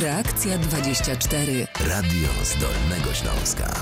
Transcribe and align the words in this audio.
Reakcja 0.00 0.58
24. 0.58 1.66
Radio 1.88 2.28
z 2.44 2.60
Dolnego 2.60 3.14
Śląska. 3.14 3.74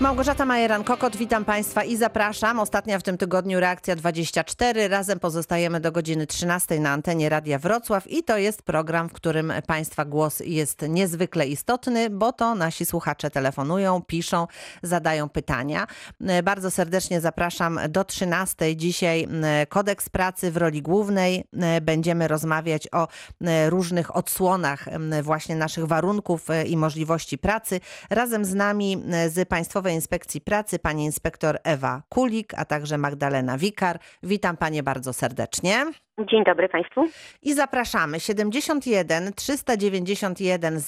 Małgorzata 0.00 0.46
Majeran-Kokot, 0.46 1.16
witam 1.16 1.44
Państwa 1.44 1.84
i 1.84 1.96
zapraszam. 1.96 2.60
Ostatnia 2.60 2.98
w 2.98 3.02
tym 3.02 3.18
tygodniu 3.18 3.60
Reakcja 3.60 3.96
24. 3.96 4.88
Razem 4.88 5.20
pozostajemy 5.20 5.80
do 5.80 5.92
godziny 5.92 6.26
13 6.26 6.80
na 6.80 6.90
antenie 6.90 7.28
Radia 7.28 7.58
Wrocław 7.58 8.10
i 8.10 8.22
to 8.22 8.38
jest 8.38 8.62
program, 8.62 9.08
w 9.08 9.12
którym 9.12 9.52
Państwa 9.66 10.04
głos 10.04 10.40
jest 10.40 10.82
niezwykle 10.88 11.46
istotny, 11.46 12.10
bo 12.10 12.32
to 12.32 12.54
nasi 12.54 12.86
słuchacze 12.86 13.30
telefonują, 13.30 14.02
piszą, 14.02 14.46
zadają 14.82 15.28
pytania. 15.28 15.86
Bardzo 16.44 16.70
serdecznie 16.70 17.20
zapraszam 17.20 17.80
do 17.88 18.04
13. 18.04 18.76
Dzisiaj 18.76 19.28
kodeks 19.68 20.08
pracy 20.08 20.50
w 20.50 20.56
roli 20.56 20.82
głównej. 20.82 21.44
Będziemy 21.82 22.28
rozmawiać 22.28 22.88
o 22.92 23.08
różnych 23.68 24.16
odsłonach 24.16 24.84
właśnie 25.22 25.56
naszych 25.56 25.84
warunków 25.84 26.46
i 26.66 26.76
możliwości 26.76 27.38
pracy. 27.38 27.80
Razem 28.10 28.44
z 28.44 28.54
nami 28.54 29.02
z 29.28 29.48
Państwową 29.48 29.85
Państwowej 29.86 29.94
Inspekcji 30.02 30.40
Pracy 30.40 30.78
pani 30.78 31.04
inspektor 31.04 31.58
Ewa 31.64 32.02
Kulik, 32.08 32.54
a 32.54 32.64
także 32.64 32.98
Magdalena 32.98 33.58
Wikar. 33.58 33.98
Witam 34.22 34.56
panie 34.56 34.82
bardzo 34.82 35.12
serdecznie. 35.12 35.92
Dzień 36.24 36.44
dobry 36.44 36.68
Państwu. 36.68 37.08
I 37.42 37.54
zapraszamy 37.54 38.20
71 38.20 39.32
391 39.32 40.80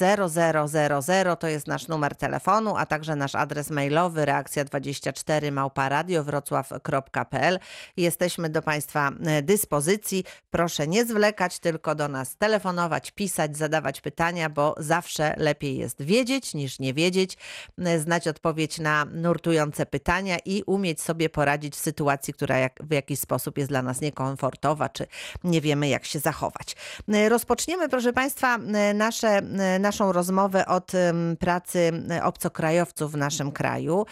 0000 1.01 1.37
to 1.37 1.49
jest 1.49 1.67
nasz 1.67 1.89
numer 1.89 2.17
telefonu, 2.17 2.77
a 2.77 2.87
także 2.87 3.17
nasz 3.17 3.35
adres 3.35 3.71
mailowy 3.71 4.21
reakcja24 4.21 5.53
małparadio.wrocław.pl. 5.53 7.59
Jesteśmy 7.97 8.49
do 8.49 8.63
Państwa 8.63 9.11
e, 9.27 9.43
dyspozycji. 9.43 10.25
Proszę 10.51 10.87
nie 10.87 11.05
zwlekać, 11.05 11.59
tylko 11.59 11.95
do 11.95 12.09
nas 12.09 12.37
telefonować, 12.37 13.11
pisać, 13.11 13.57
zadawać 13.57 14.01
pytania, 14.01 14.51
bo 14.51 14.75
zawsze 14.79 15.35
lepiej 15.37 15.77
jest 15.77 16.03
wiedzieć 16.03 16.55
niż 16.55 16.79
nie 16.79 16.95
wiedzieć, 16.95 17.37
e, 17.79 17.99
znać 17.99 18.29
odpowiedź 18.29 18.79
na 18.79 19.05
nurtujące 19.05 19.87
pytania 19.87 20.37
i 20.45 20.63
umieć 20.67 21.01
sobie 21.01 21.29
poradzić 21.29 21.75
w 21.75 21.79
sytuacji, 21.79 22.35
która 22.35 22.59
jak, 22.59 22.73
w 22.83 22.93
jakiś 22.93 23.19
sposób 23.19 23.59
jest 23.59 23.71
dla 23.71 23.83
nas 23.83 24.01
niekomfortowa, 24.01 24.89
czy 24.89 25.07
nie 25.45 25.61
wiemy, 25.61 25.89
jak 25.89 26.05
się 26.05 26.19
zachować. 26.19 26.77
E, 27.09 27.29
rozpoczniemy, 27.29 27.89
proszę 27.89 28.13
Państwa, 28.13 28.57
e, 28.57 28.95
nasze, 28.95 29.29
e, 29.29 29.79
naszą 29.79 30.13
rozmowę 30.13 30.67
od 30.67 30.93
pracy 31.39 31.93
obcokrajowców 32.23 33.13
w 33.13 33.17
naszym 33.17 33.53
kraju. 33.53 34.07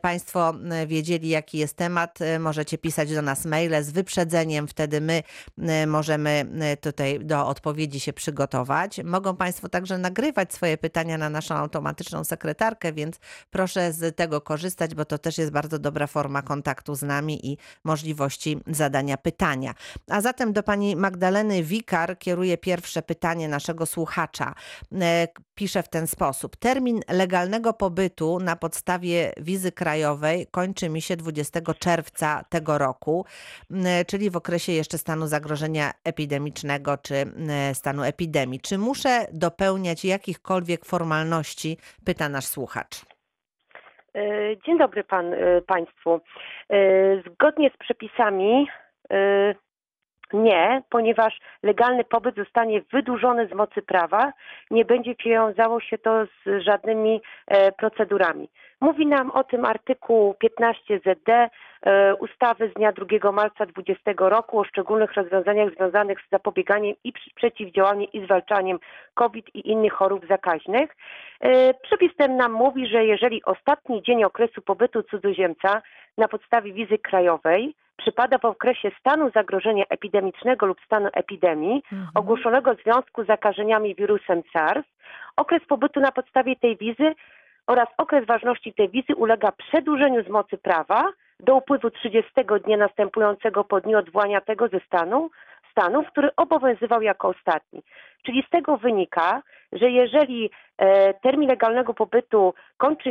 Państwo 0.00 0.54
wiedzieli, 0.86 1.28
jaki 1.28 1.58
jest 1.58 1.76
temat, 1.76 2.18
możecie 2.38 2.78
pisać 2.78 3.14
do 3.14 3.22
nas 3.22 3.44
maile 3.44 3.84
z 3.84 3.90
wyprzedzeniem, 3.90 4.68
wtedy 4.68 5.00
my 5.00 5.22
możemy 5.86 6.46
tutaj 6.80 7.20
do 7.20 7.46
odpowiedzi 7.46 8.00
się 8.00 8.12
przygotować. 8.12 9.00
Mogą 9.04 9.36
Państwo 9.36 9.68
także 9.68 9.98
nagrywać 9.98 10.54
swoje 10.54 10.78
pytania 10.78 11.18
na 11.18 11.30
naszą 11.30 11.54
automatyczną 11.54 12.24
sekretarkę, 12.24 12.92
więc 12.92 13.16
proszę 13.50 13.92
z 13.92 14.16
tego 14.16 14.40
korzystać, 14.40 14.94
bo 14.94 15.04
to 15.04 15.18
też 15.18 15.38
jest 15.38 15.52
bardzo 15.52 15.78
dobra 15.78 16.06
forma 16.06 16.42
kontaktu 16.42 16.94
z 16.94 17.02
nami 17.02 17.46
i 17.46 17.58
możliwości 17.84 18.60
zadania 18.66 19.16
pytania. 19.16 19.74
A 20.08 20.20
zatem 20.20 20.47
do 20.52 20.62
pani 20.62 20.96
Magdaleny 20.96 21.62
Wikar 21.62 22.18
kieruję 22.18 22.58
pierwsze 22.58 23.02
pytanie 23.02 23.48
naszego 23.48 23.86
słuchacza. 23.86 24.54
E, 25.00 25.28
pisze 25.54 25.82
w 25.82 25.88
ten 25.88 26.06
sposób. 26.06 26.56
Termin 26.56 27.00
legalnego 27.08 27.72
pobytu 27.72 28.38
na 28.40 28.56
podstawie 28.56 29.32
wizy 29.36 29.72
krajowej 29.72 30.46
kończy 30.50 30.88
mi 30.88 31.02
się 31.02 31.16
20 31.16 31.60
czerwca 31.78 32.44
tego 32.50 32.78
roku, 32.78 33.24
e, 33.70 34.04
czyli 34.04 34.30
w 34.30 34.36
okresie 34.36 34.72
jeszcze 34.72 34.98
stanu 34.98 35.26
zagrożenia 35.26 35.90
epidemicznego 36.04 36.96
czy 36.96 37.14
e, 37.14 37.74
stanu 37.74 38.02
epidemii. 38.02 38.60
Czy 38.60 38.78
muszę 38.78 39.26
dopełniać 39.32 40.04
jakichkolwiek 40.04 40.84
formalności? 40.84 41.76
Pyta 42.04 42.28
nasz 42.28 42.46
słuchacz. 42.46 43.04
Dzień 44.66 44.78
dobry 44.78 45.04
pan, 45.04 45.34
Państwu. 45.66 46.20
Zgodnie 47.26 47.70
z 47.74 47.76
przepisami 47.76 48.66
nie, 50.32 50.82
ponieważ 50.90 51.40
legalny 51.62 52.04
pobyt 52.04 52.36
zostanie 52.36 52.82
wydłużony 52.92 53.48
z 53.48 53.54
mocy 53.54 53.82
prawa, 53.82 54.32
nie 54.70 54.84
będzie 54.84 55.14
wiązało 55.24 55.80
się 55.80 55.98
to 55.98 56.24
z 56.24 56.62
żadnymi 56.62 57.20
e, 57.46 57.72
procedurami. 57.72 58.48
Mówi 58.80 59.06
nam 59.06 59.30
o 59.30 59.44
tym 59.44 59.64
artykuł 59.64 60.34
15 60.34 60.98
ZD 60.98 61.28
e, 61.82 62.14
ustawy 62.14 62.70
z 62.70 62.74
dnia 62.74 62.92
2 62.92 63.32
marca 63.32 63.66
2020 63.66 64.28
roku 64.28 64.60
o 64.60 64.64
szczególnych 64.64 65.14
rozwiązaniach 65.14 65.74
związanych 65.74 66.18
z 66.20 66.30
zapobieganiem 66.30 66.94
i 67.04 67.12
przeciwdziałaniem 67.34 68.12
i 68.12 68.24
zwalczaniem 68.24 68.78
COVID 69.14 69.54
i 69.54 69.70
innych 69.70 69.92
chorób 69.92 70.26
zakaźnych. 70.26 70.96
E, 71.40 71.74
przepis 71.74 72.16
ten 72.16 72.36
nam 72.36 72.52
mówi, 72.52 72.86
że 72.86 73.04
jeżeli 73.04 73.44
ostatni 73.44 74.02
dzień 74.02 74.24
okresu 74.24 74.62
pobytu 74.62 75.02
cudzoziemca 75.02 75.82
na 76.18 76.28
podstawie 76.28 76.72
wizy 76.72 76.98
krajowej 76.98 77.74
przypada 77.98 78.38
w 78.38 78.44
okresie 78.44 78.90
stanu 79.00 79.30
zagrożenia 79.34 79.84
epidemicznego 79.88 80.66
lub 80.66 80.80
stanu 80.84 81.08
epidemii 81.12 81.82
mhm. 81.92 82.08
ogłoszonego 82.14 82.74
w 82.74 82.82
związku 82.82 83.24
z 83.24 83.26
zakażeniami 83.26 83.94
wirusem 83.94 84.42
SARS, 84.52 84.86
okres 85.36 85.62
pobytu 85.68 86.00
na 86.00 86.12
podstawie 86.12 86.56
tej 86.56 86.76
wizy 86.76 87.14
oraz 87.66 87.88
okres 87.98 88.26
ważności 88.26 88.74
tej 88.74 88.88
wizy 88.88 89.14
ulega 89.16 89.52
przedłużeniu 89.52 90.24
z 90.24 90.28
mocy 90.28 90.58
prawa 90.58 91.12
do 91.40 91.54
upływu 91.54 91.90
30 91.90 92.30
dnia 92.64 92.76
następującego 92.76 93.64
po 93.64 93.80
dniu 93.80 93.98
odwołania 93.98 94.40
tego 94.40 94.68
ze 94.68 94.80
stanu, 94.80 95.30
stanu, 95.70 96.04
który 96.04 96.28
obowiązywał 96.36 97.02
jako 97.02 97.28
ostatni. 97.28 97.82
Czyli 98.22 98.44
z 98.46 98.50
tego 98.50 98.76
wynika, 98.76 99.42
że 99.72 99.90
jeżeli 99.90 100.50
termin 101.22 101.48
legalnego 101.48 101.94
pobytu 101.94 102.54
kończy 102.76 103.10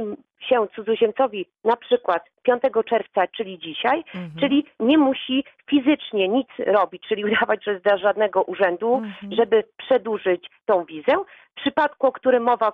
się 0.49 0.67
cudzoziemcowi 0.75 1.45
na 1.63 1.75
przykład 1.75 2.23
5 2.43 2.61
czerwca, 2.89 3.27
czyli 3.37 3.59
dzisiaj, 3.59 3.97
mhm. 4.15 4.31
czyli 4.39 4.65
nie 4.79 4.97
musi 4.97 5.43
fizycznie 5.69 6.27
nic 6.27 6.47
robić, 6.65 7.03
czyli 7.09 7.25
udawać, 7.25 7.63
że 7.65 7.71
jest 7.71 7.85
do 7.85 7.97
żadnego 7.97 8.43
urzędu, 8.43 8.95
mhm. 8.95 9.33
żeby 9.33 9.63
przedłużyć 9.77 10.49
tą 10.65 10.85
wizę. 10.85 11.13
W 11.57 11.59
przypadku, 11.59 12.07
o 12.07 12.11
którym 12.11 12.43
mowa 12.43 12.67
e, 12.67 12.71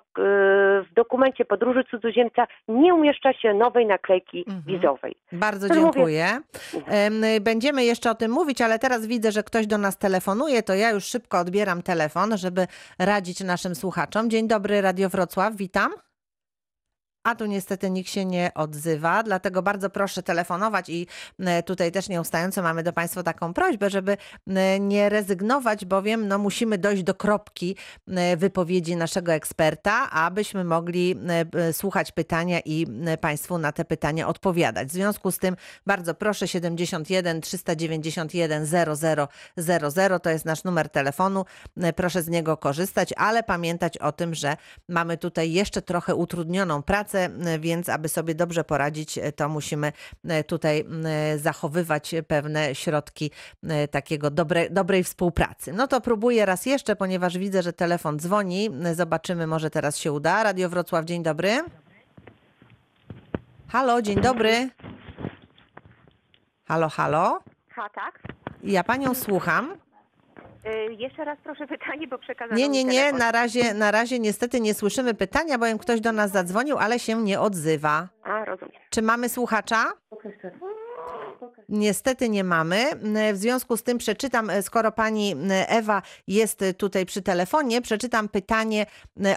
w 0.82 0.94
dokumencie 0.96 1.44
podróży 1.44 1.84
cudzoziemca, 1.90 2.46
nie 2.68 2.94
umieszcza 2.94 3.32
się 3.32 3.54
nowej 3.54 3.86
naklejki 3.86 4.38
mhm. 4.38 4.62
wizowej. 4.66 5.16
Bardzo 5.32 5.74
dziękuję. 5.74 6.26
Mówię... 6.74 7.40
Będziemy 7.40 7.84
jeszcze 7.84 8.10
o 8.10 8.14
tym 8.14 8.30
mówić, 8.30 8.60
ale 8.60 8.78
teraz 8.78 9.06
widzę, 9.06 9.32
że 9.32 9.42
ktoś 9.42 9.66
do 9.66 9.78
nas 9.78 9.98
telefonuje, 9.98 10.62
to 10.62 10.74
ja 10.74 10.90
już 10.90 11.04
szybko 11.04 11.38
odbieram 11.38 11.82
telefon, 11.82 12.36
żeby 12.36 12.66
radzić 12.98 13.40
naszym 13.40 13.74
słuchaczom. 13.74 14.30
Dzień 14.30 14.48
dobry, 14.48 14.80
Radio 14.84 15.08
Wrocław, 15.08 15.56
witam. 15.56 15.92
A 17.24 17.34
tu 17.34 17.46
niestety 17.46 17.90
nikt 17.90 18.10
się 18.10 18.24
nie 18.24 18.50
odzywa, 18.54 19.22
dlatego 19.22 19.62
bardzo 19.62 19.90
proszę 19.90 20.22
telefonować 20.22 20.88
i 20.88 21.06
e, 21.38 21.62
tutaj 21.62 21.92
też 21.92 22.08
nieustająco 22.08 22.62
mamy 22.62 22.82
do 22.82 22.92
Państwa 22.92 23.22
taką 23.22 23.54
prośbę, 23.54 23.90
żeby 23.90 24.16
e, 24.46 24.80
nie 24.80 25.08
rezygnować, 25.08 25.84
bowiem 25.84 26.28
no, 26.28 26.38
musimy 26.38 26.78
dojść 26.78 27.02
do 27.02 27.14
kropki 27.14 27.76
e, 28.08 28.36
wypowiedzi 28.36 28.96
naszego 28.96 29.32
eksperta, 29.32 30.10
abyśmy 30.10 30.64
mogli 30.64 31.16
słuchać 31.72 32.12
pytania 32.12 32.60
i 32.64 32.86
Państwu 33.20 33.58
na 33.58 33.72
te 33.72 33.84
pytania 33.84 34.28
odpowiadać. 34.28 34.88
W 34.88 34.92
związku 34.92 35.30
z 35.30 35.38
tym 35.38 35.56
bardzo 35.86 36.14
proszę 36.14 36.48
71 36.48 37.40
391 37.40 38.66
0000 38.66 40.20
to 40.22 40.30
jest 40.30 40.44
nasz 40.44 40.64
numer 40.64 40.88
telefonu. 40.88 41.44
Proszę 41.96 42.22
z 42.22 42.28
niego 42.28 42.56
korzystać, 42.56 43.12
ale 43.16 43.42
pamiętać 43.42 43.98
o 43.98 44.12
tym, 44.12 44.34
że 44.34 44.56
mamy 44.88 45.18
tutaj 45.18 45.52
jeszcze 45.52 45.82
trochę 45.82 46.14
utrudnioną 46.14 46.82
pracę 46.82 47.13
pracę, 47.14 47.58
więc 47.58 47.88
aby 47.88 48.08
sobie 48.08 48.34
dobrze 48.34 48.64
poradzić, 48.64 49.18
to 49.36 49.48
musimy 49.48 49.92
e, 50.24 50.44
tutaj 50.44 50.84
zachowywać 51.36 52.14
pewne 52.28 52.74
środki 52.74 53.30
e, 53.62 53.88
takiego 53.88 54.30
dobre, 54.30 54.70
dobrej 54.70 55.04
współpracy. 55.04 55.72
No 55.72 55.86
to 55.86 56.00
próbuję 56.00 56.46
raz 56.46 56.66
jeszcze, 56.66 56.96
ponieważ 56.96 57.38
widzę, 57.38 57.62
że 57.62 57.72
telefon 57.72 58.18
dzwoni. 58.18 58.70
Zobaczymy, 58.94 59.46
może 59.46 59.70
teraz 59.70 59.96
się 59.96 60.12
uda. 60.12 60.42
Radio 60.42 60.68
Wrocław, 60.68 61.04
dzień 61.04 61.22
dobry. 61.22 61.62
Halo, 63.68 64.02
dzień 64.02 64.20
dobry. 64.20 64.70
Halo, 66.64 66.88
halo. 66.88 67.40
Ha, 67.70 67.88
tak. 67.94 68.22
Ja 68.62 68.84
panią 68.84 69.14
słucham. 69.14 69.76
Y, 70.66 70.94
jeszcze 70.94 71.24
raz 71.24 71.38
proszę 71.44 71.66
pytanie, 71.76 72.08
bo 72.08 72.18
przekazano 72.18 72.56
Nie, 72.58 72.68
nie, 72.68 72.84
nie, 72.84 73.12
na 73.12 73.32
razie, 73.32 73.74
na 73.74 73.90
razie 73.90 74.18
niestety 74.18 74.60
nie 74.60 74.74
słyszymy 74.74 75.14
pytania, 75.14 75.58
bowiem 75.58 75.78
ktoś 75.78 76.00
do 76.00 76.12
nas 76.12 76.30
zadzwonił, 76.30 76.78
ale 76.78 76.98
się 76.98 77.22
nie 77.22 77.40
odzywa. 77.40 78.08
A, 78.22 78.44
rozumiem. 78.44 78.80
Czy 78.90 79.02
mamy 79.02 79.28
słuchacza? 79.28 79.84
Niestety 81.68 82.28
nie 82.28 82.44
mamy. 82.44 82.84
W 83.32 83.36
związku 83.36 83.76
z 83.76 83.82
tym 83.82 83.98
przeczytam, 83.98 84.50
skoro 84.62 84.92
pani 84.92 85.34
Ewa 85.50 86.02
jest 86.26 86.60
tutaj 86.76 87.06
przy 87.06 87.22
telefonie, 87.22 87.82
przeczytam 87.82 88.28
pytanie 88.28 88.86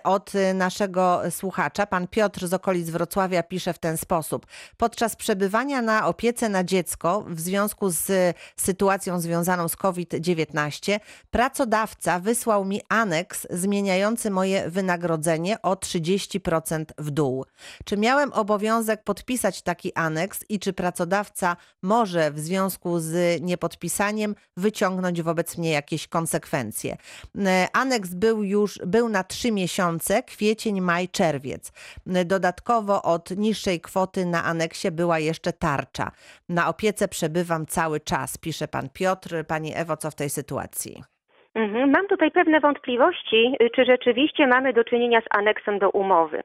od 0.04 0.32
naszego 0.54 1.22
słuchacza. 1.30 1.86
Pan 1.86 2.08
Piotr 2.08 2.48
z 2.48 2.54
okolic 2.54 2.90
Wrocławia 2.90 3.44
pisze 3.44 3.74
w 3.74 3.80
ten 3.80 3.98
sposób. 3.98 4.46
Podczas 4.78 5.16
przebywania 5.16 5.82
na 5.82 6.08
opiece 6.08 6.50
na 6.50 6.64
dziecko 6.64 7.26
w 7.28 7.40
związku 7.40 7.90
z 7.90 8.36
sytuacją 8.56 9.20
związaną 9.20 9.68
z 9.68 9.76
COVID-19, 9.76 11.00
pracodawca 11.32 12.20
wysłał 12.20 12.66
mi 12.66 12.82
aneks 12.90 13.48
zmieniający 13.50 14.32
moje 14.32 14.70
wynagrodzenie 14.70 15.62
o 15.62 15.74
30% 15.74 16.86
w 16.98 17.12
dół. 17.12 17.46
Czy 17.86 17.98
miałem 17.98 18.34
obowiązek 18.34 19.04
podpisać 19.04 19.62
taki 19.62 19.94
aneks 19.94 20.40
i 20.50 20.60
czy 20.60 20.74
pracodawca 20.74 21.58
może 21.82 21.97
w 22.06 22.40
związku 22.40 23.00
z 23.00 23.42
niepodpisaniem 23.42 24.36
wyciągnąć 24.58 25.22
wobec 25.22 25.58
mnie 25.58 25.72
jakieś 25.72 26.08
konsekwencje? 26.08 26.98
E, 27.46 27.68
aneks 27.74 28.14
był 28.14 28.44
już 28.44 28.80
był 28.86 29.10
na 29.10 29.24
trzy 29.24 29.52
miesiące, 29.52 30.24
kwiecień, 30.24 30.82
maj, 30.82 31.10
czerwiec. 31.10 31.72
E, 32.16 32.26
dodatkowo 32.26 33.04
od 33.04 33.32
niższej 33.32 33.82
kwoty 33.82 34.26
na 34.26 34.44
aneksie 34.44 34.92
była 34.92 35.20
jeszcze 35.20 35.54
tarcza. 35.54 36.12
Na 36.50 36.70
opiece 36.70 37.08
przebywam 37.08 37.66
cały 37.66 38.00
czas, 38.00 38.38
pisze 38.38 38.68
pan 38.68 38.90
Piotr. 38.94 39.46
Pani 39.48 39.72
Ewo, 39.76 39.98
co 39.98 40.12
w 40.12 40.16
tej 40.16 40.30
sytuacji? 40.30 41.04
Mhm. 41.56 41.92
Mam 41.92 42.08
tutaj 42.08 42.32
pewne 42.32 42.60
wątpliwości, 42.60 43.56
czy 43.76 43.86
rzeczywiście 43.86 44.48
mamy 44.48 44.74
do 44.74 44.84
czynienia 44.84 45.22
z 45.22 45.38
aneksem 45.38 45.80
do 45.80 45.90
umowy. 45.90 46.44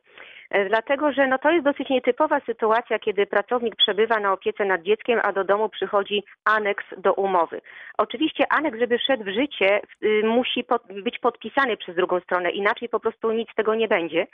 E, 0.53 0.69
dlatego, 0.69 1.13
że 1.13 1.27
no 1.27 1.39
to 1.39 1.51
jest 1.51 1.65
dosyć 1.65 1.89
nietypowa 1.89 2.41
sytuacja, 2.41 2.99
kiedy 2.99 3.27
pracownik 3.27 3.77
przebywa 3.77 4.21
na 4.21 4.33
opiece 4.33 4.65
nad 4.65 4.83
dzieckiem, 4.83 5.21
a 5.23 5.33
do 5.33 5.45
domu 5.45 5.69
przychodzi 5.69 6.25
aneks 6.45 6.85
do 6.99 7.13
umowy. 7.13 7.61
Oczywiście 7.99 8.45
aneks, 8.53 8.79
żeby 8.79 8.99
wszedł 8.99 9.25
w 9.25 9.35
życie, 9.35 9.81
y, 10.03 10.23
musi 10.25 10.65
być 11.05 11.19
podpisany 11.19 11.77
przez 11.77 11.97
drugą 11.97 12.21
stronę, 12.21 12.51
inaczej 12.51 12.89
po 12.89 13.01
prostu 13.01 13.33
nic 13.33 13.51
z 13.51 13.55
tego 13.55 13.75
nie 13.75 13.89
będzie. 13.89 14.27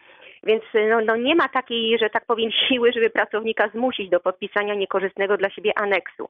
Więc 0.43 0.63
no, 0.91 1.01
no 1.01 1.17
nie 1.17 1.35
ma 1.35 1.49
takiej, 1.49 1.99
że 1.99 2.11
tak 2.11 2.25
powiem, 2.27 2.51
siły, 2.69 2.93
żeby 2.93 3.11
pracownika 3.11 3.69
zmusić 3.69 4.11
do 4.11 4.21
podpisania 4.21 4.75
niekorzystnego 4.75 5.37
dla 5.37 5.51
siebie 5.51 5.73
aneksu. 5.79 6.29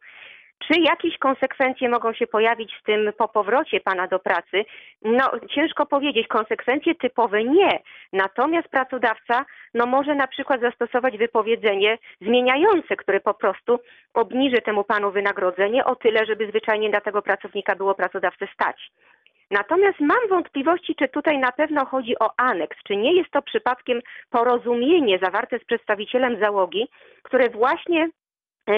Czy 0.58 0.80
jakieś 0.80 1.18
konsekwencje 1.18 1.88
mogą 1.88 2.12
się 2.12 2.26
pojawić 2.26 2.72
z 2.80 2.82
tym 2.82 3.12
po 3.18 3.28
powrocie 3.28 3.80
pana 3.80 4.06
do 4.06 4.18
pracy? 4.18 4.64
No, 5.02 5.30
ciężko 5.54 5.86
powiedzieć. 5.86 6.26
Konsekwencje 6.28 6.94
typowe 6.94 7.44
nie. 7.44 7.80
Natomiast 8.12 8.68
pracodawca 8.68 9.44
no, 9.74 9.86
może 9.86 10.14
na 10.14 10.26
przykład 10.26 10.60
zastosować 10.60 11.18
wypowiedzenie 11.18 11.98
zmieniające, 12.20 12.96
które 12.96 13.20
po 13.20 13.34
prostu 13.34 13.78
obniży 14.14 14.62
temu 14.62 14.84
panu 14.84 15.10
wynagrodzenie 15.10 15.84
o 15.84 15.96
tyle, 15.96 16.26
żeby 16.26 16.48
zwyczajnie 16.48 16.90
dla 16.90 17.00
tego 17.00 17.22
pracownika 17.22 17.76
było 17.76 17.94
pracodawcę 17.94 18.46
stać. 18.54 18.90
Natomiast 19.50 20.00
mam 20.00 20.28
wątpliwości, 20.28 20.94
czy 20.94 21.08
tutaj 21.08 21.38
na 21.38 21.52
pewno 21.52 21.86
chodzi 21.86 22.18
o 22.18 22.30
aneks, 22.36 22.76
czy 22.86 22.96
nie 22.96 23.14
jest 23.14 23.30
to 23.30 23.42
przypadkiem 23.42 24.00
porozumienie 24.30 25.18
zawarte 25.22 25.58
z 25.58 25.64
przedstawicielem 25.64 26.40
załogi, 26.40 26.88
które 27.22 27.50
właśnie 27.50 28.08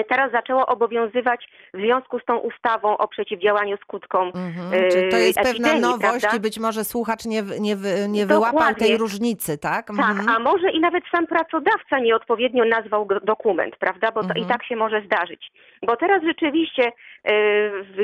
teraz 0.09 0.31
zaczęło 0.31 0.65
obowiązywać 0.65 1.47
w 1.73 1.77
związku 1.77 2.19
z 2.19 2.25
tą 2.25 2.37
ustawą 2.37 2.97
o 2.97 3.07
przeciwdziałaniu 3.07 3.77
skutkom 3.77 4.27
mhm. 4.27 4.91
Czy 4.91 5.09
to 5.11 5.17
jest 5.17 5.37
epidemii, 5.37 5.71
pewna 5.71 5.87
nowość 5.87 6.21
prawda? 6.21 6.37
i 6.37 6.39
być 6.39 6.59
może 6.59 6.83
słuchacz 6.83 7.25
nie, 7.25 7.43
nie, 7.59 7.75
nie 8.09 8.25
wyłapał 8.25 8.75
tej 8.75 8.97
różnicy, 8.97 9.57
tak? 9.57 9.89
Mhm. 9.89 10.17
Tak, 10.17 10.35
a 10.35 10.39
może 10.39 10.71
i 10.71 10.79
nawet 10.79 11.03
sam 11.15 11.27
pracodawca 11.27 11.99
nieodpowiednio 11.99 12.65
nazwał 12.65 13.07
dokument, 13.23 13.75
prawda? 13.75 14.11
Bo 14.11 14.21
to 14.21 14.27
mhm. 14.27 14.45
i 14.45 14.49
tak 14.49 14.63
się 14.65 14.75
może 14.75 15.01
zdarzyć. 15.01 15.51
Bo 15.87 15.97
teraz 15.97 16.23
rzeczywiście, 16.23 16.91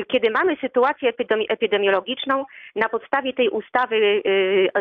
kiedy 0.08 0.30
mamy 0.30 0.56
sytuację 0.60 1.12
epidemiologiczną, 1.48 2.44
na 2.76 2.88
podstawie 2.88 3.32
tej 3.32 3.48
ustawy 3.48 4.22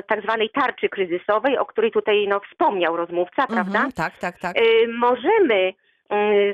tak 0.08 0.22
zwanej 0.22 0.50
tarczy 0.50 0.90
kryzysowej, 0.90 1.58
o 1.58 1.66
której 1.66 1.92
tutaj 1.92 2.28
no, 2.28 2.40
wspomniał 2.52 2.98
rozmówca, 2.98 3.48
prawda? 3.48 3.78
Mhm. 3.78 3.92
Tak, 3.92 4.18
tak, 4.18 4.40
tak. 4.40 4.56
Możemy 4.88 5.74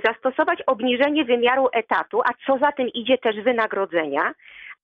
zastosować 0.06 0.62
obniżenie 0.62 1.26
wymiaru 1.26 1.70
etatu, 1.74 2.22
a 2.22 2.30
co 2.46 2.58
za 2.58 2.72
tym 2.72 2.88
idzie 2.88 3.18
też 3.18 3.42
wynagrodzenia, 3.42 4.34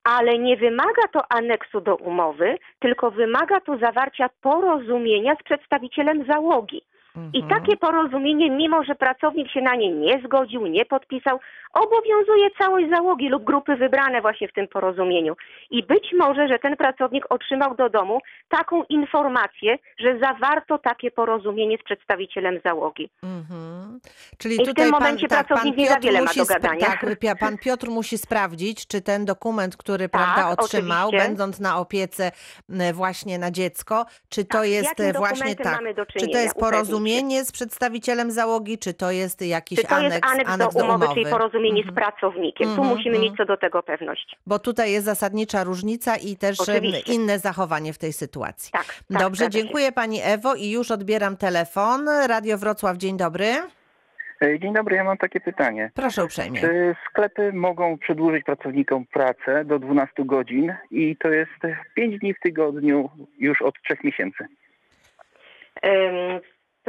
ale 0.04 0.38
nie 0.38 0.58
wymaga 0.58 1.08
to 1.12 1.32
aneksu 1.32 1.82
do 1.82 1.96
umowy, 1.96 2.58
tylko 2.80 3.12
wymaga 3.12 3.60
to 3.60 3.78
zawarcia 3.78 4.30
porozumienia 4.42 5.36
z 5.36 5.44
przedstawicielem 5.44 6.26
załogi. 6.26 6.82
I 7.34 7.42
Mhm. 7.44 7.62
takie 7.62 7.78
porozumienie, 7.78 8.52
mimo 8.52 8.84
że 8.84 8.96
pracownik 8.96 9.52
się 9.52 9.62
na 9.62 9.76
nie 9.76 9.92
nie 9.92 10.22
zgodził, 10.26 10.68
nie 10.68 10.86
podpisał, 10.86 11.40
obowiązuje 11.74 12.50
całość 12.62 12.90
załogi 12.90 13.30
lub 13.30 13.44
grupy 13.44 13.76
wybrane 13.76 14.22
właśnie 14.22 14.48
w 14.48 14.54
tym 14.54 14.68
porozumieniu. 14.68 15.36
I 15.70 15.84
być 15.84 16.14
może, 16.20 16.48
że 16.48 16.60
ten 16.60 16.78
pracownik 16.78 17.26
otrzymał 17.30 17.76
do 17.76 17.90
domu 17.90 18.20
taką 18.50 18.84
informację, 18.84 19.78
że 20.00 20.20
zawarto 20.20 20.78
takie 20.78 21.12
porozumienie 21.12 21.78
z 21.78 21.84
przedstawicielem 21.84 22.60
załogi. 22.66 23.10
Mhm. 23.24 24.00
Czyli 24.38 24.62
I 24.62 24.66
w 24.66 24.74
tym 24.74 24.90
momencie 24.92 25.28
pan, 25.28 25.38
tak, 25.38 25.48
pracownik 25.48 25.78
nie 25.78 25.88
za 25.88 26.00
wiele 26.00 26.22
ma 26.22 26.32
do 26.34 26.46
gadania. 26.46 26.86
Tak, 26.86 27.06
pan 27.40 27.58
Piotr 27.58 27.90
musi 27.90 28.18
sprawdzić, 28.18 28.88
czy 28.88 29.02
ten 29.02 29.26
dokument, 29.26 29.78
który 29.78 30.10
Tak, 30.10 30.22
prawda, 30.22 30.50
otrzymał, 30.50 31.08
oczywiście. 31.08 31.28
będąc 31.28 31.60
na 31.60 31.80
opiece 31.80 32.32
właśnie 32.94 33.40
na 33.40 33.52
dziecko, 33.52 34.06
czy 34.30 34.46
to 34.46 34.58
Tak, 34.58 34.68
jest 34.68 35.00
e, 35.00 35.14
właśnie 35.14 35.56
tak, 35.56 35.80
czy 36.18 36.28
to 36.28 36.38
jest 36.38 36.54
się. 36.54 36.60
Porozumienie 37.00 37.46
z 37.46 37.52
przedstawicielem 37.52 38.32
załogi, 38.32 38.78
czy 38.78 38.94
to 38.94 39.12
jest 39.12 39.42
jakiś 39.42 39.80
Czy 39.80 39.88
to 39.88 39.96
aneks, 39.96 40.14
jest 40.16 40.26
aneks, 40.26 40.58
do, 40.58 40.84
umowy, 40.84 41.06
czyli 41.14 41.26
porozumienie 41.26 41.84
z 41.92 41.96
pracownikiem? 41.96 42.68
Tu 42.68 42.72
Mhm, 42.74 42.88
musimy 42.88 43.16
mhm. 43.16 43.24
mieć 43.24 43.38
co 43.38 43.46
do 43.46 43.58
tego 43.58 43.84
pewność. 43.84 44.36
Bo 44.48 44.60
tutaj 44.60 44.92
jest 44.92 45.06
zasadnicza 45.06 45.64
różnica 45.64 46.16
i 46.16 46.36
też 46.36 46.60
Oczywiście. 46.60 47.14
inne 47.14 47.40
zachowanie 47.40 47.94
w 47.94 47.98
tej 47.98 48.14
sytuacji. 48.14 48.72
Tak, 48.72 48.86
tak, 48.86 49.22
Dobrze, 49.22 49.44
się. 49.44 49.50
dziękuję 49.50 49.92
pani 49.92 50.20
Ewo 50.24 50.56
i 50.56 50.70
już 50.72 50.92
odbieram 50.92 51.38
telefon. 51.38 52.10
Radio 52.28 52.58
Wrocław, 52.58 52.98
dzień 52.98 53.18
dobry. 53.18 53.46
E, 54.42 54.60
Dzień 54.60 54.74
dobry, 54.74 54.96
ja 54.96 55.04
mam 55.04 55.18
takie 55.18 55.40
pytanie. 55.40 55.92
Proszę 55.94 56.24
uprzejmie. 56.26 56.62
Czy 56.62 56.96
sklepy 57.10 57.54
mogą 57.54 57.98
przedłużyć 57.98 58.44
pracownikom 58.44 59.06
pracę 59.06 59.66
do 59.66 59.80
12 59.80 60.14
godzin 60.26 60.74
i 60.92 61.18
to 61.18 61.28
jest 61.30 61.52
5 61.96 62.20
dni 62.20 62.34
w 62.34 62.40
tygodniu 62.40 63.10
już 63.40 63.62
od 63.62 63.76
3 63.84 63.98
miesięcy? 64.04 64.46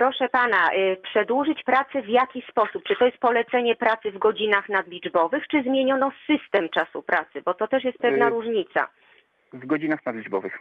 Proszę 0.00 0.28
pana, 0.28 0.74
y, 0.74 0.96
przedłużyć 1.02 1.62
pracę 1.62 2.02
w 2.02 2.08
jaki 2.08 2.42
sposób? 2.50 2.82
Czy 2.88 2.96
to 2.96 3.06
jest 3.06 3.18
polecenie 3.18 3.76
pracy 3.76 4.10
w 4.10 4.18
godzinach 4.18 4.68
nadliczbowych, 4.68 5.48
czy 5.48 5.62
zmieniono 5.62 6.12
system 6.26 6.68
czasu 6.68 7.02
pracy? 7.02 7.42
Bo 7.44 7.54
to 7.54 7.68
też 7.68 7.84
jest 7.84 7.98
pewna 7.98 8.26
Y- 8.26 8.30
różnica. 8.30 8.88
W 9.52 9.66
godzinach 9.66 10.06
nadliczbowych. 10.06 10.58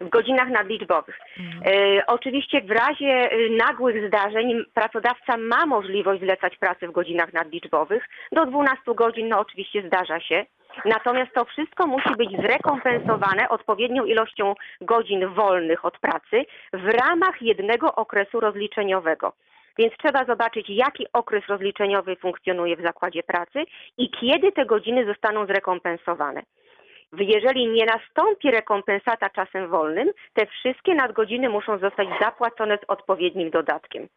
W 0.00 0.08
godzinach 0.08 0.48
nadliczbowych. 0.48 1.18
Y, 1.66 2.06
oczywiście 2.06 2.62
w 2.62 2.70
razie 2.70 3.30
nagłych 3.50 4.08
zdarzeń 4.08 4.64
pracodawca 4.74 5.36
ma 5.36 5.66
możliwość 5.66 6.20
zlecać 6.22 6.56
pracę 6.56 6.88
w 6.88 6.92
godzinach 6.92 7.32
nadliczbowych. 7.32 8.08
Do 8.32 8.46
12 8.46 8.94
godzin, 8.94 9.28
no 9.28 9.38
oczywiście 9.40 9.82
zdarza 9.86 10.20
się. 10.20 10.46
Natomiast 10.84 11.32
to 11.34 11.44
wszystko 11.44 11.86
musi 11.86 12.16
być 12.18 12.30
zrekompensowane 12.30 13.48
odpowiednią 13.48 14.04
ilością 14.04 14.54
godzin 14.80 15.28
wolnych 15.28 15.84
od 15.84 15.98
pracy 15.98 16.44
w 16.72 16.88
ramach 16.88 17.42
jednego 17.42 17.94
okresu 17.94 18.40
rozliczeniowego. 18.40 19.32
Więc 19.78 19.92
trzeba 19.96 20.24
zobaczyć, 20.24 20.66
jaki 20.68 21.06
okres 21.12 21.46
rozliczeniowy 21.48 22.16
funkcjonuje 22.16 22.76
w 22.76 22.82
zakładzie 22.82 23.22
pracy 23.22 23.64
i 23.98 24.10
kiedy 24.10 24.52
te 24.52 24.66
godziny 24.66 25.06
zostaną 25.06 25.46
zrekompensowane. 25.46 26.42
Jeżeli 27.18 27.68
nie 27.68 27.86
nastąpi 27.86 28.50
rekompensata 28.50 29.30
czasem 29.30 29.68
wolnym, 29.68 30.10
te 30.34 30.46
wszystkie 30.46 30.94
nadgodziny 30.94 31.48
muszą 31.48 31.78
zostać 31.78 32.08
zapłacone 32.20 32.78
z 32.78 32.84
odpowiednim 32.88 33.50
dodatkiem. 33.50 34.08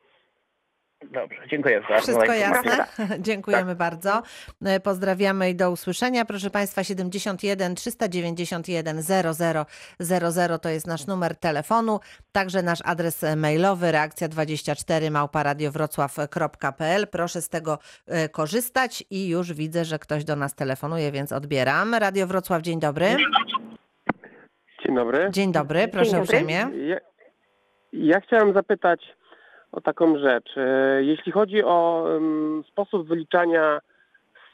Dobrze, 1.12 1.42
dziękuję 1.50 1.82
za 1.90 1.98
Wszystko 1.98 2.34
jasne? 2.34 2.86
Dziękujemy 3.20 3.76
bardzo. 3.76 4.22
E, 4.66 4.80
Pozdrawiamy 4.80 5.50
i 5.50 5.56
do 5.56 5.72
usłyszenia. 5.72 6.26
Proszę 6.26 6.50
Państwa, 6.50 6.84
71 6.84 7.76
391 7.76 9.02
00 9.02 9.66
00 10.00 10.60
to 10.60 10.70
jest 10.70 10.88
nasz 10.88 11.08
numer 11.08 11.36
telefonu, 11.36 12.00
także 12.32 12.64
nasz 12.64 12.80
adres 12.86 13.26
mailowy 13.36 13.88
reakcja24 13.88 15.12
małparadiowrocław.pl. 15.12 17.08
Proszę 17.08 17.42
z 17.42 17.50
tego 17.50 17.80
e, 18.08 18.30
korzystać 18.30 19.04
i 19.10 19.28
już 19.28 19.54
widzę, 19.54 19.86
że 19.86 20.00
ktoś 20.00 20.24
do 20.24 20.36
nas 20.36 20.56
telefonuje, 20.56 21.12
więc 21.12 21.32
odbieram. 21.32 21.96
Radio 21.96 22.28
Wrocław, 22.28 22.62
dzień 22.62 22.80
dobry. 22.80 23.06
Dzień 24.86 24.96
dobry. 24.96 25.28
Dzień 25.32 25.52
dobry, 25.52 25.88
proszę 25.88 26.12
dobry. 26.12 26.24
uprzejmie. 26.24 26.68
Ja, 26.88 26.98
ja 27.94 28.20
chciałem 28.20 28.54
zapytać 28.54 29.16
o 29.76 29.82
taką 29.82 30.18
rzecz. 30.18 30.58
E, 30.58 31.04
Jeśli 31.04 31.32
chodzi 31.32 31.64
o 31.64 32.08
sposób 32.68 33.08
wyliczania, 33.08 33.80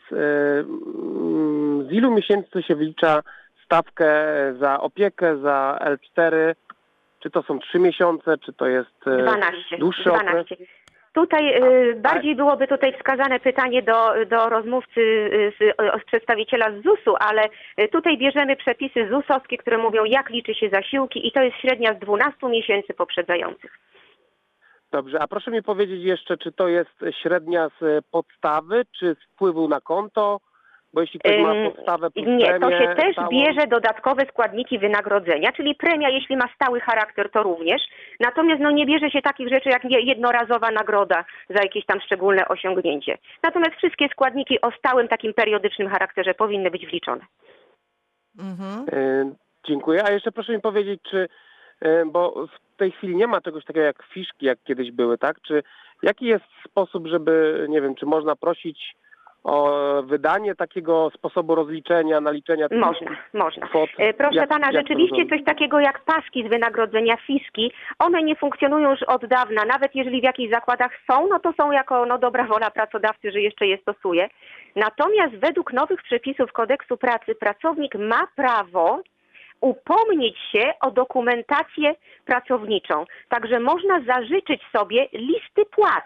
z, 0.09 0.13
e, 0.13 0.15
mm, 0.59 1.87
z 1.87 1.91
ilu 1.91 2.11
miesięcy 2.11 2.63
się 2.63 2.75
wylicza 2.75 3.21
stawkę 3.65 4.13
za 4.59 4.79
opiekę, 4.79 5.37
za 5.37 5.79
L4, 5.81 6.55
czy 7.19 7.29
to 7.29 7.43
są 7.43 7.59
trzy 7.59 7.79
miesiące, 7.79 8.37
czy 8.37 8.53
to 8.53 8.67
jest 8.67 9.07
e, 9.07 9.17
12. 9.17 9.77
dłuższy 9.77 10.11
okres? 10.11 10.31
12. 10.31 10.55
Tutaj 11.13 11.63
y, 11.63 11.95
bardziej 11.95 12.35
byłoby 12.35 12.67
tutaj 12.67 12.93
wskazane 12.93 13.39
pytanie 13.39 13.81
do, 13.81 14.13
do 14.25 14.49
rozmówcy 14.49 15.01
z, 15.59 15.77
z 16.01 16.05
przedstawiciela 16.05 16.71
z 16.71 16.83
ZUS-u, 16.83 17.15
ale 17.19 17.41
tutaj 17.91 18.17
bierzemy 18.17 18.55
przepisy 18.55 19.09
ZUS-owskie, 19.09 19.57
które 19.57 19.77
mówią 19.77 20.03
jak 20.05 20.29
liczy 20.29 20.55
się 20.55 20.69
zasiłki 20.69 21.27
i 21.27 21.31
to 21.31 21.41
jest 21.41 21.57
średnia 21.57 21.93
z 21.93 21.99
12 21.99 22.47
miesięcy 22.47 22.93
poprzedzających. 22.93 23.79
Dobrze, 24.91 25.21
a 25.21 25.27
proszę 25.27 25.51
mi 25.51 25.63
powiedzieć 25.63 26.03
jeszcze, 26.03 26.37
czy 26.37 26.51
to 26.51 26.67
jest 26.67 26.89
średnia 27.21 27.69
z 27.81 28.05
podstawy, 28.11 28.85
czy 28.99 29.15
z 29.15 29.33
wpływu 29.33 29.67
na 29.67 29.81
konto? 29.81 30.39
Bo 30.93 31.01
jeśli 31.01 31.19
ktoś 31.19 31.37
ma 31.37 31.53
podstawę 31.71 32.11
plus 32.11 32.27
Nie, 32.27 32.53
to 32.53 32.67
premię 32.67 32.77
się 32.77 32.95
też 32.95 33.15
stałą- 33.15 33.29
bierze 33.29 33.67
dodatkowe 33.67 34.25
składniki 34.25 34.79
wynagrodzenia, 34.79 35.51
czyli 35.51 35.75
premia, 35.75 36.09
jeśli 36.09 36.37
ma 36.37 36.45
stały 36.55 36.79
charakter, 36.79 37.31
to 37.31 37.43
również. 37.43 37.81
Natomiast 38.19 38.61
no, 38.61 38.71
nie 38.71 38.85
bierze 38.85 39.09
się 39.11 39.21
takich 39.21 39.49
rzeczy 39.49 39.69
jak 39.69 39.83
jednorazowa 39.83 40.71
nagroda 40.71 41.25
za 41.49 41.63
jakieś 41.63 41.85
tam 41.85 42.01
szczególne 42.01 42.47
osiągnięcie. 42.47 43.17
Natomiast 43.43 43.75
wszystkie 43.75 44.07
składniki 44.07 44.61
o 44.61 44.71
stałym, 44.71 45.07
takim 45.07 45.33
periodycznym 45.33 45.89
charakterze 45.89 46.33
powinny 46.33 46.71
być 46.71 46.85
wliczone. 46.87 47.21
Mhm. 48.39 48.85
E, 48.91 49.31
Dziękuję. 49.67 50.03
A 50.05 50.11
jeszcze 50.11 50.31
proszę 50.31 50.53
mi 50.53 50.61
powiedzieć, 50.61 51.01
czy, 51.11 51.27
bo 52.05 52.47
w 52.47 52.77
tej 52.77 52.91
chwili 52.91 53.15
nie 53.15 53.27
ma 53.27 53.41
czegoś 53.41 53.65
takiego 53.65 53.85
jak 53.85 54.03
fiszki, 54.03 54.45
jak 54.45 54.59
kiedyś 54.63 54.91
były, 54.91 55.17
tak? 55.17 55.41
Czy 55.41 55.63
jaki 56.03 56.25
jest 56.25 56.45
sposób, 56.67 57.07
żeby, 57.07 57.65
nie 57.69 57.81
wiem, 57.81 57.95
czy 57.95 58.05
można 58.05 58.35
prosić 58.35 58.95
o 59.43 59.71
wydanie 60.03 60.55
takiego 60.55 61.09
sposobu 61.17 61.55
rozliczenia, 61.55 62.21
naliczenia 62.21 62.69
tych 62.69 62.79
Można, 62.79 63.11
można. 63.33 63.67
kwot? 63.67 63.89
E, 63.97 64.13
Proszę 64.13 64.35
Jak- 64.35 64.49
pana, 64.49 64.67
jak 64.71 64.75
rzeczywiście 64.75 65.25
coś 65.29 65.43
takiego 65.43 65.79
jak 65.79 65.99
paski 66.05 66.43
z 66.47 66.49
wynagrodzenia 66.49 67.17
fiski, 67.17 67.71
one 67.99 68.23
nie 68.23 68.35
funkcjonują 68.35 68.91
już 68.91 69.03
od 69.03 69.25
dawna. 69.25 69.65
Nawet 69.65 69.95
jeżeli 69.95 70.21
w 70.21 70.23
jakichś 70.23 70.53
zakładach 70.53 70.91
są, 71.11 71.27
no 71.27 71.39
to 71.39 71.53
są 71.53 71.71
jako 71.71 72.05
no, 72.05 72.17
dobra 72.17 72.43
wola 72.43 72.71
pracodawcy, 72.71 73.31
że 73.31 73.41
jeszcze 73.41 73.67
je 73.67 73.77
stosuje. 73.77 74.29
Natomiast 74.75 75.35
według 75.35 75.73
nowych 75.73 76.03
przepisów 76.03 76.51
kodeksu 76.51 76.97
pracy 76.97 77.35
pracownik 77.35 77.95
ma 77.95 78.27
prawo 78.35 79.01
upomnieć 79.61 80.37
się 80.51 80.73
o 80.81 80.91
dokumentację 80.91 81.95
pracowniczą. 82.25 83.05
Także 83.29 83.59
można 83.59 84.01
zażyczyć 84.01 84.61
sobie 84.71 85.07
listy 85.13 85.65
płac 85.65 86.05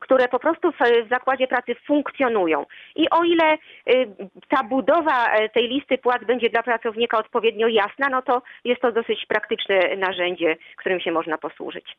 które 0.00 0.28
po 0.28 0.38
prostu 0.38 0.72
w, 0.72 1.08
zakładzie 1.10 1.46
pracy 1.46 1.74
funkcjonują. 1.86 2.66
I 2.96 3.10
o 3.10 3.24
ile 3.24 3.54
y, 3.54 3.58
ta 4.48 4.62
budowa 4.64 5.26
e, 5.26 5.48
tej 5.48 5.68
listy 5.68 5.98
płac 5.98 6.24
będzie 6.24 6.50
dla 6.50 6.62
pracownika 6.62 7.18
odpowiednio 7.18 7.68
jasna, 7.68 8.08
no 8.10 8.22
to 8.22 8.42
jest 8.64 8.80
to 8.80 8.92
dosyć 8.92 9.26
praktyczne 9.26 9.96
narzędzie, 9.96 10.56
którym 10.76 11.00
się 11.00 11.12
można 11.12 11.38
posłużyć. 11.38 11.96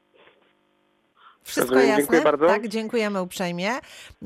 Wszystko 1.50 1.76
jasne? 1.80 1.98
dziękuję 1.98 2.22
bardzo. 2.22 2.48
Tak, 2.48 2.68
dziękujemy 2.68 3.22
uprzejmie. 3.22 3.70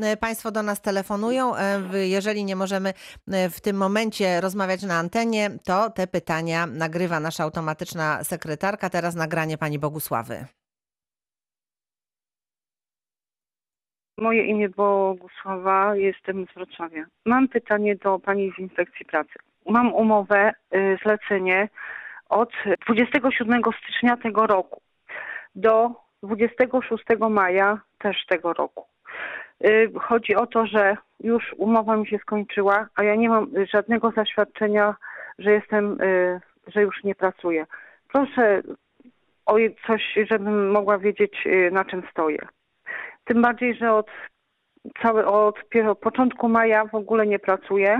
E, 0.01 0.17
Państwo 0.17 0.51
do 0.51 0.63
nas 0.63 0.81
telefonują. 0.81 1.55
E, 1.55 1.81
Jeżeli 2.07 2.43
nie 2.45 2.55
możemy 2.55 2.93
e, 3.31 3.49
w 3.49 3.61
tym 3.61 3.77
momencie 3.77 4.41
rozmawiać 4.41 4.83
na 4.83 4.95
antenie, 4.95 5.49
to 5.65 5.89
te 5.89 6.07
pytania 6.07 6.65
nagrywa 6.67 7.19
nasza 7.19 7.43
automatyczna 7.43 8.23
sekretarka. 8.23 8.89
Teraz 8.89 9.15
nagranie 9.15 9.57
pani 9.57 9.79
Bogusławy. 9.79 10.45
Moje 14.17 14.45
imię 14.45 14.69
Bogusława, 14.69 15.95
jestem 15.95 16.45
z 16.51 16.53
Wrocławia. 16.53 17.05
Mam 17.25 17.47
pytanie 17.47 17.95
do 17.95 18.19
pani 18.19 18.51
z 18.55 18.59
Inspekcji 18.59 19.05
Pracy. 19.05 19.33
Mam 19.69 19.93
umowę, 19.93 20.53
y, 20.75 20.97
zlecenie 21.03 21.69
od 22.29 22.49
27 22.87 23.61
stycznia 23.83 24.17
tego 24.17 24.47
roku 24.47 24.81
do 25.55 25.91
26 26.23 27.03
maja 27.29 27.81
też 27.99 28.25
tego 28.25 28.53
roku. 28.53 28.85
Y, 29.65 29.91
Chodzi 29.99 30.35
o 30.35 30.47
to, 30.47 30.65
że 30.65 30.97
już 31.19 31.53
umowa 31.57 31.97
mi 31.97 32.07
się 32.07 32.17
skończyła, 32.17 32.87
a 32.95 33.03
ja 33.03 33.15
nie 33.15 33.29
mam 33.29 33.47
żadnego 33.73 34.11
zaświadczenia, 34.11 34.95
że 35.39 35.51
jestem, 35.51 36.01
y, 36.01 36.41
że 36.67 36.81
już 36.81 37.03
nie 37.03 37.15
pracuję. 37.15 37.65
Proszę 38.11 38.61
o 39.45 39.55
coś, 39.87 40.01
żebym 40.29 40.71
mogła 40.71 40.97
wiedzieć, 40.97 41.33
y, 41.45 41.71
na 41.71 41.85
czym 41.85 42.03
stoję. 42.11 42.47
Tym 43.25 43.41
bardziej, 43.41 43.75
że 43.75 43.93
od, 43.93 44.07
całe, 45.01 45.25
od 45.25 45.55
początku 46.01 46.49
maja 46.49 46.85
w 46.85 46.95
ogóle 46.95 47.27
nie 47.27 47.39
pracuję, 47.39 47.99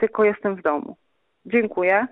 tylko 0.00 0.24
jestem 0.24 0.56
w 0.56 0.62
domu. 0.62 0.96
Dziękuję. 1.46 2.06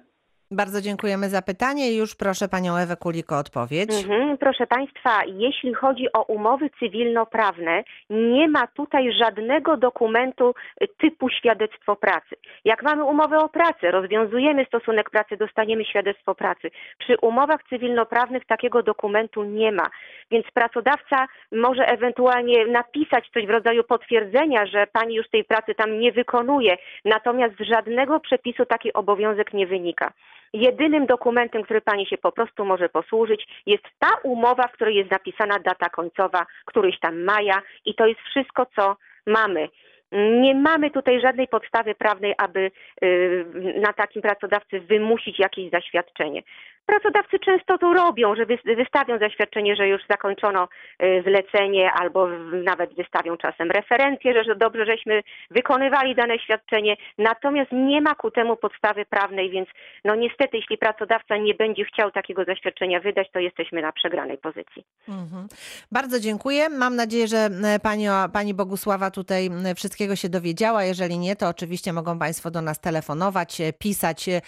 Bardzo 0.57 0.81
dziękujemy 0.81 1.29
za 1.29 1.43
pytanie 1.43 1.97
już 1.97 2.15
proszę 2.17 2.49
panią 2.49 2.77
Ewę 2.77 2.97
Kuliko 2.97 3.35
o 3.35 3.39
odpowiedź. 3.39 3.91
Mhm. 3.91 4.39
Proszę 4.39 4.67
Państwa, 4.67 5.25
jeśli 5.27 5.75
chodzi 5.75 6.13
o 6.13 6.23
umowy 6.23 6.71
cywilnoprawne, 6.79 7.85
nie 8.11 8.49
ma 8.49 8.67
tutaj 8.67 9.13
żadnego 9.13 9.77
dokumentu 9.77 10.55
y, 10.83 10.89
typu 10.89 11.29
świadectwo 11.31 11.97
pracy. 11.97 12.37
Jak 12.65 12.83
mamy 12.83 13.05
umowę 13.05 13.39
o 13.39 13.49
pracę, 13.49 13.91
rozwiązujemy 13.91 14.65
stosunek 14.65 15.11
pracy, 15.11 15.37
dostaniemy 15.37 15.85
świadectwo 15.85 16.35
pracy. 16.35 16.71
Przy 16.99 17.17
umowach 17.23 17.61
cywilnoprawnych 17.69 18.45
takiego 18.47 18.83
dokumentu 18.83 19.45
nie 19.45 19.73
ma, 19.73 19.87
więc 20.31 20.47
pracodawca 20.55 21.27
może 21.53 21.87
ewentualnie 21.87 22.67
napisać 22.67 23.31
coś 23.35 23.47
w 23.47 23.51
rodzaju 23.51 23.85
potwierdzenia, 23.85 24.67
że 24.67 24.87
pani 24.87 25.15
już 25.15 25.29
tej 25.29 25.45
pracy 25.45 25.75
tam 25.75 25.99
nie 25.99 26.13
wykonuje, 26.13 26.77
natomiast 27.05 27.55
z 27.55 27.69
żadnego 27.75 28.21
przepisu 28.21 28.67
taki 28.67 28.93
obowiązek 28.93 29.53
nie 29.53 29.67
wynika. 29.67 30.13
Jedynym 30.55 31.07
dokumentem, 31.07 31.63
który 31.63 31.81
pani 31.81 32.07
się 32.07 32.19
po 32.19 32.33
prostu 32.33 32.65
może 32.65 32.89
posłużyć, 32.89 33.47
jest 33.67 33.85
ta 33.99 34.09
umowa, 34.23 34.69
w 34.69 34.73
której 34.73 34.97
jest 34.97 35.11
napisana 35.11 35.59
data 35.59 35.89
końcowa, 35.89 36.47
któryś 36.65 37.01
tam 37.01 37.23
maja 37.23 37.63
i 37.85 37.95
to 37.95 38.07
jest 38.07 38.21
wszystko, 38.21 38.67
co 38.77 38.97
mamy. 39.27 39.69
Nie 40.13 40.55
mamy 40.55 40.91
tutaj 40.91 41.21
żadnej 41.21 41.49
podstawy 41.49 41.95
prawnej, 41.95 42.35
aby 42.39 42.71
y, 43.05 43.45
na 43.81 43.93
takim 43.93 44.23
pracodawcy 44.23 44.81
wymusić 44.81 45.39
jakieś 45.39 45.71
zaświadczenie. 45.71 46.43
Pracodawcy 46.87 47.39
często 47.39 47.79
to 47.79 47.93
robią, 47.93 48.35
że 48.35 48.47
wys- 48.47 48.77
wystawią 48.77 49.19
zaświadczenie, 49.19 49.77
że 49.77 49.89
już 49.89 50.03
zakończono 50.11 50.69
y, 51.03 51.23
zlecenie, 51.27 51.93
albo 51.93 52.29
nawet 52.65 52.95
wystawią 52.95 53.37
czasem 53.37 53.71
referencję, 53.71 54.45
że, 54.45 54.57
dobrze, 54.57 54.87
żeśmy 54.87 55.23
wykonywali 55.51 56.15
dane 56.15 56.39
świadczenie. 56.39 56.97
Natomiast 57.19 57.73
nie 57.73 58.01
ma 58.01 58.15
ku 58.15 58.31
temu 58.31 58.57
podstawy 58.57 59.07
prawnej, 59.07 59.51
więc 59.51 59.69
no 60.05 60.15
niestety, 60.15 60.57
jeśli 60.57 60.79
pracodawca 60.79 61.37
nie 61.37 61.55
będzie 61.55 61.85
chciał 61.85 62.11
takiego 62.11 62.45
zaświadczenia 62.45 63.01
wydać, 63.01 63.29
to 63.33 63.39
jesteśmy 63.39 63.83
na 63.83 63.93
przegranej 63.93 64.39
pozycji. 64.39 64.85
Mhm. 65.09 65.49
Bardzo 65.93 66.21
dziękuję. 66.21 66.69
Mam 66.69 66.97
nadzieję, 66.97 67.29
że 67.29 67.37
e, 67.37 67.79
pani, 67.79 68.07
pani 68.33 68.55
Bogusława 68.55 69.11
tutaj 69.11 69.51
wszystkiego 69.77 70.17
się 70.17 70.29
dowiedziała. 70.29 70.85
Jeżeli 70.85 71.19
nie, 71.19 71.37
to 71.37 71.49
oczywiście 71.49 71.93
mogą 71.93 72.19
Państwo 72.19 72.51
do 72.51 72.63
nas 72.63 72.81
telefonować, 72.81 73.61
e, 73.61 73.73
pisać 73.73 74.29
e, 74.29 74.41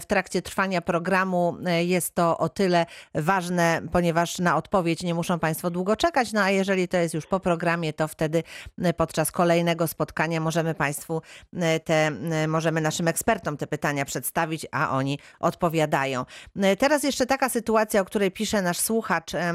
w 0.00 0.06
trakcie 0.06 0.42
trwania 0.42 0.80
programu. 0.80 1.56
E, 1.72 1.84
Jest 1.84 2.14
to 2.14 2.38
o 2.38 2.48
tyle 2.48 2.86
ważne, 3.14 3.82
ponieważ 3.92 4.38
na 4.38 4.56
odpowiedź 4.56 5.02
nie 5.02 5.14
muszą 5.14 5.38
Państwo 5.38 5.70
długo 5.70 5.96
czekać. 5.96 6.32
No 6.32 6.40
a 6.42 6.50
jeżeli 6.50 6.88
to 6.88 6.96
jest 6.96 7.14
już 7.14 7.26
po 7.26 7.40
programie, 7.40 7.92
to 7.92 8.08
wtedy 8.08 8.42
m, 8.78 8.92
podczas 8.96 9.32
kolejnego 9.32 9.86
spotkania 9.86 10.40
możemy 10.40 10.74
Państwu 10.74 11.22
e, 11.56 11.80
te, 11.80 12.10
możemy 12.48 12.80
naszym 12.80 13.08
ekspertom 13.08 13.56
te 13.56 13.66
pytania 13.66 14.04
przedstawić, 14.04 14.66
a 14.72 14.90
oni 14.90 15.18
odpowiadają. 15.40 16.24
E, 16.56 16.76
Teraz 16.76 17.02
jeszcze 17.02 17.26
taka 17.26 17.48
sytuacja, 17.48 18.00
o 18.00 18.04
której 18.04 18.30
pisze 18.30 18.62
nasz 18.62 18.78
słuchacz. 18.78 19.34
E, 19.34 19.52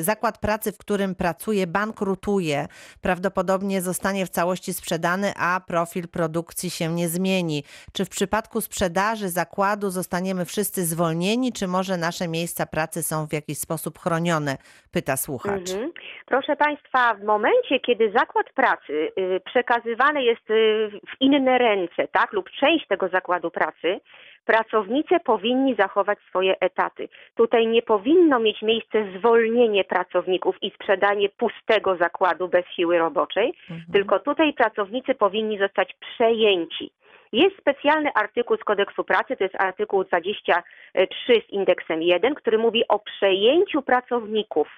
Zakład 0.00 0.38
pracy, 0.38 0.72
w 0.72 0.78
którym 0.78 1.14
pracuje, 1.14 1.66
bankrutuje. 1.66 2.68
Prawdopodobnie 3.00 3.82
zostanie 3.82 4.26
w 4.26 4.30
całości 4.30 4.74
sprzedany, 4.74 5.32
a 5.36 5.60
profil 5.66 6.08
produkcji 6.08 6.70
się 6.70 6.94
nie 6.94 7.08
zmieni. 7.08 7.64
Czy 7.92 8.04
w 8.04 8.08
przypadku 8.08 8.60
sprzedaży 8.60 9.28
zakładu 9.28 9.90
zostaniemy 9.90 10.44
wszyscy 10.44 10.86
zwolnieni, 10.86 11.52
czy 11.60 11.68
może 11.68 11.96
nasze 11.96 12.28
miejsca 12.28 12.66
pracy 12.66 13.02
są 13.02 13.26
w 13.26 13.32
jakiś 13.32 13.58
sposób 13.58 13.98
chronione? 13.98 14.56
Pyta 14.92 15.16
słuchacz. 15.16 15.70
Mhm. 15.70 15.92
Proszę 16.26 16.56
Państwa, 16.56 17.14
w 17.14 17.24
momencie, 17.24 17.80
kiedy 17.80 18.12
zakład 18.18 18.46
pracy 18.54 19.12
y, 19.18 19.40
przekazywany 19.44 20.22
jest 20.22 20.50
y, 20.50 20.90
w 21.10 21.20
inne 21.20 21.58
ręce, 21.58 22.08
tak, 22.12 22.32
lub 22.32 22.50
część 22.50 22.86
tego 22.86 23.08
zakładu 23.08 23.50
pracy, 23.50 24.00
pracownicy 24.44 25.20
powinni 25.24 25.74
zachować 25.74 26.18
swoje 26.28 26.60
etaty. 26.60 27.08
Tutaj 27.34 27.66
nie 27.66 27.82
powinno 27.82 28.40
mieć 28.40 28.62
miejsca 28.62 28.98
zwolnienie 29.18 29.84
pracowników 29.84 30.56
i 30.62 30.70
sprzedanie 30.70 31.28
pustego 31.28 31.96
zakładu 31.96 32.48
bez 32.48 32.66
siły 32.66 32.98
roboczej, 32.98 33.54
tylko 33.92 34.18
tutaj 34.18 34.52
pracownicy 34.52 35.14
powinni 35.14 35.58
zostać 35.58 35.96
przejęci. 36.00 36.90
Jest 37.32 37.56
specjalny 37.56 38.10
artykuł 38.14 38.56
z 38.56 38.64
kodeksu 38.64 39.04
pracy, 39.04 39.36
to 39.36 39.44
jest 39.44 39.60
artykuł 39.60 40.04
23 40.04 41.42
z 41.48 41.50
indeksem 41.50 42.02
1, 42.02 42.34
który 42.34 42.58
mówi 42.58 42.88
o 42.88 42.98
przejęciu 42.98 43.82
pracowników 43.82 44.68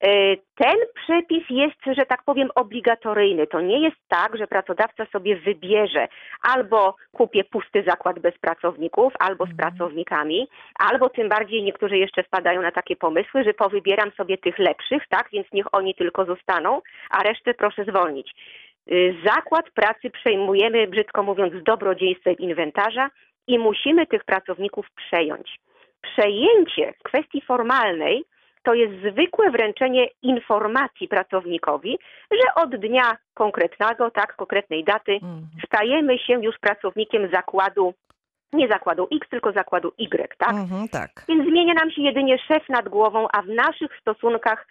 E, 0.00 0.36
Ten 0.56 0.76
przepis 0.94 1.44
jest, 1.50 1.96
że 1.96 2.06
tak 2.06 2.22
powiem, 2.22 2.48
obligatoryjny. 2.54 3.46
To 3.46 3.60
nie 3.60 3.80
jest 3.80 3.96
tak, 4.08 4.36
że 4.38 4.46
pracodawca 4.46 5.06
sobie 5.12 5.36
wybierze 5.36 6.08
albo 6.42 6.96
kupię 7.12 7.44
pusty 7.44 7.84
zakład 7.86 8.18
bez 8.18 8.38
pracowników, 8.38 9.12
albo 9.18 9.46
z 9.46 9.56
pracownikami, 9.56 10.48
albo 10.78 11.08
tym 11.08 11.28
bardziej 11.28 11.62
niektórzy 11.62 11.96
jeszcze 11.96 12.22
wpadają 12.22 12.62
na 12.62 12.72
takie 12.72 12.96
pomysły, 12.96 13.44
że 13.44 13.54
powybieram 13.54 14.10
sobie 14.12 14.38
tych 14.38 14.58
lepszych, 14.58 15.08
tak, 15.08 15.28
więc 15.32 15.46
niech 15.52 15.74
oni 15.74 15.94
tylko 15.94 16.24
zostaną, 16.24 16.82
a 17.10 17.22
resztę 17.22 17.54
proszę 17.54 17.84
zwolnić. 17.84 18.34
Y, 18.92 19.16
Zakład 19.24 19.70
pracy 19.70 20.10
przejmujemy, 20.10 20.86
brzydko 20.86 21.22
mówiąc, 21.22 21.52
z 21.54 21.62
dobrodziejstwem 21.62 22.34
inwentarza 22.38 23.10
i 23.46 23.58
musimy 23.58 24.06
tych 24.06 24.24
pracowników 24.24 24.86
przejąć. 24.96 25.60
Przejęcie 26.00 26.92
w 27.00 27.02
kwestii 27.02 27.40
formalnej 27.40 28.24
to 28.62 28.74
jest 28.74 28.92
zwykłe 29.12 29.50
wręczenie 29.50 30.08
informacji 30.22 31.08
pracownikowi, 31.08 31.98
że 32.30 32.62
od 32.62 32.76
dnia 32.76 33.16
konkretnego, 33.34 34.10
tak, 34.10 34.36
konkretnej 34.36 34.84
daty 34.84 35.12
Mhm. 35.12 35.42
stajemy 35.66 36.18
się 36.18 36.42
już 36.42 36.58
pracownikiem 36.58 37.30
zakładu, 37.32 37.94
nie 38.52 38.68
zakładu 38.68 39.08
X, 39.12 39.28
tylko 39.30 39.52
zakładu 39.52 39.92
Y, 39.98 40.34
tak? 40.38 40.52
Mhm, 40.52 40.88
tak. 40.88 41.10
Więc 41.28 41.48
zmienia 41.48 41.74
nam 41.74 41.90
się 41.90 42.02
jedynie 42.02 42.38
szef 42.38 42.68
nad 42.68 42.88
głową, 42.88 43.26
a 43.32 43.42
w 43.42 43.48
naszych 43.48 43.90
stosunkach 44.00 44.66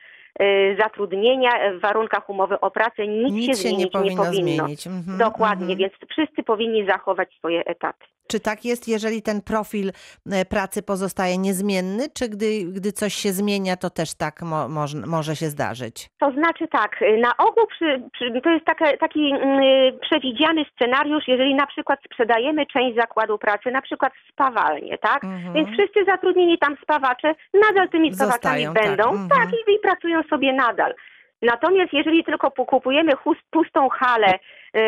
zatrudnienia, 0.79 1.60
e, 1.60 1.74
w 1.74 1.82
warunkach 1.82 2.29
umowy 2.29 2.60
o 2.60 2.72
pracę 2.72 3.08
nic, 3.08 3.34
Nic 3.34 3.46
się 3.46 3.63
się 3.63 3.70
zmienić 3.70 3.84
nie 3.84 3.91
powinno 3.91 4.25
zmienić. 4.25 4.88
Mhm, 4.88 5.17
Dokładnie, 5.17 5.74
mhm. 5.74 5.79
więc 5.79 5.94
wszyscy 6.10 6.44
powinni 6.44 6.86
zachować 6.86 7.34
swoje 7.38 7.65
etaty. 7.65 8.06
Czy 8.27 8.39
tak 8.39 8.65
jest, 8.65 8.88
jeżeli 8.88 9.22
ten 9.22 9.41
profil 9.41 9.91
e, 10.31 10.46
pracy 10.46 10.84
pozostaje 10.84 11.38
niezmienny, 11.38 12.03
czy 12.13 12.29
gdy, 12.29 12.48
gdy 12.72 12.91
coś 12.91 13.13
się 13.13 13.31
zmienia, 13.31 13.77
to 13.77 13.89
też 13.89 14.17
tak 14.17 14.41
mo, 14.41 14.69
moż, 14.69 14.93
może 15.07 15.36
się 15.36 15.46
zdarzyć? 15.46 16.10
To 16.19 16.31
znaczy 16.31 16.67
tak, 16.67 16.91
na 17.22 17.38
ogół 17.38 17.67
przy, 17.67 18.01
przy, 18.13 18.41
to 18.41 18.50
jest 18.50 18.65
taka, 18.65 18.98
taki 18.98 19.31
mm, 19.31 19.62
przewidziany 20.01 20.65
scenariusz, 20.75 21.27
jeżeli 21.27 21.55
na 21.55 21.67
przykład 21.67 22.00
sprzedajemy 22.05 22.65
część 22.65 22.96
zakładu 22.96 23.38
pracy, 23.38 23.72
na 23.72 23.81
przykład 23.81 24.13
spawalnię, 24.31 24.98
tak? 24.98 25.24
Mhm. 25.24 25.53
Więc 25.53 25.69
wszyscy 25.69 26.05
zatrudnieni 26.05 26.57
tam 26.57 26.75
spawacze 26.84 27.36
nadal 27.53 27.89
tymi 27.89 28.13
spawaczami 28.15 28.63
Zostają, 28.63 28.74
tak. 28.74 28.84
będą, 28.84 29.03
Mhm. 29.10 29.29
tak, 29.29 29.50
i, 29.53 29.72
i 29.75 29.79
pracują 29.79 30.24
sobie 30.29 30.53
nadal. 30.53 30.93
Natomiast 31.41 31.93
jeżeli 31.93 32.24
tylko 32.24 32.51
kupujemy 32.51 33.12
pustą 33.51 33.89
halę, 33.89 34.39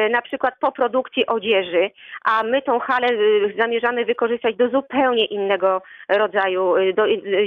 na 0.09 0.21
przykład 0.21 0.53
po 0.59 0.71
produkcji 0.71 1.25
odzieży, 1.25 1.91
a 2.25 2.43
my 2.43 2.61
tą 2.61 2.79
halę 2.79 3.07
e, 3.07 3.17
zamierzamy 3.57 4.05
wykorzystać 4.05 4.55
do 4.55 4.69
zupełnie 4.69 5.25
innego 5.25 5.81
rodzaju 6.09 6.75
e, 6.75 6.93
do, 6.93 7.03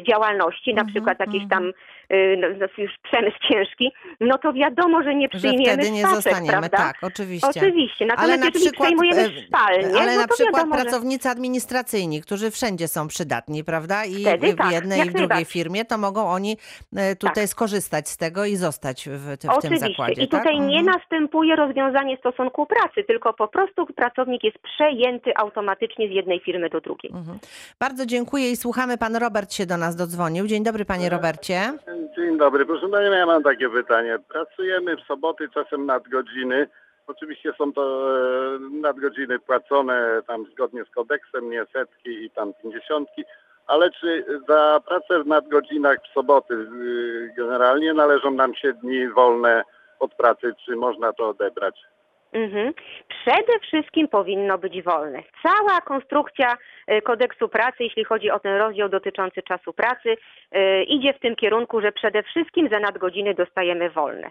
działalności, 0.09 0.75
na 0.75 0.83
Mhm, 0.83 0.95
przykład 0.95 1.21
jakiś 1.21 1.43
mhm. 1.43 1.49
tam 1.51 1.73
e, 2.13 2.37
no, 2.37 2.49
no, 2.61 2.67
już 2.79 2.93
przemysł 3.03 3.37
ciężki, 3.49 3.93
no 4.21 4.39
to 4.39 4.53
wiadomo, 4.53 5.03
że 5.03 5.15
nie 5.15 5.29
Że 5.33 5.39
przyjmiemy 5.39 5.65
wtedy 5.65 5.91
nie 5.91 6.01
spaczek, 6.01 6.17
zostaniemy, 6.17 6.51
prawda? 6.69 6.77
tak, 6.77 6.97
oczywiście. 7.03 7.49
Oczywiście, 7.49 8.07
natomiast 8.07 8.41
na 8.41 8.47
jeżeli 8.47 8.65
przykład, 8.65 8.89
przejmujemy 8.89 9.23
e, 9.23 9.47
spalnię, 9.47 10.01
ale 10.01 10.15
no 10.15 10.21
na 10.21 10.27
to 10.27 10.35
przykład 10.35 10.57
wiadomo, 10.57 10.77
że... 10.79 10.83
pracownicy 10.83 11.29
administracyjni, 11.29 12.21
którzy 12.23 12.51
wszędzie 12.51 12.89
są 12.89 13.09
przydatni, 13.09 13.65
prawda? 13.65 14.05
I 14.05 14.23
Wtedy 14.23 14.53
w 14.53 14.57
tak, 14.57 14.73
jednej 14.73 15.07
i 15.07 15.11
w 15.11 15.13
drugiej 15.13 15.45
firmie, 15.45 15.85
to 15.85 15.99
mogą 15.99 16.29
oni 16.31 16.57
e, 16.97 17.17
tutaj 17.17 17.45
Tak. 17.45 17.49
skorzystać 17.51 18.09
z 18.09 18.17
tego 18.17 18.45
i 18.45 18.57
zostać 18.57 19.09
w, 19.09 19.13
w 19.13 19.39
tym 19.39 19.51
Oczywiście. 19.51 19.89
zakładzie. 19.89 20.23
I 20.23 20.29
tutaj 20.29 20.57
tak? 20.59 20.67
nie 20.67 20.79
Mhm. 20.79 20.87
następuje 20.87 21.57
rozwiązanie 21.57 22.17
stosunku 22.17 22.67
pracy, 22.67 23.05
tylko 23.07 23.33
po 23.33 23.49
prostu 23.49 23.87
pracownik 23.87 24.45
jest 24.45 24.59
przejęty 24.59 25.37
automatycznie 25.37 26.09
z 26.09 26.11
jednej 26.11 26.41
firmy 26.41 26.69
do 26.69 26.81
drugiej. 26.81 27.13
Mhm. 27.15 27.39
Bardzo 27.81 28.07
dziękuję 28.07 28.51
i 28.51 28.57
słuchamy. 28.57 28.99
Pan 28.99 29.17
Robert 29.17 29.53
się 29.53 29.67
do 29.67 29.77
nas 29.77 29.97
dodzwonił. 29.97 30.47
Dzień 30.47 30.65
dobry, 30.65 30.85
panie 30.85 31.09
Robercie. 31.09 31.73
Dzień 32.11 32.39
dobry, 32.39 32.67
proszę 32.67 32.89
pana, 32.89 33.17
ja 33.17 33.27
mam 33.27 33.43
takie 33.43 33.69
pytanie. 33.69 34.19
Pracujemy 34.29 34.97
w 34.97 35.01
soboty, 35.01 35.49
czasem 35.49 35.87
nadgodziny. 35.87 36.69
Oczywiście 37.07 37.53
są 37.59 37.73
to 37.73 38.11
e, 38.17 38.59
nadgodziny 38.59 39.39
płacone 39.39 40.23
tam 40.27 40.47
zgodnie 40.53 40.85
z 40.85 40.91
kodeksem, 40.91 41.51
nie 41.51 41.67
setki 41.73 42.25
i 42.25 42.31
tam 42.31 42.53
pięćdziesiątki, 42.63 43.25
ale 43.67 43.91
czy 43.91 44.25
za 44.49 44.81
pracę 44.87 45.23
w 45.23 45.27
nadgodzinach 45.27 45.99
w 46.11 46.13
soboty 46.13 46.55
y, 46.55 47.35
generalnie 47.37 47.95
należą 47.95 48.31
nam 48.31 48.55
się 48.55 48.73
dni 48.73 49.09
wolne 49.09 49.63
od 49.99 50.15
pracy, 50.15 50.53
czy 50.65 50.77
można 50.77 51.13
to 51.13 51.29
odebrać? 51.29 51.92
Mhm. 52.33 52.73
Przede 53.09 53.59
wszystkim 53.61 54.09
powinno 54.09 54.59
być 54.59 54.83
wolne. 54.83 55.23
Cała 55.43 55.81
konstrukcja 55.81 56.57
e, 56.87 57.03
kodeksu 57.03 57.49
pracy, 57.49 57.77
jeśli 57.85 58.05
chodzi 58.05 58.31
o 58.31 58.39
ten 58.39 58.57
rozdział 58.57 58.89
dotyczący 58.89 59.43
czasu 59.43 59.73
pracy, 59.73 60.17
e, 60.53 60.83
idzie 60.83 61.13
w 61.13 61.19
tym 61.19 61.37
kierunku, 61.37 61.81
że 61.81 61.93
przede 61.93 62.23
wszystkim 62.23 62.69
za 62.69 62.81
nadgodziny 62.81 63.35
dostajemy 63.35 63.91
wolne. 63.91 64.31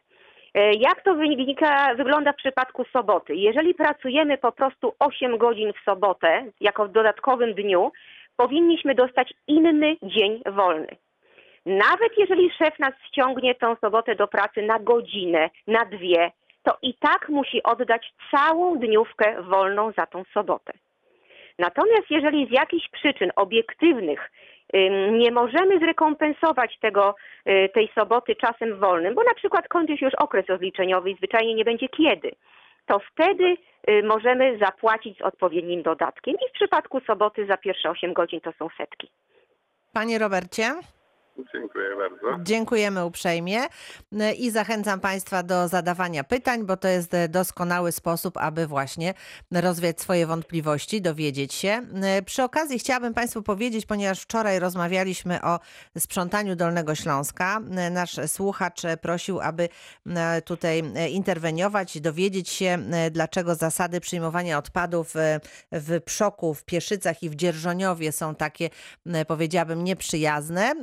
E, 0.54 0.74
Jak 0.74 1.04
to 1.04 1.16
wynika, 1.16 1.96
wygląda 1.96 2.34
w 2.34 2.36
przypadku 2.36 2.86
soboty? 2.94 3.36
Jeżeli 3.36 3.74
pracujemy 3.74 4.38
po 4.38 4.52
prostu 4.52 4.94
8 5.00 5.38
godzin 5.38 5.74
w 5.74 5.86
sobotę, 5.86 6.46
jako 6.62 6.86
w 6.86 6.92
dodatkowym 6.92 7.54
dniu, 7.54 7.92
powinniśmy 8.38 8.96
dostać 8.96 9.34
inny 9.48 9.98
dzień 10.04 10.42
wolny. 10.46 10.88
Nawet 11.66 12.18
jeżeli 12.18 12.52
szef 12.52 12.80
nas 12.80 12.94
ściągnie 13.08 13.56
tą 13.56 13.76
sobotę 13.76 14.16
do 14.16 14.28
pracy 14.28 14.62
na 14.62 14.80
godzinę, 14.80 15.50
na 15.68 15.86
dwie, 15.86 16.32
to 16.64 16.78
i 16.82 16.94
tak 16.94 17.30
musi 17.30 17.64
oddać 17.64 18.14
całą 18.32 18.80
dniówkę 18.80 19.42
wolną 19.42 19.92
za 19.98 20.06
tą 20.06 20.24
sobotę. 20.34 20.74
Natomiast 21.60 22.10
jeżeli 22.10 22.48
z 22.48 22.52
jakichś 22.52 22.90
przyczyn 22.90 23.32
obiektywnych 23.36 24.32
nie 25.12 25.32
możemy 25.32 25.80
zrekompensować 25.80 26.78
tego, 26.80 27.16
y, 27.50 27.70
tej 27.74 27.92
soboty 28.00 28.36
czasem 28.36 28.80
wolnym, 28.80 29.16
bo 29.16 29.24
na 29.24 29.34
przykład 29.34 29.68
kończy 29.68 29.98
się 29.98 30.06
już 30.06 30.16
okres 30.16 30.46
rozliczeniowy 30.46 31.10
i 31.10 31.16
zwyczajnie 31.16 31.54
nie 31.54 31.66
będzie 31.66 31.90
kiedy, 31.90 32.32
to 32.86 33.00
wtedy 33.00 33.58
y, 33.90 34.04
możemy 34.04 34.58
zapłacić 34.58 35.18
z 35.18 35.22
odpowiednim 35.22 35.84
dodatkiem. 35.84 36.36
I 36.36 36.50
w 36.50 36.54
przypadku 36.54 37.00
soboty 37.00 37.46
za 37.46 37.58
pierwsze 37.58 37.90
8 37.90 38.14
godzin 38.14 38.42
to 38.42 38.52
są 38.60 38.68
setki. 38.78 39.10
Panie 39.94 40.20
Robercie. 40.20 40.64
Dziękuję 41.54 41.88
bardzo. 41.96 42.44
Dziękujemy 42.44 43.06
uprzejmie 43.06 43.62
E, 44.20 44.34
i 44.34 44.52
zachęcam 44.52 45.00
Państwa 45.00 45.44
do 45.44 45.68
zadawania 45.68 46.24
pytań, 46.24 46.66
bo 46.66 46.78
to 46.78 46.88
jest 46.88 47.14
e, 47.14 47.30
doskonały 47.30 47.92
sposób, 47.92 48.38
aby 48.38 48.68
właśnie 48.68 49.14
rozwiać 49.52 50.02
swoje 50.02 50.28
wątpliwości, 50.28 51.02
dowiedzieć 51.02 51.54
się. 51.54 51.82
E, 52.04 52.22
Przy 52.22 52.44
okazji 52.44 52.80
chciałabym 52.80 53.14
Państwu 53.14 53.42
powiedzieć, 53.44 53.86
ponieważ 53.86 54.22
wczoraj 54.22 54.60
rozmawialiśmy 54.60 55.42
o 55.42 55.60
sprzątaniu 55.98 56.56
Dolnego 56.56 56.96
Śląska, 56.96 57.60
nasz 57.92 58.20
słuchacz 58.28 58.82
prosił, 59.02 59.42
aby 59.42 59.70
tutaj 60.46 60.84
interweniować, 61.10 62.02
dowiedzieć 62.02 62.50
się, 62.50 62.78
dlaczego 63.12 63.56
zasady 63.56 64.00
przyjmowania 64.00 64.58
odpadów 64.58 65.14
w 65.72 66.02
Przoku, 66.06 66.54
w 66.54 66.64
Pieszycach 66.64 67.24
i 67.24 67.30
w 67.30 67.36
Dzierżoniowie 67.36 68.12
są 68.12 68.36
takie, 68.36 68.70
powiedziałabym, 69.28 69.84
nieprzyjazne. 69.84 70.74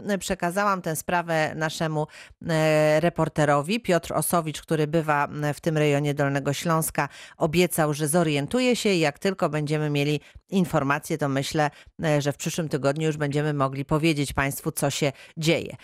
Przekazałam 0.49 0.83
tę 0.83 0.97
sprawę 0.97 1.53
naszemu 1.55 2.07
e, 2.49 3.01
reporterowi. 3.01 3.81
Piotr 3.81 4.13
Osowicz, 4.13 4.63
który 4.63 4.87
bywa 4.87 5.25
m, 5.25 5.55
w 5.55 5.61
tym 5.61 5.79
rejonie 5.79 6.15
Dolnego 6.15 6.53
Śląska, 6.53 7.09
obiecał, 7.37 7.95
że 7.95 8.09
zorientuje 8.09 8.77
się 8.77 8.89
i 8.89 9.01
jak 9.01 9.19
tylko 9.19 9.49
będziemy 9.49 9.91
mieli 9.91 10.21
informacje, 10.51 11.19
to 11.19 11.29
myślę, 11.29 11.71
e, 12.05 12.23
że 12.23 12.33
w 12.33 12.37
przyszłym 12.37 12.69
tygodniu 12.69 13.07
już 13.07 13.17
będziemy 13.17 13.55
mogli 13.55 13.85
powiedzieć 13.85 14.33
Państwu, 14.33 14.73
co 14.73 14.91
się 14.91 15.13
dzieje. 15.37 15.77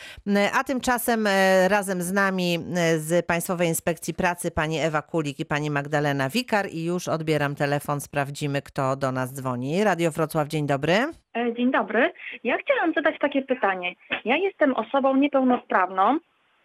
A 0.52 0.64
tymczasem 0.64 1.26
e, 1.26 1.68
razem 1.68 2.02
z 2.02 2.12
nami 2.12 2.58
e, 2.76 2.98
z 2.98 3.26
Państwowej 3.26 3.68
Inspekcji 3.68 4.14
Pracy 4.14 4.50
pani 4.50 4.78
Ewa 4.78 5.02
Kulik 5.02 5.38
i 5.38 5.44
pani 5.44 5.70
Magdalena 5.70 6.30
Wikar 6.30 6.70
i 6.70 6.84
już 6.84 7.08
odbieram 7.08 7.54
telefon, 7.54 8.00
sprawdzimy, 8.00 8.62
kto 8.62 8.96
do 8.96 9.12
nas 9.12 9.32
dzwoni. 9.32 9.84
Radio 9.84 10.10
Wrocław, 10.10 10.48
dzień 10.48 10.66
dobry. 10.66 11.23
E, 11.36 11.52
Dzień 11.52 11.70
dobry. 11.70 12.12
Ja 12.44 12.56
chciałam 12.58 12.92
zadać 12.92 13.18
takie 13.18 13.42
pytanie. 13.42 13.94
Ja 14.24 14.36
jestem 14.36 14.74
osobą 14.74 15.16
niepełnosprawną, 15.16 16.18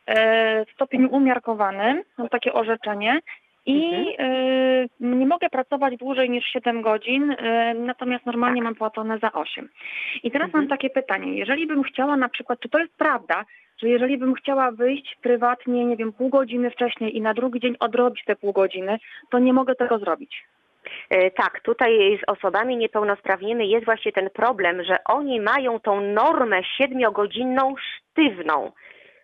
e, 0.05 0.65
w 0.65 0.71
stopniu 0.71 1.09
umiarkowanym, 1.11 2.03
mam 2.17 2.29
takie 2.29 2.53
orzeczenie 2.53 3.19
i 3.65 4.05
e, 4.19 4.85
nie 4.99 5.25
mogę 5.25 5.49
pracować 5.49 5.97
dłużej 5.97 6.29
niż 6.29 6.45
7 6.45 6.81
godzin, 6.81 7.35
natomiast 7.75 8.25
normalnie 8.25 8.61
mam 8.61 8.75
płacone 8.75 9.19
za 9.19 9.31
8. 9.31 9.69
I 10.23 10.31
teraz 10.31 10.53
mam 10.53 10.67
takie 10.67 10.89
pytanie. 10.89 11.37
Jeżeli 11.37 11.67
bym 11.67 11.83
chciała 11.83 12.17
na 12.17 12.29
przykład, 12.29 12.59
czy 12.59 12.69
to 12.69 12.79
jest 12.79 12.93
prawda, 12.97 13.45
że 13.77 13.89
jeżeli 13.89 14.17
bym 14.17 14.33
chciała 14.33 14.71
wyjść 14.71 15.17
prywatnie, 15.21 15.85
nie 15.85 15.97
wiem, 15.97 16.13
pół 16.13 16.29
godziny 16.29 16.71
wcześniej 16.71 17.17
i 17.17 17.21
na 17.21 17.33
drugi 17.33 17.59
dzień 17.59 17.75
odrobić 17.79 18.23
te 18.25 18.35
pół 18.35 18.53
godziny, 18.53 18.99
to 19.29 19.39
nie 19.39 19.53
mogę 19.53 19.75
tego 19.75 19.99
zrobić? 19.99 20.43
E, 21.09 21.31
Tak, 21.31 21.61
tutaj 21.61 22.19
z 22.23 22.29
osobami 22.29 22.77
niepełnosprawnymi 22.77 23.69
jest 23.69 23.85
właśnie 23.85 24.11
ten 24.11 24.29
problem, 24.29 24.83
że 24.83 24.97
oni 25.05 25.41
mają 25.41 25.79
tą 25.79 26.01
normę 26.01 26.61
siedmiogodzinną 26.77 27.75
sztywną. 27.77 28.71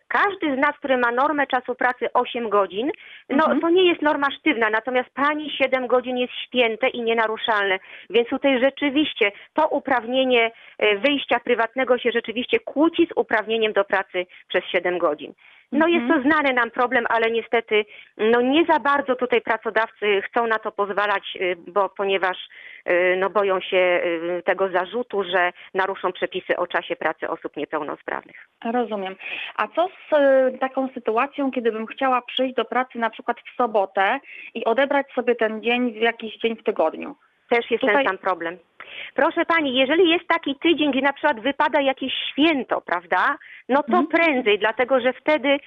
Każdy 0.08 0.56
z 0.56 0.58
nas, 0.58 0.78
który 0.78 0.98
ma 0.98 1.12
normę 1.12 1.48
czasu 1.48 1.76
pracy 1.76 2.14
8 2.14 2.50
godzin, 2.50 2.92
no 3.30 3.44
Mhm. 3.44 3.60
to 3.62 3.70
nie 3.70 3.90
jest 3.90 4.02
norma 4.02 4.28
sztywna, 4.40 4.70
natomiast 4.70 5.10
pani 5.14 5.52
7 5.52 5.88
godzin 5.88 6.18
jest 6.18 6.34
święte 6.48 6.88
i 6.90 7.02
nienaruszalne. 7.02 7.80
Więc 8.10 8.30
tutaj 8.30 8.60
rzeczywiście 8.60 9.32
to 9.54 9.68
uprawnienie 9.68 10.52
e, 10.78 10.98
wyjścia 10.98 11.40
prywatnego 11.40 11.98
się 11.98 12.12
rzeczywiście 12.12 12.60
kłóci 12.60 13.08
z 13.08 13.12
uprawnieniem 13.16 13.74
do 13.74 13.86
pracy 13.86 14.26
przez 14.48 14.64
7 14.66 14.98
godzin. 14.98 15.34
No 15.72 15.88
jest 15.88 16.04
Mhm. 16.04 16.24
to 16.24 16.30
znany 16.30 16.54
nam 16.54 16.72
problem, 16.72 17.06
ale 17.10 17.32
niestety 17.32 17.86
no 18.18 18.42
nie 18.42 18.66
za 18.66 18.80
bardzo 18.80 19.16
tutaj 19.16 19.42
pracodawcy 19.42 20.22
chcą 20.22 20.48
na 20.48 20.60
to 20.60 20.72
pozwalać, 20.72 21.38
y, 21.42 21.56
bo 21.68 21.90
ponieważ 21.90 22.38
y, 22.90 23.16
no 23.20 23.30
boją 23.30 23.60
się 23.60 23.78
y, 23.78 24.44
tego 24.46 24.70
zarzutu, 24.70 25.24
że 25.24 25.52
naruszą 25.74 26.12
przepisy 26.12 26.58
o 26.58 26.68
czasie 26.68 26.96
pracy 26.96 27.30
osób 27.30 27.58
niepełnosprawnych. 27.58 28.48
Rozumiem. 28.74 29.16
A 29.56 29.68
co 29.68 29.88
z 29.88 30.10
taką 30.60 30.90
sytuacją, 30.94 31.52
kiedy 31.52 31.72
bym 31.72 31.88
chciała 31.88 32.22
przyjść 32.22 32.56
do 32.56 32.66
pracy 32.66 33.00
na 33.00 33.10
przykład 33.10 33.38
w 33.40 33.56
sobotę 33.56 34.20
i 34.54 34.66
odebrać 34.66 35.08
sobie 35.16 35.36
ten 35.36 35.62
dzień 35.64 35.94
w 35.94 35.96
jakiś 36.02 36.38
dzień 36.38 36.56
w 36.56 36.64
tygodniu? 36.64 37.16
Też 37.50 37.72
jest 37.72 37.82
Tutaj- 37.82 37.96
ten 37.96 38.06
sam 38.06 38.18
problem. 38.18 38.58
Proszę 39.14 39.46
pani, 39.46 39.76
jeżeli 39.76 40.10
jest 40.10 40.28
taki 40.28 40.56
tydzień, 40.56 40.92
gdzie 40.92 41.02
na 41.02 41.14
przykład 41.14 41.40
wypada 41.40 41.82
jakieś 41.82 42.14
święto, 42.32 42.82
prawda? 42.82 43.38
No 43.70 43.84
to 43.84 43.98
Mhm. 43.98 44.08
prędzej, 44.08 44.60
dlatego 44.60 45.00
że 45.00 45.14
wtedy 45.14 45.50
y, 45.50 45.60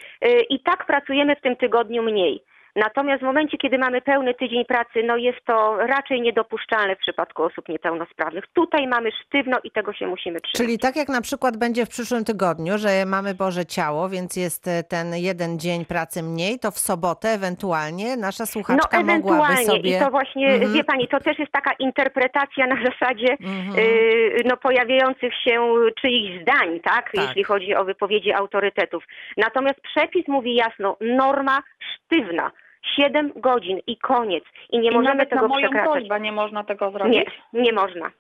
i 0.50 0.60
tak 0.60 0.86
pracujemy 0.86 1.36
w 1.36 1.40
tym 1.40 1.56
tygodniu 1.56 2.02
mniej. 2.02 2.42
Natomiast 2.76 3.22
w 3.22 3.26
momencie, 3.26 3.58
kiedy 3.58 3.78
mamy 3.78 4.00
pełny 4.00 4.34
tydzień 4.34 4.64
pracy, 4.64 5.02
no 5.04 5.16
jest 5.16 5.38
to 5.46 5.76
raczej 5.76 6.20
niedopuszczalne 6.20 6.96
w 6.96 6.98
przypadku 6.98 7.42
osób 7.42 7.68
niepełnosprawnych. 7.68 8.44
Tutaj 8.52 8.86
mamy 8.86 9.10
sztywno 9.24 9.56
i 9.64 9.70
tego 9.70 9.92
się 9.92 10.06
musimy 10.06 10.40
trzymać. 10.40 10.56
Czyli 10.66 10.78
tak 10.78 10.96
jak 10.96 11.08
na 11.08 11.20
przykład 11.20 11.56
będzie 11.56 11.86
w 11.86 11.88
przyszłym 11.88 12.24
tygodniu, 12.24 12.78
że 12.78 12.88
mamy 13.06 13.34
Boże 13.34 13.66
Ciało, 13.66 14.08
więc 14.08 14.36
jest 14.36 14.68
e, 14.68 14.82
ten 14.82 15.14
jeden 15.14 15.58
dzień 15.58 15.84
pracy 15.84 16.22
mniej, 16.22 16.58
to 16.58 16.70
w 16.70 16.78
sobotę 16.78 17.28
ewentualnie 17.28 18.16
nasza 18.16 18.42
No 18.42 18.46
słuchaczka 18.46 18.98
mogłaby 18.98 19.12
ewentualnie 19.12 19.64
sobie... 19.66 19.96
i 19.96 20.00
to 20.00 20.10
właśnie, 20.10 20.48
Mhm. 20.48 20.72
wie 20.72 20.84
pani, 20.84 21.08
to 21.08 21.20
też 21.20 21.38
jest 21.38 21.52
taka 21.52 21.72
interpretacja 21.78 22.66
na 22.66 22.76
zasadzie 22.84 23.32
Mhm. 23.40 23.78
y, 23.78 24.42
no, 24.44 24.56
pojawiających 24.56 25.32
się 25.44 25.74
czyichś 26.00 26.42
zdań, 26.42 26.80
tak? 26.80 27.12
Tak. 27.12 27.26
Jeśli 27.26 27.44
chodzi 27.44 27.74
o 27.74 27.84
wypowiedzi 27.84 28.32
autorytetów. 28.32 29.04
Natomiast 29.36 29.80
przepis 29.80 30.28
mówi 30.28 30.54
jasno, 30.54 30.96
norma 31.00 31.62
sztywna. 31.94 32.50
7 32.96 33.32
godzin 33.36 33.78
i 33.86 33.96
koniec. 33.96 34.44
I 34.70 34.78
nie 34.78 34.90
I 34.90 34.94
możemy 34.94 35.14
nawet 35.14 35.30
tego 35.30 35.42
na 35.42 35.48
moją 35.48 35.68
przekraczać. 35.68 35.92
prośbę 35.92 36.20
nie 36.20 36.32
można 36.32 36.64
tego 36.64 36.90
zrobić? 36.90 37.14
Nie, 37.52 37.62
nie 37.62 37.72
można. 37.72 38.10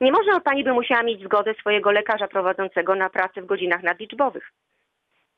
Nie 0.00 0.12
można, 0.12 0.40
pani 0.40 0.64
by 0.64 0.72
musiała 0.72 1.02
mieć 1.02 1.24
zgodę 1.24 1.54
swojego 1.54 1.90
lekarza 1.90 2.28
prowadzącego 2.28 2.94
na 2.94 3.10
pracę 3.10 3.42
w 3.42 3.46
godzinach 3.46 3.82
nadliczbowych. 3.82 4.52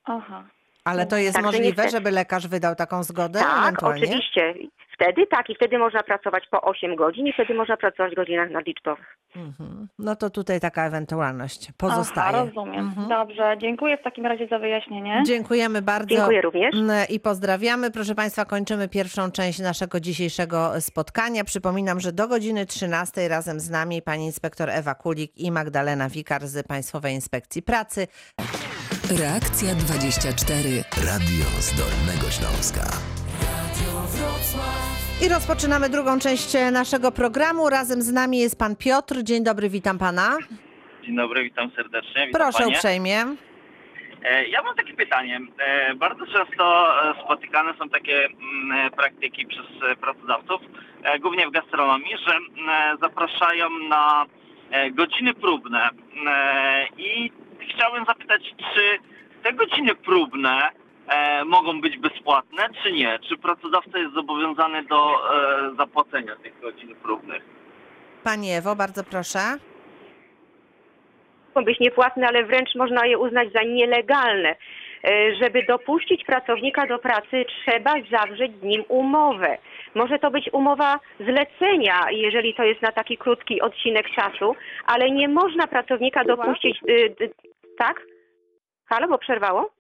Aha. 0.04 0.44
Ale 0.90 1.06
to 1.06 1.16
jest 1.16 1.34
Także 1.34 1.46
możliwe, 1.46 1.88
żeby 1.88 2.10
lekarz 2.10 2.46
wydał 2.46 2.74
taką 2.74 3.02
zgodę 3.02 3.38
Tak, 3.38 3.82
oczywiście. 3.82 4.54
Wtedy 5.00 5.26
tak 5.26 5.50
i 5.50 5.54
wtedy 5.54 5.78
można 5.78 6.02
pracować 6.02 6.44
po 6.50 6.62
8 6.62 6.96
godzin 6.96 7.26
i 7.26 7.32
wtedy 7.32 7.54
można 7.54 7.76
pracować 7.76 8.12
w 8.12 8.16
godzinach 8.16 8.50
nadliczbowych. 8.50 9.16
Mhm. 9.36 9.88
No 9.98 10.16
to 10.16 10.30
tutaj 10.30 10.60
taka 10.60 10.86
ewentualność 10.86 11.72
pozostaje. 11.78 12.36
Aha, 12.36 12.44
rozumiem. 12.44 12.80
Mhm. 12.80 13.08
Dobrze, 13.08 13.56
dziękuję 13.58 13.96
w 13.96 14.02
takim 14.02 14.26
razie 14.26 14.46
za 14.46 14.58
wyjaśnienie. 14.58 15.22
Dziękujemy 15.26 15.82
bardzo. 15.82 16.14
Dziękuję 16.14 16.40
również. 16.40 16.74
Mm, 16.74 17.06
I 17.08 17.20
pozdrawiamy. 17.20 17.90
Proszę 17.90 18.14
Państwa, 18.14 18.44
kończymy 18.44 18.88
pierwszą 18.88 19.30
część 19.30 19.58
naszego 19.58 20.00
dzisiejszego 20.00 20.80
spotkania. 20.80 21.44
Przypominam, 21.44 22.00
że 22.00 22.12
do 22.12 22.28
godziny 22.28 22.66
13 22.66 23.28
razem 23.28 23.60
z 23.60 23.70
nami 23.70 24.02
pani 24.02 24.26
inspektor 24.26 24.70
Ewa 24.70 24.94
Kulik 24.94 25.38
i 25.38 25.50
Magdalena 25.50 26.08
Wikar 26.08 26.46
z 26.46 26.66
Państwowej 26.66 27.14
Inspekcji 27.14 27.62
Pracy. 27.62 28.06
Reakcja 29.18 29.74
24. 29.74 30.68
Radio 31.06 31.44
z 31.60 31.74
Dolnego 31.76 32.30
Śląska. 32.30 32.84
I 35.26 35.28
rozpoczynamy 35.28 35.88
drugą 35.88 36.18
część 36.18 36.56
naszego 36.72 37.12
programu. 37.12 37.70
Razem 37.70 38.02
z 38.02 38.12
nami 38.12 38.38
jest 38.38 38.58
pan 38.58 38.76
Piotr. 38.76 39.14
Dzień 39.22 39.44
dobry, 39.44 39.68
witam 39.68 39.98
pana. 39.98 40.36
Dzień 41.04 41.16
dobry, 41.16 41.42
witam 41.42 41.70
serdecznie. 41.76 42.26
Witam 42.26 42.40
Proszę 42.40 42.58
panie. 42.58 42.74
uprzejmie. 42.76 43.24
E, 44.24 44.44
Ja 44.48 44.62
mam 44.62 44.76
takie 44.76 44.94
pytanie. 44.94 45.40
E, 45.58 45.94
Bardzo 45.94 46.26
często 46.26 46.88
spotykane 47.24 47.74
są 47.78 47.88
takie 47.88 48.24
mm, 48.26 48.86
e, 48.86 48.90
praktyki 48.90 49.46
przez 49.46 49.66
pracodawców, 50.00 50.60
głównie 51.20 51.46
w 51.48 51.50
gastronomii, 51.52 52.16
że 52.26 52.32
mm, 52.34 52.98
zapraszają 53.02 53.68
na 53.88 54.24
godziny 54.92 55.34
próbne. 55.34 55.90
E, 56.26 56.86
I 56.98 57.32
chciałem 57.68 58.04
zapytać, 58.04 58.42
czy 58.74 58.98
te 59.42 59.52
godziny 59.52 59.94
próbne 59.94 60.68
e, 61.08 61.44
mogą 61.44 61.80
być 61.80 61.98
bezpłatne, 61.98 62.68
czy 62.82 62.92
nie? 62.92 63.18
Czy 63.28 63.36
pracodawca 63.36 63.98
jest 63.98 64.14
zobowiązany 64.14 64.82
do 64.82 65.12
e, 65.14 65.74
zapłacenia 65.78 66.36
tych 66.36 66.60
godzin 66.60 66.94
próbnych? 66.94 67.42
Pani 68.24 68.52
Ewo, 68.52 68.76
bardzo 68.76 69.04
proszę. 69.04 69.38
mogą 71.54 71.64
być 71.64 71.80
niepłatne, 71.80 72.28
ale 72.28 72.44
wręcz 72.44 72.74
można 72.74 73.06
je 73.06 73.18
uznać 73.18 73.52
za 73.52 73.62
nielegalne. 73.62 74.56
E, 75.04 75.34
Żeby 75.42 75.62
dopuścić 75.62 76.24
pracownika 76.24 76.86
do 76.86 76.98
pracy, 76.98 77.44
trzeba 77.64 77.94
zawrzeć 78.10 78.52
z 78.60 78.62
nim 78.62 78.84
umowę. 78.88 79.58
Może 79.94 80.18
to 80.18 80.30
być 80.30 80.50
umowa 80.52 81.00
zlecenia, 81.20 82.00
jeżeli 82.10 82.54
to 82.54 82.62
jest 82.64 82.82
na 82.82 82.92
taki 82.92 83.16
krótki 83.18 83.60
odcinek 83.60 84.10
czasu, 84.10 84.56
ale 84.86 85.10
nie 85.10 85.28
można 85.28 85.66
pracownika 85.66 86.24
dopuścić. 86.24 86.80
Tak? 87.80 87.96
Halo, 88.86 89.08
bo 89.08 89.18
przerwało? 89.18 89.70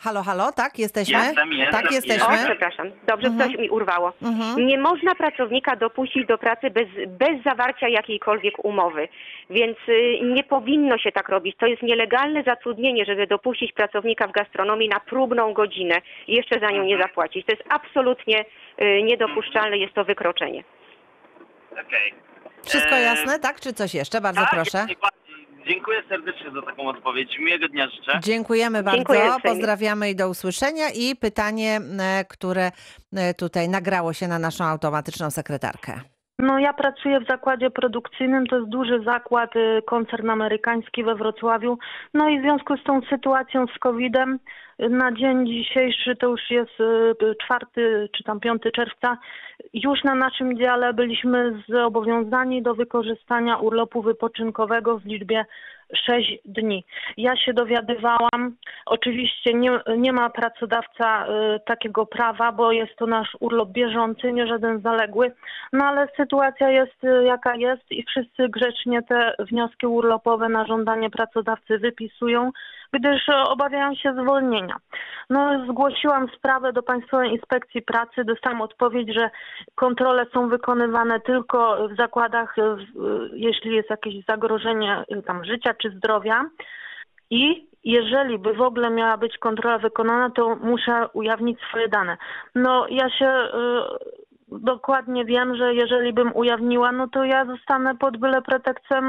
Halo, 0.00 0.22
halo, 0.22 0.52
tak? 0.52 0.78
Jesteśmy? 0.78 1.18
Jestem, 1.18 1.52
jestem, 1.52 1.72
tak, 1.82 1.90
O, 1.90 1.94
jesteśmy. 1.94 2.36
przepraszam. 2.44 2.90
Dobrze, 3.06 3.26
Mhm. 3.28 3.50
coś 3.50 3.58
mi 3.60 3.70
urwało. 3.70 4.12
Mhm. 4.22 4.66
Nie 4.66 4.78
można 4.78 5.14
pracownika 5.14 5.76
dopuścić 5.76 6.26
do 6.26 6.38
pracy 6.38 6.70
bez, 6.70 6.86
bez 7.08 7.42
zawarcia 7.44 7.88
jakiejkolwiek 7.88 8.64
umowy, 8.64 9.08
więc 9.50 9.76
y, 9.88 10.18
nie 10.22 10.44
powinno 10.44 10.98
się 10.98 11.12
tak 11.12 11.28
robić. 11.28 11.56
To 11.56 11.66
jest 11.66 11.82
nielegalne 11.82 12.42
zatrudnienie, 12.42 13.04
żeby 13.04 13.26
dopuścić 13.26 13.72
pracownika 13.72 14.26
w 14.28 14.32
gastronomii 14.32 14.88
na 14.88 15.00
próbną 15.00 15.52
godzinę 15.52 15.94
i 16.26 16.34
jeszcze 16.34 16.60
za 16.60 16.70
nią 16.70 16.82
nie 16.84 16.98
zapłacić. 16.98 17.46
To 17.46 17.52
jest 17.52 17.64
absolutnie 17.68 18.44
y, 18.82 19.02
niedopuszczalne, 19.02 19.78
jest 19.78 19.94
to 19.94 20.04
wykroczenie. 20.04 20.64
Okej. 21.72 22.14
Wszystko 22.66 22.94
E, 22.96 23.00
jasne, 23.02 23.38
tak? 23.38 23.60
Czy 23.60 23.72
coś 23.72 23.94
jeszcze? 23.94 24.20
Bardzo 24.20 24.40
tak, 24.40 24.50
proszę. 24.50 24.78
najbardziej. 24.78 25.25
Dziękuję 25.66 26.02
serdecznie 26.08 26.50
za 26.50 26.62
taką 26.62 26.88
odpowiedź. 26.88 27.38
Miłego 27.38 27.68
dnia 27.68 27.88
życzę. 27.88 28.20
Dziękujemy 28.22 28.82
bardzo. 28.82 28.96
Dziękuję. 28.96 29.20
Pozdrawiamy 29.42 30.10
i 30.10 30.16
do 30.16 30.28
usłyszenia. 30.28 30.84
I 30.94 31.16
pytanie, 31.16 31.80
e, 31.98 32.24
które 32.24 32.70
e, 33.16 33.34
tutaj 33.34 33.68
nagrało 33.68 34.12
się 34.12 34.28
na 34.28 34.38
naszą 34.38 34.64
automatyczną 34.64 35.30
sekretarkę. 35.30 36.00
No 36.38 36.58
ja 36.58 36.72
pracuję 36.72 37.20
w 37.20 37.26
zakładzie 37.26 37.70
produkcyjnym, 37.70 38.46
to 38.46 38.56
jest 38.56 38.68
duży 38.68 39.02
zakład, 39.04 39.56
y, 39.56 39.82
koncern 39.86 40.30
amerykański 40.30 41.04
we 41.04 41.14
Wrocławiu. 41.14 41.78
No 42.14 42.28
i 42.28 42.38
w 42.38 42.42
związku 42.42 42.76
z 42.76 42.84
tą 42.84 43.00
sytuacją 43.10 43.66
z 43.66 43.78
COVID-em 43.78 44.38
na 44.78 45.12
dzień 45.12 45.46
dzisiejszy, 45.46 46.16
to 46.16 46.28
już 46.28 46.50
jest 46.50 46.80
y, 46.80 47.34
czwarty 47.44 48.08
czy 48.16 48.24
tam 48.24 48.40
5 48.40 48.62
czerwca, 48.74 49.18
już 49.84 50.04
na 50.04 50.14
naszym 50.14 50.58
dziale 50.58 50.92
byliśmy 50.92 51.62
zobowiązani 51.68 52.62
do 52.62 52.74
wykorzystania 52.74 53.56
urlopu 53.56 54.02
wypoczynkowego 54.02 54.98
w 54.98 55.04
liczbie 55.04 55.44
6 56.06 56.38
dni. 56.44 56.84
Ja 57.16 57.36
się 57.36 57.54
dowiadywałam, 57.54 58.56
oczywiście 58.86 59.54
nie, 59.54 59.80
nie 59.98 60.12
ma 60.12 60.30
pracodawca 60.30 61.26
y, 61.26 61.60
takiego 61.66 62.06
prawa, 62.06 62.52
bo 62.52 62.72
jest 62.72 62.96
to 62.96 63.06
nasz 63.06 63.36
urlop 63.40 63.68
bieżący, 63.68 64.32
nie 64.32 64.46
żaden 64.46 64.80
zaległy, 64.80 65.32
no 65.72 65.84
ale 65.84 66.08
sytuacja 66.16 66.70
jest 66.70 67.04
y, 67.04 67.24
jaka 67.24 67.54
jest 67.54 67.92
i 67.92 68.04
wszyscy 68.04 68.48
grzecznie 68.48 69.02
te 69.02 69.34
wnioski 69.38 69.86
urlopowe 69.86 70.48
na 70.48 70.66
żądanie 70.66 71.10
pracodawcy 71.10 71.78
wypisują, 71.78 72.50
gdyż 72.98 73.28
obawiają 73.28 73.94
się 73.94 74.12
zwolnienia. 74.12 74.76
No 75.30 75.66
zgłosiłam 75.70 76.28
sprawę 76.36 76.72
do 76.72 76.82
Państwowej 76.82 77.30
Inspekcji 77.32 77.82
Pracy, 77.82 78.24
dostałam 78.24 78.60
odpowiedź, 78.60 79.14
że 79.14 79.30
kontrole 79.74 80.26
są 80.34 80.48
wykonywane 80.48 81.20
tylko 81.20 81.88
w 81.88 81.96
zakładach, 81.96 82.56
jeśli 83.32 83.76
jest 83.76 83.90
jakieś 83.90 84.24
zagrożenie 84.24 85.04
y, 85.12 85.22
tam 85.22 85.44
życia 85.44 85.74
czy 85.74 85.90
zdrowia. 85.90 86.44
I 87.30 87.66
jeżeli 87.84 88.38
by 88.38 88.54
w 88.54 88.60
ogóle 88.60 88.90
miała 88.90 89.16
być 89.16 89.38
kontrola 89.38 89.78
wykonana, 89.78 90.30
to 90.30 90.56
muszę 90.56 91.08
ujawnić 91.12 91.60
swoje 91.68 91.88
dane. 91.88 92.16
No 92.54 92.86
ja 92.90 93.10
się 93.10 93.26
y, 93.26 94.25
dokładnie 94.48 95.24
wiem, 95.24 95.56
że 95.56 95.74
jeżeli 95.74 96.12
bym 96.12 96.36
ujawniła, 96.36 96.92
no 96.92 97.08
to 97.08 97.24
ja 97.24 97.44
zostanę 97.44 97.96
pod 97.96 98.16
byle 98.16 98.42
pretekstem, 98.42 99.04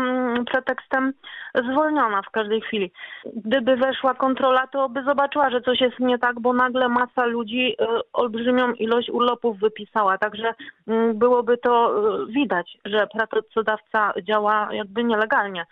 pretekstem 0.51 1.13
zwolniona 1.55 2.21
w 2.21 2.29
każdej 2.29 2.61
chwili. 2.61 2.91
Gdyby 3.35 3.75
weszła 3.75 4.13
kontrola, 4.13 4.67
to 4.67 4.89
by 4.89 5.03
zobaczyła, 5.03 5.49
że 5.49 5.61
coś 5.61 5.81
jest 5.81 5.99
nie 5.99 6.19
tak, 6.19 6.39
bo 6.39 6.53
nagle 6.53 6.89
masa 6.89 7.25
ludzi 7.25 7.75
y, 7.81 7.85
olbrzymią 8.13 8.73
ilość 8.73 9.09
urlopów 9.09 9.59
wypisała. 9.59 10.17
Także 10.17 10.53
mm, 10.87 11.17
byłoby 11.17 11.57
to 11.57 11.93
y, 12.23 12.25
widać, 12.31 12.77
że 12.85 13.07
pracodawca 13.29 14.13
działa 14.23 14.69
jakby 14.71 15.03
nielegalnie. 15.03 15.65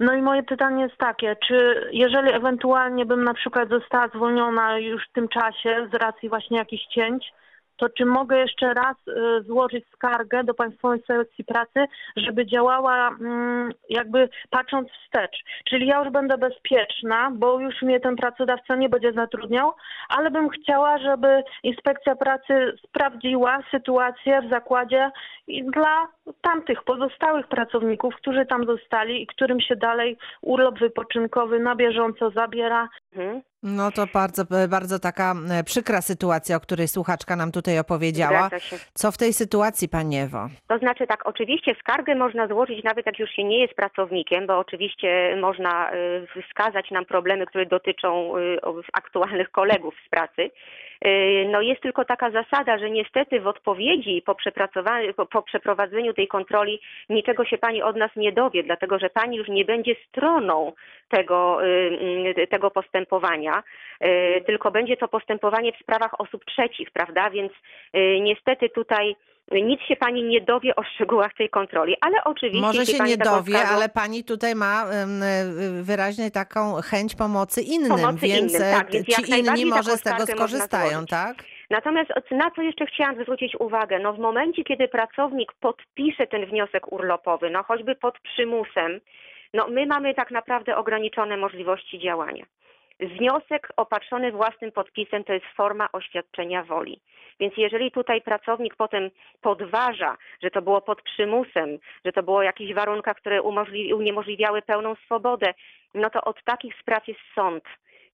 No 0.00 0.14
i 0.14 0.22
moje 0.22 0.42
pytanie 0.42 0.82
jest 0.82 0.96
takie, 0.96 1.36
czy 1.46 1.88
jeżeli 1.92 2.32
ewentualnie 2.32 3.06
bym 3.06 3.24
na 3.24 3.34
przykład 3.34 3.68
została 3.68 4.08
zwolniona 4.08 4.78
już 4.78 5.08
w 5.08 5.12
tym 5.12 5.28
czasie 5.28 5.88
z 5.92 5.94
racji 5.94 6.28
właśnie 6.28 6.58
jakichś 6.58 6.86
cięć, 6.86 7.32
to 7.80 7.88
czy 7.88 8.04
mogę 8.04 8.38
jeszcze 8.38 8.74
raz 8.74 8.96
y, 9.08 9.42
złożyć 9.42 9.84
skargę 9.88 10.44
do 10.44 10.54
Państwowej 10.54 10.98
Inspekcji 10.98 11.44
Pracy, 11.44 11.84
żeby 12.16 12.46
działała 12.46 13.08
mm, 13.08 13.72
jakby 13.88 14.28
patrząc 14.50 14.88
wstecz. 14.88 15.36
Czyli 15.68 15.86
ja 15.86 15.98
już 15.98 16.12
będę 16.12 16.38
bezpieczna, 16.38 17.30
bo 17.34 17.60
już 17.60 17.82
mnie 17.82 18.00
ten 18.00 18.16
pracodawca 18.16 18.76
nie 18.76 18.88
będzie 18.88 19.12
zatrudniał, 19.12 19.72
ale 20.08 20.30
bym 20.30 20.48
chciała, 20.48 20.98
żeby 20.98 21.42
Inspekcja 21.62 22.16
Pracy 22.16 22.76
sprawdziła 22.86 23.62
sytuację 23.70 24.42
w 24.42 24.50
zakładzie 24.50 25.10
dla 25.48 26.06
tamtych 26.40 26.82
pozostałych 26.82 27.46
pracowników, 27.48 28.14
którzy 28.14 28.46
tam 28.46 28.66
zostali 28.66 29.22
i 29.22 29.26
którym 29.26 29.60
się 29.60 29.76
dalej 29.76 30.16
urlop 30.42 30.78
wypoczynkowy 30.78 31.58
na 31.58 31.76
bieżąco 31.76 32.30
zabiera. 32.30 32.88
Mhm. 33.16 33.42
No 33.62 33.90
to 33.90 34.06
bardzo, 34.14 34.42
bardzo 34.68 34.98
taka 34.98 35.34
e, 35.50 35.64
przykra 35.64 36.00
sytuacja, 36.02 36.56
o 36.56 36.60
której 36.60 36.88
słuchaczka 36.88 37.36
nam 37.36 37.52
tutaj 37.52 37.78
opowiedziała. 37.78 38.48
Co 38.94 39.12
w 39.12 39.18
tej 39.18 39.32
sytuacji, 39.32 39.88
Pani 39.88 40.18
Ewo? 40.18 40.48
To 40.68 40.78
znaczy 40.78 41.06
tak, 41.06 41.26
oczywiście 41.28 41.74
skargę 41.80 42.14
można 42.14 42.46
złożyć 42.48 42.84
nawet 42.84 43.06
jak 43.06 43.18
już 43.18 43.30
się 43.30 43.44
nie 43.44 43.58
jest 43.60 43.74
pracownikiem, 43.74 44.46
bo 44.46 44.58
oczywiście 44.58 45.36
można 45.40 45.92
y, 45.94 46.26
wskazać 46.48 46.90
nam 46.90 47.04
problemy, 47.04 47.46
które 47.46 47.66
dotyczą 47.66 48.32
o- 48.62 48.80
aktualnych 48.92 49.50
kolegów 49.50 49.94
z 50.06 50.10
pracy. 50.10 50.50
Y, 51.06 51.48
No 51.50 51.60
jest 51.60 51.82
tylko 51.82 52.04
taka 52.04 52.30
zasada, 52.30 52.78
że 52.78 52.90
niestety 52.90 53.40
w 53.40 53.46
odpowiedzi 53.46 54.22
po, 54.26 54.36
po, 55.26 55.42
przeprowadzeniu 55.42 56.14
tej 56.14 56.28
kontroli 56.28 56.80
niczego 57.08 57.44
się 57.44 57.58
Pani 57.58 57.82
od 57.82 57.96
nas 57.96 58.10
nie 58.16 58.32
dowie, 58.32 58.62
dlatego 58.62 58.98
że 58.98 59.10
Pani 59.10 59.36
już 59.36 59.48
nie 59.48 59.64
będzie 59.64 59.94
stroną 60.08 60.72
tego, 61.08 61.66
y, 61.66 62.34
y, 62.38 62.46
tego 62.46 62.70
postępowania, 62.70 63.62
y, 64.04 64.42
tylko 64.46 64.70
będzie 64.70 64.96
to 64.96 65.08
postępowanie 65.08 65.72
w 65.72 65.78
sprawach 65.78 66.20
osób 66.20 66.44
trzecich, 66.44 66.90
prawda? 66.90 67.30
Więc 67.30 67.52
niestety 68.20 68.68
tutaj 68.68 69.16
nic 69.50 69.80
się 69.80 69.96
Pani 69.96 70.22
nie 70.22 70.40
dowie 70.40 70.76
o 70.76 70.82
szczegółach 70.82 71.34
tej 71.34 71.50
kontroli, 71.50 71.96
ale 72.00 72.24
oczywiście... 72.24 72.60
Może 72.60 72.86
się 72.86 73.04
nie 73.04 73.16
dowie, 73.16 73.58
ale 73.58 73.88
Pani 73.88 74.24
tutaj 74.24 74.54
ma 74.54 74.84
wyraźnie 75.82 76.30
taką 76.30 76.74
chęć 76.74 77.14
pomocy 77.14 77.62
innym, 77.62 77.88
Pomocy 77.88 78.26
więc 78.26 78.52
innym, 78.52 78.62
e, 78.62 78.72
tak, 78.72 78.90
więc 78.90 79.06
ci 79.06 79.38
inni 79.38 79.64
może 79.66 79.96
z 79.96 80.02
tego 80.02 80.26
skorzystają, 80.26 81.06
tak? 81.06 81.44
Natomiast 81.70 82.10
na 82.30 82.50
co 82.50 82.62
jeszcze 82.62 82.86
chciałam 82.86 83.22
zwrócić 83.22 83.56
uwagę? 83.60 83.98
No 83.98 84.12
w 84.12 84.18
momencie, 84.18 84.64
kiedy 84.64 84.88
pracownik 84.88 85.52
podpisze 85.52 86.26
ten 86.26 86.46
wniosek 86.46 86.92
urlopowy, 86.92 87.50
no 87.50 87.62
choćby 87.62 87.94
pod 87.94 88.20
przymusem, 88.20 89.00
no 89.54 89.68
my 89.68 89.86
mamy 89.86 90.14
tak 90.14 90.30
naprawdę 90.30 90.76
ograniczone 90.76 91.36
możliwości 91.36 91.98
działania. 91.98 92.44
Wniosek 93.00 93.68
opatrzony 93.76 94.32
własnym 94.32 94.72
podpisem 94.72 95.24
to 95.24 95.32
jest 95.32 95.46
forma 95.56 95.88
oświadczenia 95.92 96.64
woli. 96.64 97.00
Więc 97.40 97.56
jeżeli 97.56 97.90
tutaj 97.90 98.22
pracownik 98.22 98.76
potem 98.76 99.10
podważa, 99.40 100.16
że 100.42 100.50
to 100.50 100.62
było 100.62 100.80
pod 100.80 101.02
przymusem, 101.02 101.78
że 102.04 102.12
to 102.12 102.22
było 102.22 102.36
o 102.36 102.42
jakichś 102.42 102.72
warunkach, 102.74 103.16
które 103.16 103.42
uniemożliwiały 103.94 104.62
pełną 104.62 104.94
swobodę, 104.94 105.54
no 105.94 106.10
to 106.10 106.24
od 106.24 106.44
takich 106.44 106.74
spraw 106.80 107.08
jest 107.08 107.20
sąd. 107.34 107.64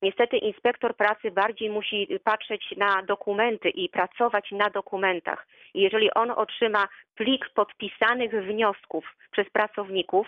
Niestety 0.03 0.37
inspektor 0.37 0.97
pracy 0.97 1.31
bardziej 1.31 1.71
musi 1.71 2.09
patrzeć 2.25 2.75
na 2.77 3.03
dokumenty 3.03 3.69
i 3.69 3.89
pracować 3.89 4.51
na 4.51 4.71
dokumentach. 4.71 5.47
I 5.75 5.81
jeżeli 5.81 6.15
on 6.15 6.31
otrzyma 6.31 6.89
plik 7.15 7.49
podpisanych 7.55 8.31
wniosków 8.31 9.17
przez 9.31 9.51
pracowników, 9.51 10.27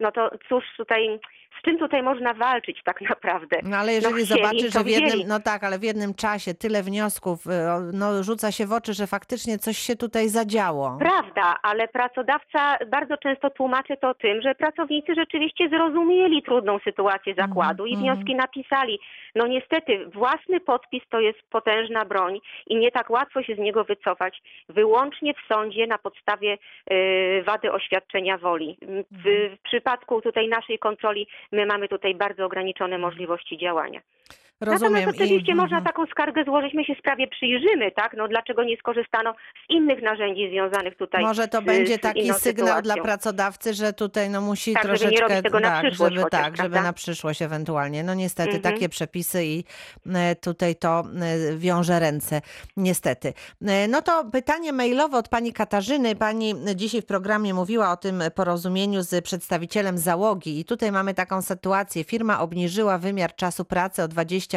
no 0.00 0.12
to 0.12 0.30
cóż 0.48 0.64
tutaj, 0.76 1.20
z 1.58 1.62
czym 1.62 1.78
tutaj 1.78 2.02
można 2.02 2.34
walczyć 2.34 2.80
tak 2.84 3.00
naprawdę? 3.10 3.56
No 3.62 3.76
ale 3.76 3.92
jeżeli 3.92 4.24
chcieli, 4.24 4.42
zobaczy, 4.42 4.70
że 4.70 4.84
w 4.84 4.88
jednym, 4.88 5.28
no 5.28 5.40
tak, 5.40 5.64
ale 5.64 5.78
w 5.78 5.82
jednym 5.82 6.14
czasie 6.14 6.54
tyle 6.54 6.82
wniosków, 6.82 7.46
o, 7.46 7.80
no 7.92 8.22
rzuca 8.22 8.52
się 8.52 8.66
w 8.66 8.72
oczy, 8.72 8.94
że 8.94 9.06
faktycznie 9.06 9.58
coś 9.58 9.78
się 9.78 9.96
tutaj 9.96 10.28
zadziało. 10.28 10.96
Prawda, 10.98 11.56
ale 11.62 11.88
pracodawca 11.88 12.76
bardzo 12.90 13.16
często 13.16 13.50
tłumaczy 13.50 13.96
to 13.96 14.14
tym, 14.14 14.42
że 14.42 14.54
pracownicy 14.54 15.14
rzeczywiście 15.14 15.68
zrozumieli 15.68 16.42
trudną 16.42 16.78
sytuację 16.78 17.34
zakładu 17.34 17.86
i 17.86 17.94
mhm. 17.94 18.14
wnioski 18.14 18.34
napisali. 18.34 19.00
No 19.34 19.46
niestety, 19.46 20.06
własny 20.06 20.60
podpis 20.60 21.02
to 21.10 21.20
jest 21.20 21.38
potężna 21.50 22.04
broń 22.04 22.40
i 22.66 22.76
nie 22.76 22.90
tak 22.90 23.10
łatwo 23.10 23.42
się 23.42 23.54
z 23.54 23.58
niego 23.58 23.84
wycofać, 23.84 24.42
wyłącznie 24.68 25.34
w 25.34 25.52
sądzie 25.52 25.86
na 25.86 25.98
podstawie 25.98 26.58
y, 26.92 27.42
wady 27.46 27.72
oświadczenia 27.72 28.38
woli. 28.38 28.78
W, 29.10 29.24
w 29.54 29.58
przypadku 29.88 30.20
tutaj 30.20 30.48
naszej 30.48 30.78
kontroli 30.78 31.26
my 31.52 31.66
mamy 31.66 31.88
tutaj 31.88 32.14
bardzo 32.14 32.44
ograniczone 32.44 32.98
możliwości 32.98 33.58
działania. 33.58 34.00
Rozumiem. 34.60 34.92
Natomiast 34.92 35.20
oczywiście 35.20 35.52
I, 35.52 35.54
można 35.54 35.76
mhm. 35.78 35.84
taką 35.84 36.06
skargę 36.06 36.44
złożyć, 36.44 36.74
my 36.74 36.84
się 36.84 36.94
sprawie 36.94 37.28
przyjrzymy, 37.28 37.90
tak? 37.90 38.14
No 38.16 38.28
dlaczego 38.28 38.64
nie 38.64 38.76
skorzystano 38.76 39.34
z 39.66 39.70
innych 39.70 40.02
narzędzi 40.02 40.48
związanych 40.50 40.96
tutaj 40.96 41.22
Może 41.22 41.48
to 41.48 41.60
z, 41.60 41.64
będzie 41.64 41.98
taki 41.98 42.32
sygnał 42.34 42.66
dla 42.66 42.74
sytuacją. 42.76 43.02
pracodawcy, 43.02 43.74
że 43.74 43.92
tutaj 43.92 44.30
no 44.30 44.40
musi 44.40 44.72
Tak, 44.72 44.82
żeby 44.82 44.92
nie 44.94 44.98
troszeczkę 45.00 45.28
robić 45.28 45.42
tego 45.42 45.60
na 45.60 45.68
tak, 45.68 45.84
przyszłość 45.86 46.12
żeby 46.14 46.22
chociaż, 46.24 46.42
tak, 46.42 46.56
żeby 46.56 46.80
na 46.80 46.92
przyszłość 46.92 47.42
ewentualnie. 47.42 48.04
No 48.04 48.14
niestety 48.14 48.56
Mhm. 48.56 48.74
takie 48.74 48.88
przepisy 48.88 49.44
i 49.44 49.64
e, 50.14 50.34
tutaj 50.36 50.76
to 50.76 51.04
e, 51.52 51.56
wiąże 51.56 52.00
ręce. 52.00 52.40
Niestety. 52.76 53.32
E, 53.66 53.88
No 53.88 54.02
to 54.02 54.24
pytanie 54.32 54.72
mailowe 54.72 55.18
od 55.18 55.28
pani 55.28 55.52
Katarzyny. 55.52 56.16
Pani 56.16 56.54
dzisiaj 56.74 57.02
w 57.02 57.06
programie 57.06 57.54
mówiła 57.54 57.92
o 57.92 57.96
tym 57.96 58.22
porozumieniu 58.34 59.02
z 59.02 59.24
przedstawicielem 59.24 59.98
załogi 59.98 60.60
i 60.60 60.64
tutaj 60.64 60.92
mamy 60.92 61.14
taką 61.14 61.42
sytuację. 61.42 62.04
Firma 62.04 62.40
obniżyła 62.40 62.98
wymiar 62.98 63.34
czasu 63.34 63.64
pracy 63.64 64.02
o 64.02 64.06
20% 64.08 64.47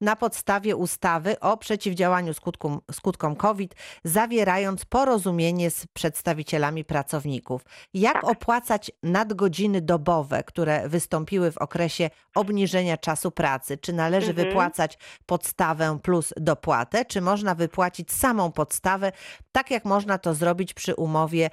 na 0.00 0.16
podstawie 0.16 0.76
ustawy 0.76 1.40
o 1.40 1.56
przeciwdziałaniu 1.56 2.34
skutkom, 2.34 2.80
skutkom 2.92 3.36
COVID, 3.36 3.74
zawierając 4.04 4.84
porozumienie 4.84 5.70
z 5.70 5.86
przedstawicielami 5.86 6.84
pracowników. 6.84 7.62
Jak 7.94 8.12
Tak. 8.14 8.24
opłacać 8.24 8.90
nadgodziny 9.02 9.80
dobowe, 9.80 10.42
które 10.42 10.88
wystąpiły 10.88 11.52
w 11.52 11.58
okresie 11.58 12.10
obniżenia 12.36 12.96
czasu 12.96 13.30
pracy? 13.30 13.78
Czy 13.78 13.92
należy 13.92 14.30
Mhm. 14.30 14.48
wypłacać 14.48 14.98
podstawę 15.26 15.98
plus 16.02 16.32
dopłatę, 16.36 17.04
czy 17.04 17.20
można 17.20 17.54
wypłacić 17.54 18.12
samą 18.12 18.52
podstawę, 18.52 19.12
tak 19.52 19.70
jak 19.70 19.84
można 19.84 20.18
to 20.18 20.34
zrobić 20.34 20.74
przy 20.74 20.94
umowie 20.94 21.50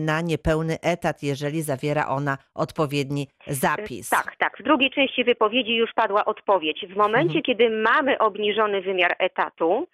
na 0.00 0.20
niepełny 0.20 0.80
etat, 0.80 1.22
jeżeli 1.22 1.62
zawiera 1.62 2.06
ona 2.08 2.38
odpowiedni 2.54 3.28
zapis? 3.46 4.08
Tak, 4.08 4.36
tak. 4.38 4.58
W 4.60 4.62
drugiej 4.62 4.90
części 4.90 5.24
wypowiedzi 5.24 5.74
już 5.76 5.90
padła 5.94 6.24
odpowiedź. 6.24 6.69
W 6.88 6.96
momencie, 6.96 7.38
Mhm. 7.38 7.42
kiedy 7.42 7.70
mamy 7.70 8.18
obniżony 8.18 8.80
wymiar 8.80 9.16
etatu, 9.18 9.86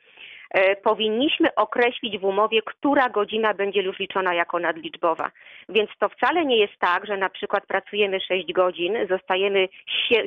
e, 0.51 0.77
powinniśmy 0.77 1.55
określić 1.55 2.19
w 2.19 2.25
umowie, 2.25 2.63
która 2.63 3.09
godzina 3.09 3.55
będzie 3.55 3.83
już 3.83 3.99
liczona 3.99 4.35
jako 4.35 4.59
nadliczbowa. 4.59 5.31
Więc 5.69 5.91
to 5.99 6.09
wcale 6.09 6.45
nie 6.45 6.57
jest 6.57 6.77
tak, 6.79 7.07
że 7.07 7.17
na 7.17 7.29
przykład 7.29 7.67
pracujemy 7.67 8.21
6 8.21 8.53
godzin, 8.53 8.97
zostajemy 9.11 9.69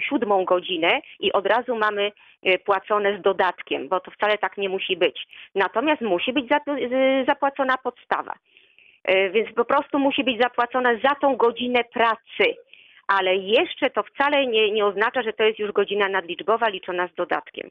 siódmą 0.10 0.46
godzinę 0.46 1.02
i 1.20 1.32
od 1.32 1.46
razu 1.48 1.76
mamy 1.76 2.12
e, 2.44 2.58
płacone 2.58 3.18
z 3.18 3.22
dodatkiem, 3.22 3.88
bo 3.88 4.00
to 4.00 4.12
wcale 4.12 4.38
tak 4.38 4.58
nie 4.58 4.70
musi 4.70 4.98
być. 4.98 5.28
Natomiast 5.56 6.02
musi 6.02 6.34
być 6.34 6.46
zapłacona 7.28 7.78
podstawa. 7.78 8.34
E, 9.04 9.30
Więc 9.30 9.54
po 9.56 9.66
prostu 9.66 10.00
musi 10.00 10.24
być 10.24 10.42
zapłacona 10.42 10.90
za 11.04 11.16
tą 11.16 11.36
godzinę 11.36 11.84
pracy. 11.84 12.56
Ale 13.17 13.36
jeszcze 13.36 13.89
to 13.89 14.04
wcale 14.04 14.48
nie, 14.48 14.72
nie 14.72 14.86
oznacza, 14.86 15.22
że 15.22 15.34
to 15.34 15.43
jest 15.43 15.60
już 15.60 15.72
godzina 15.72 16.10
nadliczbowa 16.10 16.69
liczona 16.69 17.08
z 17.08 17.15
dodatkiem. 17.15 17.69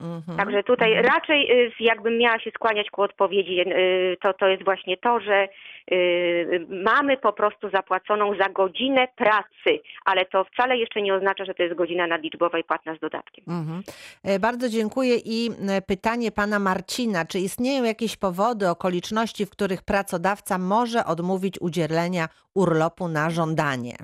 Mhm. 0.00 0.38
Także 0.38 0.62
tutaj 0.62 0.92
Mhm. 0.92 1.14
raczej 1.14 1.66
y, 1.66 1.70
jakbym 1.80 2.18
miała 2.18 2.38
się 2.40 2.50
skłaniać 2.50 2.90
ku 2.90 3.02
odpowiedzi, 3.02 3.60
y, 3.60 4.16
to, 4.22 4.32
to 4.32 4.48
jest 4.48 4.64
właśnie 4.64 4.96
to, 4.96 5.20
że 5.20 5.48
y, 5.92 6.66
mamy 6.84 7.16
po 7.16 7.32
prostu 7.32 7.70
zapłaconą 7.70 8.36
za 8.40 8.48
godzinę 8.48 9.08
pracy, 9.16 9.82
ale 10.04 10.24
to 10.24 10.44
wcale 10.44 10.76
jeszcze 10.76 11.02
nie 11.02 11.14
oznacza, 11.14 11.44
że 11.44 11.54
to 11.54 11.62
jest 11.62 11.74
godzina 11.74 12.06
nadliczbowa 12.06 12.58
i 12.58 12.64
płatna 12.64 12.96
z 12.96 13.00
dodatkiem. 13.00 13.44
Mhm. 13.48 13.82
E, 14.24 14.38
Bardzo 14.38 14.68
dziękuję 14.68 15.16
i 15.24 15.50
e, 15.68 15.82
pytanie 15.82 16.32
pana 16.32 16.58
Marcina. 16.58 17.24
Czy 17.24 17.38
istnieją 17.38 17.84
jakieś 17.84 18.16
powody, 18.16 18.68
okoliczności, 18.68 19.46
w 19.46 19.50
których 19.50 19.82
pracodawca 19.82 20.58
może 20.58 21.04
odmówić 21.04 21.60
udzielenia 21.60 22.28
urlopu 22.54 23.08
na 23.08 23.30
żądanie? 23.30 23.94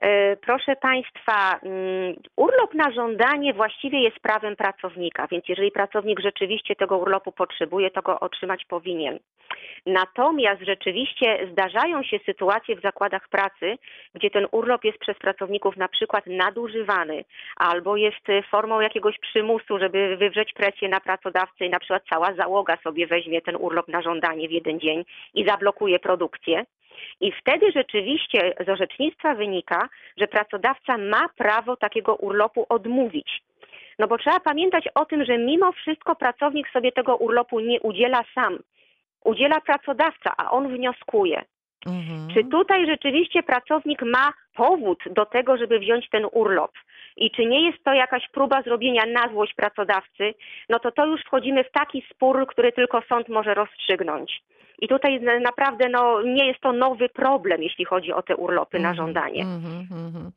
E, 0.00 0.36
Proszę 0.36 0.76
Państwa, 0.76 1.58
mm, 1.62 2.14
urlop 2.36 2.74
na 2.74 2.92
żądanie 2.92 3.54
właściwie 3.54 4.00
jest 4.00 4.20
prawem 4.20 4.56
pracownika, 4.56 5.26
więc 5.26 5.48
jeżeli 5.48 5.70
pracownik 5.70 6.20
rzeczywiście 6.20 6.76
tego 6.76 6.98
urlopu 6.98 7.32
potrzebuje, 7.32 7.90
to 7.90 8.02
go 8.02 8.20
otrzymać 8.20 8.64
powinien. 8.64 9.18
Natomiast 9.86 10.62
rzeczywiście 10.62 11.48
zdarzają 11.52 12.02
się 12.02 12.18
sytuacje 12.26 12.76
w 12.76 12.82
zakładach 12.82 13.28
pracy, 13.28 13.78
gdzie 14.14 14.30
ten 14.30 14.46
urlop 14.50 14.84
jest 14.84 14.98
przez 14.98 15.18
pracowników 15.18 15.76
na 15.76 15.88
przykład 15.88 16.26
nadużywany 16.26 17.24
albo 17.56 17.96
jest 17.96 18.26
formą 18.50 18.80
jakiegoś 18.80 19.18
przymusu, 19.18 19.78
żeby 19.78 20.16
wywrzeć 20.16 20.52
presję 20.52 20.88
na 20.88 21.00
pracodawcę 21.00 21.66
i 21.66 21.70
na 21.70 21.78
przykład 21.78 22.02
cała 22.10 22.34
załoga 22.34 22.76
sobie 22.76 23.06
weźmie 23.06 23.42
ten 23.42 23.56
urlop 23.56 23.88
na 23.88 24.02
żądanie 24.02 24.48
w 24.48 24.52
jeden 24.52 24.80
dzień 24.80 25.04
i 25.34 25.46
zablokuje 25.46 25.98
produkcję. 25.98 26.64
I 27.20 27.32
wtedy 27.32 27.72
rzeczywiście 27.72 28.54
z 28.66 28.68
orzecznictwa 28.68 29.34
wynika, 29.34 29.88
że 30.16 30.28
pracodawca 30.28 30.98
ma 30.98 31.28
prawo 31.36 31.76
takiego 31.76 32.14
urlopu 32.14 32.66
odmówić. 32.68 33.42
No 33.98 34.06
bo 34.06 34.18
trzeba 34.18 34.40
pamiętać 34.40 34.88
o 34.94 35.04
tym, 35.04 35.24
że 35.24 35.38
mimo 35.38 35.72
wszystko 35.72 36.16
pracownik 36.16 36.68
sobie 36.70 36.92
tego 36.92 37.16
urlopu 37.16 37.60
nie 37.60 37.80
udziela 37.80 38.24
sam. 38.34 38.58
Udziela 39.24 39.60
pracodawca, 39.60 40.32
a 40.36 40.50
on 40.50 40.68
wnioskuje. 40.68 41.44
Mhm. 41.86 42.28
Czy 42.34 42.44
tutaj 42.44 42.86
rzeczywiście 42.86 43.42
pracownik 43.42 44.02
ma 44.02 44.32
powód 44.54 44.98
do 45.10 45.26
tego, 45.26 45.56
żeby 45.56 45.78
wziąć 45.78 46.08
ten 46.10 46.26
urlop? 46.32 46.72
I 47.16 47.30
czy 47.30 47.46
nie 47.46 47.66
jest 47.66 47.84
to 47.84 47.92
jakaś 47.92 48.28
próba 48.28 48.62
zrobienia 48.62 49.02
na 49.06 49.28
złość 49.28 49.54
pracodawcy? 49.54 50.34
No 50.68 50.78
to 50.78 50.92
to 50.92 51.06
już 51.06 51.20
wchodzimy 51.20 51.64
w 51.64 51.72
taki 51.72 52.04
spór, 52.10 52.46
który 52.46 52.72
tylko 52.72 53.02
sąd 53.08 53.28
może 53.28 53.54
rozstrzygnąć. 53.54 54.42
I 54.78 54.88
tutaj 54.88 55.20
na- 55.20 55.40
naprawdę 55.40 55.88
no, 55.88 56.22
nie 56.22 56.46
jest 56.46 56.60
to 56.60 56.72
nowy 56.72 57.08
problem, 57.08 57.62
jeśli 57.62 57.84
chodzi 57.84 58.12
o 58.12 58.22
te 58.22 58.36
urlopy 58.36 58.78
na 58.80 58.94
żądanie. 58.94 59.42
Mhm, 59.42 59.88
mhm. 60.06 60.30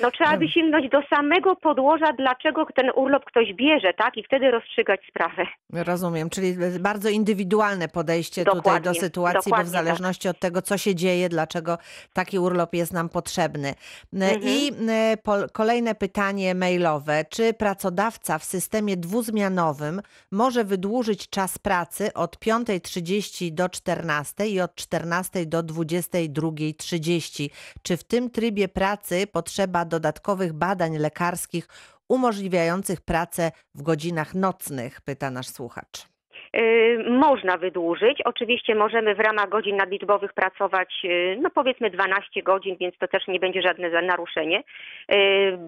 No 0.00 0.10
trzeba 0.10 0.36
by 0.36 0.48
sięgnąć 0.48 0.90
do 0.90 1.02
samego 1.16 1.56
podłoża, 1.56 2.12
dlaczego 2.18 2.66
ten 2.74 2.90
urlop 2.94 3.24
ktoś 3.24 3.52
bierze, 3.54 3.92
tak? 3.94 4.16
I 4.16 4.22
wtedy 4.24 4.50
rozstrzygać 4.50 5.00
sprawę. 5.10 5.46
Rozumiem, 5.72 6.30
czyli 6.30 6.54
bardzo 6.80 7.08
indywidualne 7.08 7.88
podejście 7.88 8.40
tutaj 8.44 8.54
do 8.54 8.62
Dokładnie, 8.62 9.00
sytuacji, 9.00 9.36
bo 9.38 9.42
w 9.42 9.44
dokładnie 9.44 9.72
tak. 9.72 9.84
zależności 9.84 10.28
od 10.28 10.38
tego, 10.38 10.62
co 10.62 10.78
się 10.78 10.94
dzieje, 10.94 11.28
dlaczego 11.28 11.78
taki 12.12 12.38
urlop 12.38 12.74
jest 12.74 12.92
nam 12.92 13.08
potrzebny. 13.08 13.68
E, 13.68 13.74
Mhm. 14.12 14.42
I 14.44 14.72
e, 14.88 15.16
kolejne 15.52 15.94
pytanie 15.94 16.54
mailowe. 16.54 17.24
Czy 17.30 17.54
pracodawca 17.54 18.38
w 18.38 18.44
systemie 18.44 18.96
dwuzmianowym 18.96 20.00
może 20.32 20.64
wydłużyć 20.64 21.30
czas 21.30 21.58
pracy 21.58 22.12
od 22.14 22.36
5.30 22.36 23.50
do 23.54 23.68
14 23.86 24.48
i 24.48 24.60
od 24.60 24.74
14 24.74 25.46
do 25.46 25.62
22.30? 25.62 27.50
Czy 27.82 27.96
w 27.96 28.04
tym 28.04 28.30
trybie 28.30 28.68
pracy 28.68 29.26
potrzeba 29.26 29.84
dodatkowych 29.84 30.52
badań 30.52 30.98
lekarskich 30.98 31.68
umożliwiających 32.08 33.00
pracę 33.00 33.52
w 33.74 33.82
godzinach 33.82 34.34
nocnych? 34.34 35.00
Pyta 35.00 35.30
nasz 35.30 35.48
słuchacz. 35.48 36.15
Yy, 36.56 37.10
można 37.10 37.56
wydłużyć. 37.56 38.22
Oczywiście 38.24 38.74
możemy 38.74 39.14
w 39.14 39.20
ramach 39.20 39.48
godzin 39.48 39.76
nadliczbowych 39.76 40.32
pracować, 40.32 40.94
yy, 41.02 41.38
no 41.42 41.50
powiedzmy 41.50 41.90
12 41.90 42.42
godzin, 42.42 42.76
więc 42.80 42.98
to 42.98 43.08
też 43.08 43.26
nie 43.28 43.40
będzie 43.40 43.62
żadne 43.62 44.02
naruszenie. 44.02 44.62
Yy, 45.08 45.16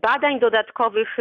Badań 0.03 0.41
dodatkowych 0.41 1.17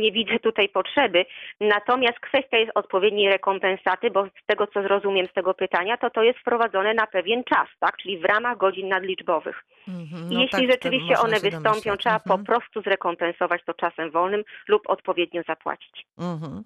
nie 0.00 0.12
widzę 0.12 0.38
tutaj 0.38 0.68
potrzeby, 0.68 1.24
natomiast 1.60 2.20
kwestia 2.20 2.58
jest 2.58 2.72
odpowiedniej 2.74 3.28
rekompensaty, 3.28 4.10
bo 4.10 4.26
z 4.26 4.46
tego 4.46 4.66
co 4.66 4.82
zrozumiem 4.82 5.26
z 5.26 5.32
tego 5.32 5.54
pytania, 5.54 5.96
to 5.96 6.10
to 6.10 6.22
jest 6.22 6.38
wprowadzone 6.38 6.94
na 6.94 7.06
pewien 7.06 7.44
czas, 7.44 7.68
tak? 7.80 7.96
czyli 7.96 8.18
w 8.18 8.24
ramach 8.24 8.56
godzin 8.58 8.88
nadliczbowych. 8.88 9.64
Mhm, 9.88 10.32
I 10.32 10.34
no 10.34 10.40
jeśli 10.40 10.68
tak, 10.68 10.70
rzeczywiście 10.70 11.18
one 11.18 11.40
wystąpią, 11.40 11.96
trzeba 11.96 12.14
Mhm. 12.16 12.38
po 12.38 12.46
prostu 12.46 12.82
zrekompensować 12.82 13.62
to 13.66 13.74
czasem 13.74 14.10
wolnym 14.10 14.44
lub 14.68 14.82
odpowiednio 14.90 15.42
zapłacić. 15.48 16.06
Mhm. 16.18 16.62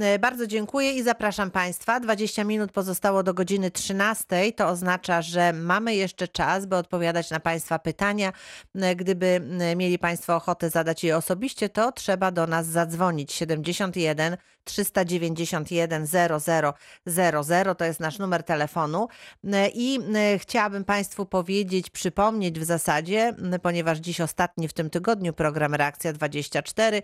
E, 0.00 0.18
Bardzo 0.18 0.46
dziękuję 0.46 0.92
i 0.92 1.02
zapraszam 1.02 1.50
Państwa. 1.50 1.91
20 2.00 2.44
minut 2.44 2.72
pozostało 2.72 3.22
do 3.22 3.34
godziny 3.34 3.70
13. 3.70 4.52
To 4.52 4.68
oznacza, 4.68 5.22
że 5.22 5.52
mamy 5.52 5.94
jeszcze 5.94 6.28
czas, 6.28 6.66
by 6.66 6.76
odpowiadać 6.76 7.30
na 7.30 7.40
Państwa 7.40 7.78
pytania. 7.78 8.32
E, 8.74 8.96
Gdyby 8.96 9.40
e, 9.60 9.76
mieli 9.76 9.98
Państwo 9.98 10.36
ochotę 10.36 10.70
zadać 10.70 11.04
je 11.04 11.16
osobiście, 11.16 11.68
to 11.68 11.92
trzeba 11.92 12.30
do 12.30 12.46
nas 12.46 12.66
zadzwonić. 12.66 13.32
71 13.32 14.36
391 14.64 16.06
0000 16.06 17.74
to 17.74 17.84
jest 17.84 18.00
nasz 18.00 18.18
numer 18.18 18.42
telefonu. 18.42 19.08
E, 19.44 19.68
I 19.68 19.98
chciałabym 20.38 20.84
Państwu 20.84 21.26
powiedzieć, 21.26 21.90
przypomnieć 21.90 22.60
w 22.60 22.64
zasadzie, 22.64 23.34
ponieważ 23.62 23.98
dziś 23.98 24.20
ostatni 24.20 24.68
w 24.68 24.72
tym 24.72 24.90
tygodniu 24.90 25.32
program 25.32 25.74
Reakcja 25.74 26.12
24. 26.12 27.02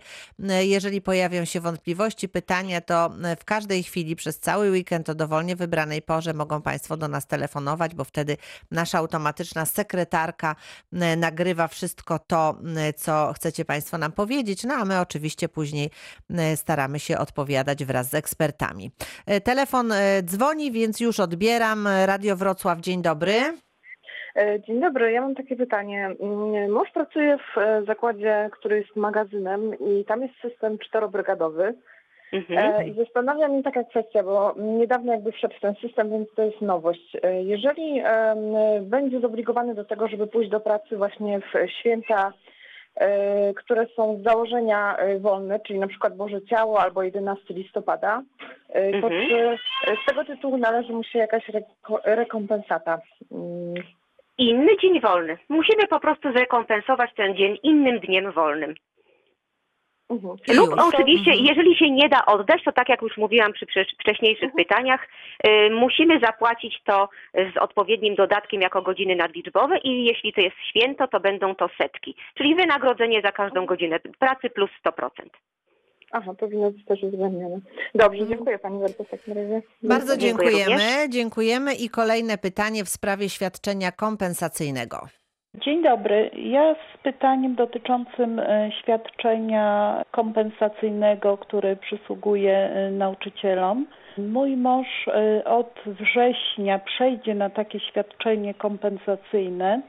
E, 0.49 0.65
Jeżeli 0.65 1.01
pojawią 1.01 1.45
się 1.45 1.61
wątpliwości, 1.61 2.29
pytania, 2.29 2.81
to 2.81 3.11
w 3.39 3.45
każdej 3.45 3.83
chwili 3.83 4.15
przez 4.15 4.39
cały 4.39 4.68
weekend 4.69 5.09
o 5.09 5.15
dowolnie 5.15 5.55
wybranej 5.55 6.01
porze 6.01 6.33
mogą 6.33 6.61
Państwo 6.61 6.97
do 6.97 7.07
nas 7.07 7.27
telefonować, 7.27 7.95
bo 7.95 8.03
wtedy 8.03 8.37
nasza 8.71 8.97
automatyczna 8.97 9.65
sekretarka 9.65 10.55
e, 10.93 11.15
nagrywa 11.15 11.67
wszystko 11.67 12.19
to, 12.19 12.55
e, 12.77 12.93
co 12.93 13.33
chcecie 13.35 13.65
Państwo 13.65 13.97
nam 13.97 14.11
powiedzieć. 14.11 14.63
No 14.63 14.73
a 14.73 14.85
my 14.85 14.99
oczywiście 14.99 15.49
później 15.49 15.89
e, 16.29 16.57
staramy 16.57 16.99
się 16.99 17.17
odpowiadać 17.17 17.85
wraz 17.85 18.09
z 18.09 18.13
ekspertami. 18.13 18.91
Telefon 19.43 19.93
dzwoni, 20.23 20.71
więc 20.71 20.99
już 20.99 21.19
odbieram. 21.19 21.87
Radio 22.05 22.35
Wrocław, 22.35 22.79
dzień 22.79 23.01
dobry. 23.01 23.33
Dzień 24.67 24.79
dobry, 24.81 25.11
ja 25.11 25.21
mam 25.21 25.35
takie 25.35 25.55
pytanie. 25.55 26.05
Mm, 26.19 26.71
Mąż 26.71 26.91
pracuje 26.91 27.37
w 27.37 27.85
zakładzie, 27.87 28.49
który 28.51 28.77
jest 28.77 28.95
magazynem 28.95 29.79
i 29.79 30.05
tam 30.05 30.21
jest 30.21 30.33
system 30.41 30.77
czterobrygadowy. 30.77 31.73
E, 32.33 32.87
I 32.87 32.93
zastanawia 32.93 33.47
mnie 33.47 33.63
taka 33.63 33.83
kwestia, 33.83 34.23
bo 34.23 34.53
niedawno 34.57 35.13
jakby 35.13 35.31
wszedł 35.31 35.55
w 35.57 35.59
ten 35.59 35.75
system, 35.75 36.09
więc 36.11 36.33
to 36.35 36.43
jest 36.43 36.61
nowość. 36.61 37.17
E, 37.23 37.43
Jeżeli 37.43 38.01
będzie 38.81 39.19
zobligowany 39.19 39.75
do 39.75 39.85
tego, 39.85 40.07
żeby 40.07 40.27
pójść 40.27 40.49
do 40.49 40.59
pracy 40.59 40.97
właśnie 40.97 41.39
w 41.39 41.69
święta, 41.79 42.33
e, 42.95 43.53
które 43.53 43.85
są 43.95 44.17
z 44.17 44.23
założenia 44.23 44.97
wolne, 45.19 45.59
czyli 45.59 45.79
na 45.79 45.87
przykład 45.87 46.15
Boże 46.17 46.41
Ciało 46.41 46.79
albo 46.81 47.03
11 47.03 47.53
listopada, 47.53 48.21
to 48.73 48.79
Mhm. 48.79 49.27
czy 49.29 49.57
z 50.03 50.05
tego 50.05 50.25
tytułu 50.25 50.57
należy 50.57 50.93
mu 50.93 51.03
się 51.03 51.19
jakaś 51.19 51.49
reko- 51.49 51.99
rekompensata? 52.03 52.99
Mm, 53.31 53.73
Inny 54.37 54.77
dzień 54.81 55.01
wolny. 55.01 55.37
Musimy 55.49 55.87
po 55.87 55.99
prostu 55.99 56.31
zrekompensować 56.31 57.11
ten 57.15 57.35
dzień 57.35 57.57
innym 57.63 57.99
dniem 57.99 58.31
wolnym. 58.31 58.73
Mhm. 60.09 60.35
Lub 60.47 60.69
Już. 60.69 60.79
oczywiście, 60.93 61.31
Mhm. 61.31 61.45
jeżeli 61.45 61.77
się 61.77 61.89
nie 61.91 62.09
da 62.09 62.25
oddać, 62.25 62.63
to 62.65 62.71
tak 62.71 62.89
jak 62.89 63.01
już 63.01 63.17
mówiłam 63.17 63.53
przy 63.53 63.65
wcze- 63.65 63.95
wcześniejszych 63.99 64.51
pytaniach, 64.57 65.07
y, 65.47 65.69
musimy 65.71 66.19
zapłacić 66.19 66.81
to 66.85 67.09
z 67.53 67.57
odpowiednim 67.57 68.15
dodatkiem 68.15 68.61
jako 68.61 68.81
godziny 68.81 69.15
nadliczbowe 69.15 69.77
i 69.77 70.03
jeśli 70.05 70.33
to 70.33 70.41
jest 70.41 70.55
święto, 70.69 71.07
to 71.07 71.19
będą 71.19 71.55
to 71.55 71.69
setki, 71.81 72.15
czyli 72.37 72.55
wynagrodzenie 72.55 73.21
za 73.21 73.31
każdą 73.31 73.65
godzinę 73.65 73.99
pracy 74.19 74.49
plus 74.49 74.69
100%. 74.79 75.29
Aha, 76.11 76.33
powinno 76.39 76.71
być 76.71 76.85
też 76.85 77.03
uwzględnione. 77.03 77.59
Dobrze, 77.95 78.27
dziękuję 78.27 78.59
Pani 78.59 78.79
bardzo 78.79 79.03
w 79.03 79.09
takim 79.09 79.33
razie. 79.33 79.61
Bardzo 79.83 80.17
Dziękuję 80.17 80.51
dziękujemy. 80.51 81.09
Dziękujemy 81.09 81.75
i 81.75 81.89
kolejne 81.89 82.37
pytanie 82.37 82.83
w 82.83 82.89
sprawie 82.89 83.29
świadczenia 83.29 83.91
kompensacyjnego. 83.91 85.07
Dzień 85.53 85.83
dobry. 85.83 86.31
Ja 86.35 86.73
z 86.75 86.97
pytaniem 87.03 87.55
dotyczącym 87.55 88.39
e, 88.39 88.71
świadczenia 88.71 90.01
kompensacyjnego, 90.11 91.37
które 91.37 91.75
przysługuje 91.75 92.57
e, 92.57 92.91
nauczycielom. 92.91 93.85
Mój 94.17 94.57
mąż 94.57 94.87
e, 95.07 95.43
od 95.45 95.79
września 95.85 96.79
przejdzie 96.79 97.35
na 97.35 97.49
takie 97.49 97.79
świadczenie 97.79 98.53
kompensacyjne. 98.53 99.81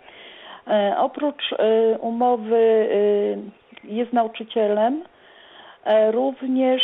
Oprócz 0.96 1.54
umowy 2.00 2.88
jest 3.84 4.12
nauczycielem, 4.12 5.02
również 6.10 6.82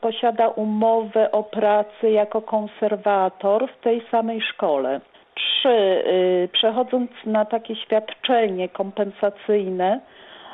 posiada 0.00 0.48
umowę 0.48 1.32
o 1.32 1.42
pracę 1.42 2.10
jako 2.10 2.42
konserwator 2.42 3.68
w 3.72 3.80
tej 3.80 4.02
samej 4.10 4.40
szkole. 4.40 5.00
Trzy, 5.40 5.68
y, 5.68 6.48
przechodząc 6.52 7.10
na 7.26 7.44
takie 7.44 7.76
świadczenie 7.76 8.68
kompensacyjne, 8.68 10.00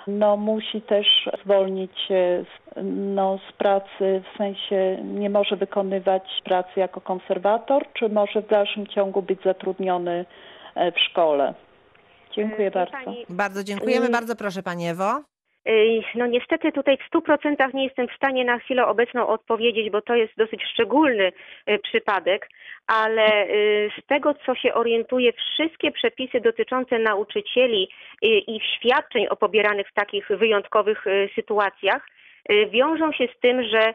no 0.07 0.37
musi 0.37 0.83
też 0.83 1.07
zwolnić 1.45 1.91
się 2.09 2.45
z, 2.45 2.77
no, 3.15 3.39
z 3.49 3.53
pracy, 3.53 4.23
w 4.35 4.37
sensie 4.39 4.99
nie 5.05 5.31
może 5.31 5.57
wykonywać 5.57 6.23
pracy 6.45 6.71
jako 6.81 7.01
konserwator, 7.01 7.83
czy 7.93 8.09
może 8.09 8.43
w 8.43 8.49
dalszym 8.49 8.87
ciągu 8.87 9.23
być 9.23 9.43
zatrudniony 9.45 10.25
e, 10.75 10.93
w 10.93 10.99
szkole. 11.01 11.55
Dziękuję 12.33 12.71
bardzo. 12.71 12.97
Bardzo 13.29 13.65
dziękujemy. 13.65 14.07
Y- 14.07 14.11
Bardzo 14.11 14.37
proszę 14.37 14.63
Pani 14.63 14.89
Ewo. 14.89 15.21
Ej, 15.65 16.05
No 16.15 16.27
niestety 16.27 16.73
tutaj 16.73 16.97
w 16.97 17.17
100% 17.17 17.75
nie 17.75 17.85
jestem 17.85 18.09
w 18.09 18.17
stanie 18.17 18.45
na 18.45 18.59
chwilę 18.59 18.87
obecną 18.87 19.27
odpowiedzieć, 19.27 19.91
bo 19.91 20.03
to 20.03 20.15
jest 20.15 20.33
dosyć 20.37 20.63
szczególny 20.73 21.33
y, 21.71 21.79
przypadek, 21.79 22.49
ale 22.87 23.47
y, 23.49 23.91
z 24.03 24.07
tego 24.07 24.35
co 24.47 24.55
się 24.55 24.75
orientuję, 24.75 25.33
wszystkie 25.33 25.93
przepisy 25.93 26.41
dotyczące 26.41 26.99
nauczycieli 26.99 27.89
y, 28.25 28.27
i 28.29 28.61
świadczeń 28.61 29.27
o 29.27 29.37
pobieranych 29.37 29.89
w 29.89 29.95
takich 29.95 30.29
wyjątkowych 30.29 31.07
y, 31.07 31.29
sytuacjach 31.35 32.09
wiążą 32.71 33.13
się 33.13 33.27
z 33.37 33.41
tym, 33.41 33.63
że 33.63 33.95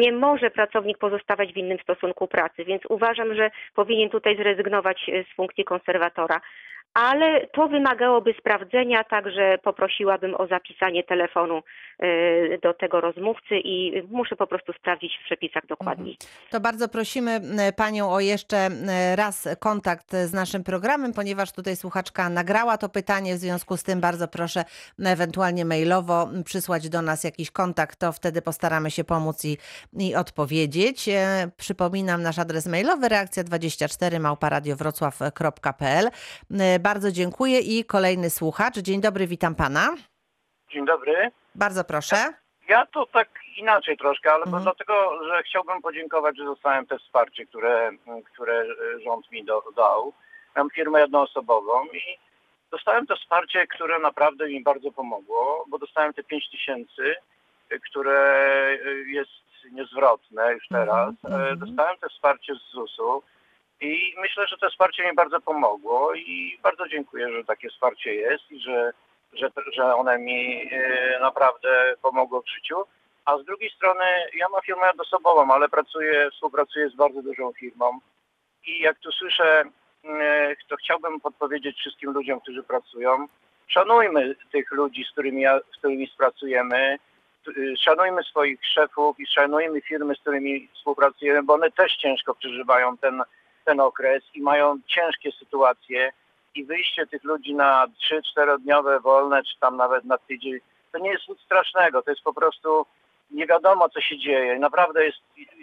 nie 0.00 0.12
może 0.12 0.50
pracownik 0.50 0.98
pozostawać 0.98 1.52
w 1.52 1.56
innym 1.56 1.78
stosunku 1.78 2.26
pracy, 2.26 2.64
więc 2.64 2.82
uważam, 2.88 3.34
że 3.34 3.50
powinien 3.74 4.10
tutaj 4.10 4.36
zrezygnować 4.36 5.10
z 5.32 5.36
funkcji 5.36 5.64
konserwatora. 5.64 6.40
Ale 6.94 7.46
to 7.46 7.68
wymagałoby 7.68 8.34
sprawdzenia, 8.38 9.04
także 9.04 9.58
poprosiłabym 9.62 10.34
o 10.34 10.46
zapisanie 10.46 11.04
telefonu 11.04 11.62
y, 12.02 12.58
do 12.62 12.74
tego 12.74 13.00
rozmówcy 13.00 13.58
i 13.58 14.02
muszę 14.10 14.36
po 14.36 14.46
prostu 14.46 14.72
sprawdzić 14.72 15.18
w 15.22 15.24
przepisach 15.24 15.66
dokładniej. 15.66 16.16
To 16.50 16.60
bardzo 16.60 16.88
prosimy 16.88 17.40
e, 17.58 17.72
panią 17.72 18.12
o 18.12 18.20
jeszcze 18.20 18.56
e, 18.56 19.16
raz 19.16 19.48
kontakt 19.60 20.12
z 20.12 20.32
naszym 20.32 20.64
programem, 20.64 21.12
ponieważ 21.12 21.52
tutaj 21.52 21.76
słuchaczka 21.76 22.28
nagrała 22.28 22.78
to 22.78 22.88
pytanie, 22.88 23.34
w 23.34 23.38
związku 23.38 23.76
z 23.76 23.82
tym 23.82 24.00
bardzo 24.00 24.28
proszę 24.28 24.64
ewentualnie 25.04 25.64
mailowo 25.64 26.28
przysłać 26.44 26.88
do 26.88 27.02
nas 27.02 27.24
jakiś 27.24 27.50
kontakt, 27.50 27.98
to 27.98 28.12
wtedy 28.12 28.42
postaramy 28.42 28.90
się 28.90 29.04
pomóc 29.04 29.44
i, 29.44 29.58
i 29.98 30.14
odpowiedzieć. 30.14 31.08
E, 31.08 31.50
Przypominam 31.56 32.22
nasz 32.22 32.38
adres 32.38 32.66
mailowy 32.66 33.08
reakcja24 33.08 34.20
małparadiowrocław.pl. 34.20 36.10
Bardzo 36.84 37.12
dziękuję 37.12 37.60
i 37.60 37.84
kolejny 37.84 38.30
słuchacz. 38.30 38.74
Dzień 38.78 39.00
dobry, 39.00 39.26
witam 39.26 39.54
pana. 39.54 39.94
Dzień 40.72 40.86
dobry. 40.86 41.30
Bardzo 41.54 41.84
proszę. 41.84 42.16
Ja 42.68 42.86
to 42.86 43.06
tak 43.06 43.28
inaczej 43.56 43.96
troszkę, 43.96 44.32
ale 44.32 44.44
Mhm. 44.44 44.62
dlatego, 44.62 44.94
że 45.28 45.42
chciałbym 45.42 45.82
podziękować, 45.82 46.36
że 46.38 46.44
dostałem 46.44 46.86
te 46.86 46.98
wsparcie, 46.98 47.46
które, 47.46 47.90
które 48.32 48.64
rząd 49.04 49.30
mi 49.32 49.44
do, 49.44 49.62
dał. 49.76 50.12
Mam 50.56 50.70
firmę 50.70 51.00
jednoosobową 51.00 51.84
i 51.84 52.18
dostałem 52.70 53.06
to 53.06 53.16
wsparcie, 53.16 53.66
które 53.66 53.98
naprawdę 53.98 54.48
mi 54.48 54.62
bardzo 54.62 54.92
pomogło, 54.92 55.64
bo 55.68 55.78
dostałem 55.78 56.12
te 56.14 56.22
5 56.24 56.50
tysięcy, 56.50 57.14
które 57.90 58.48
jest 59.06 59.30
niezwrotne 59.72 60.52
już 60.52 60.68
teraz. 60.68 61.14
E, 61.24 61.56
Dostałem 61.56 61.96
to 62.00 62.08
wsparcie 62.08 62.54
z 62.54 62.72
ZUS-u 62.74 63.22
i 63.80 64.14
myślę, 64.20 64.46
że 64.46 64.56
to 64.58 64.70
wsparcie 64.70 65.08
mi 65.08 65.14
bardzo 65.14 65.40
pomogło 65.40 66.14
i 66.14 66.58
bardzo 66.62 66.88
dziękuję, 66.88 67.32
że 67.32 67.44
takie 67.44 67.68
wsparcie 67.68 68.14
jest 68.14 68.50
i 68.50 68.60
że, 68.60 68.92
że, 69.32 69.50
że 69.72 69.94
one 69.94 70.18
mi 70.18 70.68
e, 70.72 71.18
naprawdę 71.20 71.94
pomogło 72.02 72.42
w 72.42 72.48
życiu. 72.48 72.76
A 73.24 73.38
z 73.38 73.44
drugiej 73.44 73.70
strony 73.70 74.04
ja 74.34 74.48
mam 74.48 74.62
firmę 74.62 74.86
jednoosobową, 74.86 75.54
ale 75.54 75.68
pracuję, 75.68 76.30
współpracuję 76.30 76.88
z 76.88 76.94
bardzo 76.94 77.22
dużą 77.22 77.52
firmą. 77.52 77.98
I 78.66 78.80
jak 78.80 78.98
tu 78.98 79.12
słyszę, 79.12 79.64
e, 80.04 80.56
to 80.68 80.76
chciałbym 80.76 81.20
podpowiedzieć 81.20 81.76
wszystkim 81.76 82.12
ludziom, 82.12 82.40
którzy 82.40 82.62
pracują, 82.62 83.26
szanujmy 83.66 84.36
tych 84.52 84.72
ludzi, 84.72 85.04
z 85.04 85.10
którymi, 85.10 85.42
ja, 85.42 85.60
z 85.74 85.78
którymi 85.78 86.06
współpracujemy, 86.06 86.98
y, 87.48 87.74
szanujmy 87.80 88.22
swoich 88.22 88.66
szefów 88.66 89.20
i 89.20 89.26
szanujmy 89.26 89.80
firmy, 89.80 90.14
z 90.14 90.20
którymi 90.20 90.68
współpracujemy, 90.74 91.42
bo 91.42 91.54
one 91.54 91.70
też 91.70 91.96
ciężko 91.96 92.34
przeżywają 92.34 92.98
ten, 92.98 93.22
ten 93.64 93.80
okres 93.80 94.22
i 94.34 94.42
mają 94.42 94.78
ciężkie 94.86 95.32
sytuacje 95.32 96.12
i 96.54 96.64
wyjście 96.64 97.06
tych 97.06 97.24
ludzi 97.24 97.54
na 97.54 97.86
3-4 98.36 98.58
dniowe 98.60 99.00
wolne, 99.00 99.42
czy 99.42 99.58
tam 99.60 99.76
nawet 99.76 100.04
na 100.04 100.18
tydzień, 100.18 100.58
to 100.92 100.98
nie 100.98 101.10
jest 101.10 101.28
nic 101.28 101.40
strasznego, 101.40 102.02
to 102.02 102.10
jest 102.10 102.22
po 102.22 102.34
prostu 102.34 102.86
nie 103.30 103.46
wiadomo, 103.46 103.88
co 103.88 104.00
się 104.00 104.18
dzieje. 104.18 104.58
Naprawdę 104.58 105.04
jest, 105.04 105.18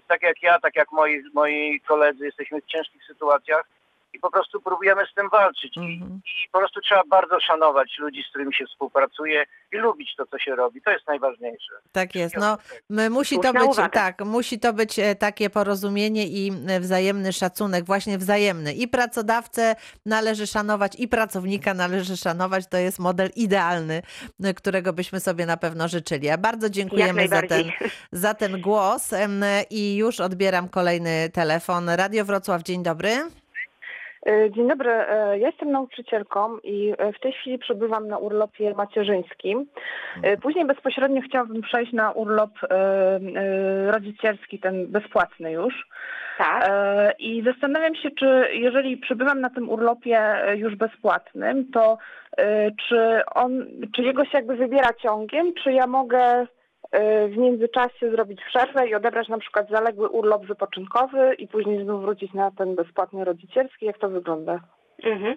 tak 0.08 0.22
jak 0.22 0.44
ja, 0.44 0.60
tak 0.60 0.76
jak 0.76 0.92
moi, 0.92 1.24
moi 1.34 1.82
koledzy, 1.88 2.26
jesteśmy 2.26 2.62
w 2.62 2.66
ciężkich 2.66 3.06
sytuacjach 3.06 3.66
i 4.14 4.20
po 4.20 4.32
prostu 4.32 4.62
próbujemy 4.62 5.02
z 5.12 5.14
tym 5.14 5.30
walczyć. 5.30 5.78
I, 5.78 5.82
I 6.46 6.50
po 6.52 6.60
prostu 6.60 6.82
trzeba 6.82 7.02
bardzo 7.10 7.40
szanować 7.40 7.98
ludzi, 8.00 8.24
z 8.24 8.30
którymi 8.30 8.54
się 8.54 8.66
współpracuje 8.66 9.44
i 9.72 9.78
lubić 9.78 10.16
to, 10.18 10.26
co 10.26 10.40
się 10.40 10.56
robi. 10.56 10.82
To 10.82 10.92
jest 10.92 11.08
najważniejsze. 11.08 11.74
Tak 11.92 12.16
jest. 12.16 12.36
No, 12.38 12.58
m- 12.90 13.12
musi 13.12 13.40
to 13.40 13.54
być 13.54 13.76
tak, 13.92 14.26
musi 14.26 14.60
to 14.60 14.74
być 14.74 15.00
e, 15.00 15.16
takie 15.16 15.50
porozumienie 15.50 16.28
i 16.28 16.52
e, 16.68 16.80
wzajemny 16.80 17.34
szacunek, 17.34 17.86
właśnie 17.86 18.18
wzajemny. 18.18 18.74
I 18.74 18.88
pracodawcę 18.88 19.76
należy 20.06 20.48
szanować, 20.48 20.96
i 21.00 21.08
pracownika 21.08 21.74
należy 21.74 22.18
szanować. 22.18 22.68
To 22.68 22.78
jest 22.78 23.00
model 23.00 23.30
idealny, 23.36 24.02
e, 24.44 24.54
którego 24.54 24.94
byśmy 24.94 25.20
sobie 25.20 25.46
na 25.46 25.58
pewno 25.58 25.88
życzyli. 25.88 26.28
Ja 26.28 26.38
bardzo 26.38 26.70
dziękujemy 26.70 27.28
za 27.28 27.42
ten, 27.42 27.64
za 28.12 28.34
ten 28.34 28.62
głos 28.62 29.14
em, 29.14 29.44
i 29.70 29.96
już 29.96 30.20
odbieram 30.20 30.70
kolejny 30.70 31.30
telefon. 31.34 31.90
Radio 31.90 32.26
Wrocław, 32.26 32.64
dzień 32.64 32.84
dobry. 32.84 33.41
E, 34.26 34.52
Dzień 34.52 34.68
dobry, 34.68 34.92
e, 34.92 35.40
ja 35.40 35.48
jestem 35.48 35.72
nauczycielką 35.72 36.58
i 36.58 36.94
e, 36.98 37.14
w 37.14 37.20
tej 37.20 37.32
chwili 37.32 37.58
przebywam 37.60 38.08
na 38.08 38.18
urlopie 38.18 38.74
macierzyńskim. 38.74 39.66
E, 40.24 40.38
Później 40.38 40.66
bezpośrednio 40.66 41.22
chciałabym 41.22 41.62
przejść 41.62 41.94
na 41.94 42.12
urlop 42.12 42.52
rodzicielski, 43.88 44.60
ten 44.60 44.88
bezpłatny 44.88 45.52
już. 45.52 45.88
Tak. 46.38 46.70
I 47.20 47.44
zastanawiam 47.46 47.96
się, 47.96 48.10
czy 48.20 48.48
jeżeli 48.54 48.98
przebywam 48.98 49.42
na 49.42 49.50
tym 49.50 49.70
urlopie 49.70 50.42
już 50.56 50.76
bezpłatnym, 50.76 51.72
to 51.72 51.98
czy 52.88 53.22
on, 53.36 53.66
czy 53.96 54.02
jego 54.02 54.26
się 54.26 54.32
jakby 54.34 54.56
wybiera 54.56 54.94
ciągiem, 54.94 55.54
czy 55.64 55.72
ja 55.72 55.88
mogę 55.88 56.48
w 57.30 57.38
międzyczasie 57.38 58.12
zrobić 58.12 58.42
przerwę 58.48 58.88
i 58.88 58.96
odebrać 58.96 59.28
na 59.28 59.38
przykład 59.38 59.70
zaległy 59.70 60.10
urlop 60.10 60.46
wypoczynkowy 60.46 61.36
i 61.38 61.48
później 61.48 61.84
znów 61.84 62.02
wrócić 62.02 62.34
na 62.34 62.52
ten 62.52 62.76
bezpłatny 62.76 63.26
rodzicielski? 63.26 63.86
Jak 63.86 63.98
to 63.98 64.10
wygląda? 64.10 64.60
Mhm. 65.04 65.36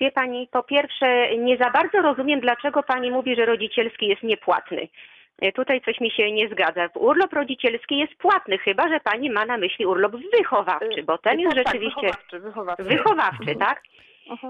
Wie 0.00 0.10
Pani, 0.12 0.48
po 0.52 0.62
pierwsze, 0.62 1.36
nie 1.36 1.56
za 1.56 1.70
bardzo 1.70 2.02
rozumiem, 2.02 2.40
dlaczego 2.40 2.82
Pani 2.82 3.10
mówi, 3.10 3.36
że 3.36 3.46
rodzicielski 3.46 4.06
jest 4.06 4.22
niepłatny. 4.22 4.88
E, 5.42 5.52
Tutaj 5.52 5.80
coś 5.80 6.00
mi 6.00 6.10
się 6.10 6.32
nie 6.32 6.48
zgadza. 6.48 6.88
Urlop 6.94 7.32
rodzicielski 7.32 7.98
jest 7.98 8.14
płatny, 8.14 8.58
chyba 8.58 8.88
że 8.88 9.00
Pani 9.00 9.30
ma 9.30 9.46
na 9.46 9.56
myśli 9.58 9.86
urlop 9.86 10.12
wychowawczy, 10.38 11.02
bo 11.06 11.18
ten 11.18 11.40
jest 11.40 11.54
tak, 11.54 11.64
tak, 11.64 11.74
rzeczywiście 11.74 12.00
wychowawczy, 12.00 12.40
wychowawczy. 12.40 12.82
wychowawczy, 12.84 13.54
tak? 13.56 13.82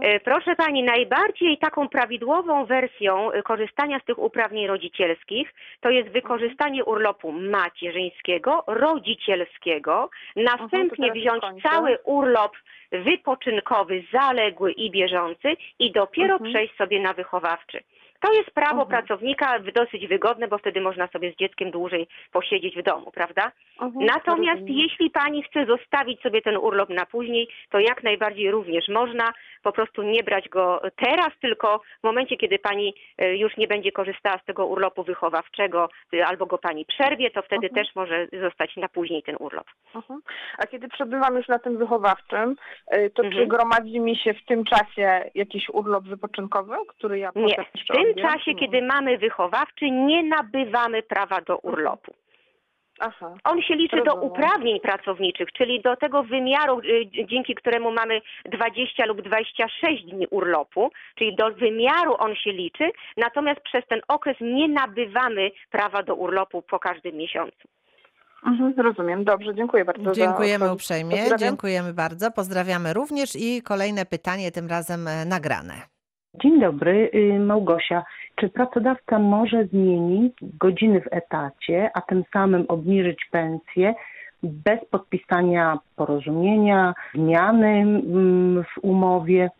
E, 0.01 0.20
Proszę 0.20 0.57
Pani, 0.57 0.83
najbardziej 0.83 1.59
taką 1.59 1.89
prawidłową 1.89 2.64
wersją 2.64 3.33
e, 3.33 3.43
korzystania 3.43 4.01
z 4.01 4.05
tych 4.05 4.18
uprawnień 4.18 4.66
rodzicielskich 4.66 5.55
to 5.80 5.91
jest 5.91 6.09
wykorzystanie 6.09 6.85
urlopu 6.85 7.33
macierzyńskiego, 7.33 8.64
rodzicielskiego, 8.66 10.11
następnie 10.37 11.12
teraz 11.12 11.18
wziąć 11.18 11.62
cały 11.62 11.99
urlop 12.05 12.53
wypoczynkowy, 12.93 14.05
zaległy 14.12 14.72
i 14.72 14.91
bieżący 14.91 15.57
i 15.78 15.93
dopiero 15.93 16.39
przejść 16.39 16.76
sobie 16.76 17.01
na 17.01 17.12
wychowawczy. 17.12 17.80
To 18.23 18.33
jest 18.33 18.51
prawo 18.51 18.87
pracownika 18.87 19.59
dosyć 19.75 20.07
wygodne, 20.07 20.49
bo 20.49 20.59
wtedy 20.59 20.81
można 20.81 21.07
sobie 21.07 21.33
z 21.33 21.37
dzieckiem 21.37 21.70
dłużej 21.70 22.07
posiedzieć 22.33 22.77
w 22.77 22.83
domu, 22.83 23.11
prawda? 23.11 23.53
Natomiast 23.95 24.61
rozumiem. 24.61 24.79
jeśli 24.79 25.11
pani 25.11 25.43
chce 25.43 25.66
zostawić 25.66 26.20
sobie 26.20 26.43
ten 26.43 26.57
urlop 26.57 26.89
na 26.89 27.07
później, 27.07 27.49
to 27.70 27.79
jak 27.79 28.03
najbardziej 28.03 28.51
również 28.51 28.89
można 28.89 29.33
po 29.62 29.73
prostu 29.73 30.03
nie 30.03 30.23
brać 30.23 30.49
go 30.49 30.83
teraz, 30.97 31.31
tylko 31.41 31.81
w 32.01 32.05
momencie, 32.05 32.37
kiedy 32.37 32.59
pani 32.59 32.95
e, 33.18 33.37
już 33.37 33.57
nie 33.57 33.66
będzie 33.66 33.93
korzystała 33.93 34.39
z 34.39 34.45
tego 34.45 34.66
urlopu 34.66 35.03
wychowawczego 35.05 35.89
e, 36.14 36.27
albo 36.27 36.47
go 36.47 36.59
pani 36.59 36.85
przerwie, 36.85 37.31
to 37.31 37.43
wtedy 37.43 37.70
też 37.70 37.89
może 37.95 38.27
zostać 38.41 38.77
na 38.77 38.89
później 38.89 39.23
ten 39.23 39.37
urlop. 39.39 39.66
Mhm. 39.95 40.20
A 40.59 40.66
kiedy 40.66 40.89
przebywam 40.89 41.37
już 41.37 41.49
na 41.49 41.59
tym 41.59 41.79
wychowawczym, 41.79 42.57
y, 42.95 43.11
to 43.11 43.23
Mhm. 43.23 43.43
czy 43.43 43.47
gromadzi 43.47 44.01
mi 44.01 44.16
się 44.16 44.35
w 44.35 44.45
tym 44.45 44.64
czasie 44.64 45.31
jakiś 45.35 45.68
urlop 45.68 46.05
wypoczynkowy, 46.05 46.75
który 46.89 47.18
ja 47.18 47.33
Nie, 47.35 47.49
potem 47.49 47.64
w 47.64 47.77
jeszcze 47.77 48.12
tym 48.15 48.25
czasie, 48.29 48.55
kiedy 48.55 48.83
mamy 48.83 49.19
wychowawczy, 49.19 49.91
nie 49.91 50.23
nabywamy 50.23 51.03
prawa 51.03 51.41
do 51.41 51.59
urlopu. 51.59 52.15
Aha. 53.01 53.35
On 53.45 53.63
się 53.63 53.75
liczy 53.75 53.97
do 53.97 54.05
Rozumiem. 54.05 54.25
uprawnień 54.31 54.81
pracowniczych, 54.81 55.53
czyli 55.53 55.81
do 55.83 55.97
tego 55.97 56.23
wymiaru, 56.23 56.79
y, 56.81 57.27
dzięki 57.27 57.55
któremu 57.55 57.93
mamy 57.93 58.21
20 58.45 59.07
lub 59.07 59.23
26 59.23 60.05
dni 60.05 60.27
urlopu, 60.31 60.91
czyli 61.15 61.37
do 61.37 61.51
wymiaru 61.51 62.15
on 62.19 62.35
się 62.35 62.53
liczy, 62.53 62.91
natomiast 63.17 63.61
przez 63.61 63.87
ten 63.89 64.01
okres 64.09 64.37
nie 64.41 64.69
nabywamy 64.69 65.51
prawa 65.71 66.03
do 66.03 66.15
urlopu 66.15 66.63
po 66.63 66.79
każdym 66.79 67.17
miesiącu. 67.17 67.69
Mhm, 68.47 68.75
rozumiem, 68.77 69.25
dobrze, 69.25 69.55
dziękuję 69.55 69.85
bardzo. 69.85 70.05
za 70.05 70.13
Dziękujemy 70.13 70.65
odpowiedź. 70.65 70.75
uprzejmie, 70.83 71.17
dziękujemy 71.39 71.95
bardzo. 71.95 72.31
Pozdrawiamy 72.31 72.93
również 72.93 73.37
i 73.37 73.63
kolejne 73.63 74.07
pytanie, 74.07 74.51
tym 74.51 74.69
razem 74.69 75.09
e, 75.09 75.25
nagrane. 75.25 75.91
Dzień 76.35 76.61
dobry, 76.61 77.11
y, 77.14 77.39
Małgosia. 77.39 78.05
Czy 78.37 78.49
pracodawca 78.49 79.18
może 79.18 79.66
zmienić 79.66 80.35
godziny 80.43 81.01
w 81.01 81.12
etacie, 81.12 81.91
a 81.95 82.01
tym 82.01 82.24
samym 82.33 82.64
obniżyć 82.68 83.24
pensję 83.30 83.95
bez 84.43 84.85
podpisania 84.91 85.78
porozumienia, 85.97 86.95
zmiany 87.14 87.68
mm, 87.68 88.64
w 88.64 88.85
umowie? 88.85 89.51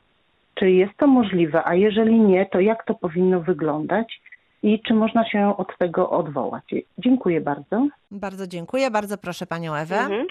Czy 0.55 0.71
jest 0.71 0.97
to 0.97 1.07
możliwe? 1.07 1.63
A 1.65 1.75
jeżeli 1.75 2.21
nie, 2.21 2.47
to 2.47 2.61
jak 2.61 2.85
to 2.85 2.95
powinno 2.95 3.41
wyglądać? 3.41 4.21
I 4.63 4.81
czy 4.81 4.95
można 4.95 5.29
się 5.29 5.55
od 5.57 5.79
tego 5.79 6.11
odwołać? 6.11 6.65
Dziękuję 6.99 7.41
bardzo. 7.41 7.87
Bardzo 8.11 8.47
dziękuję, 8.47 8.91
bardzo 8.91 9.19
proszę 9.19 9.47
panią 9.47 9.75
Ewę. 9.75 9.97
Mhm. 9.97 10.27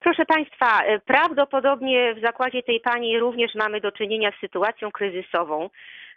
Proszę 0.00 0.24
Państwa, 0.24 0.82
e, 0.84 0.98
prawdopodobnie 0.98 2.14
w 2.14 2.20
zakładzie 2.20 2.62
tej 2.62 2.80
Pani 2.80 3.18
również 3.18 3.54
mamy 3.54 3.80
do 3.80 3.92
czynienia 3.92 4.30
z 4.30 4.40
sytuacją 4.40 4.90
kryzysową, 4.90 5.70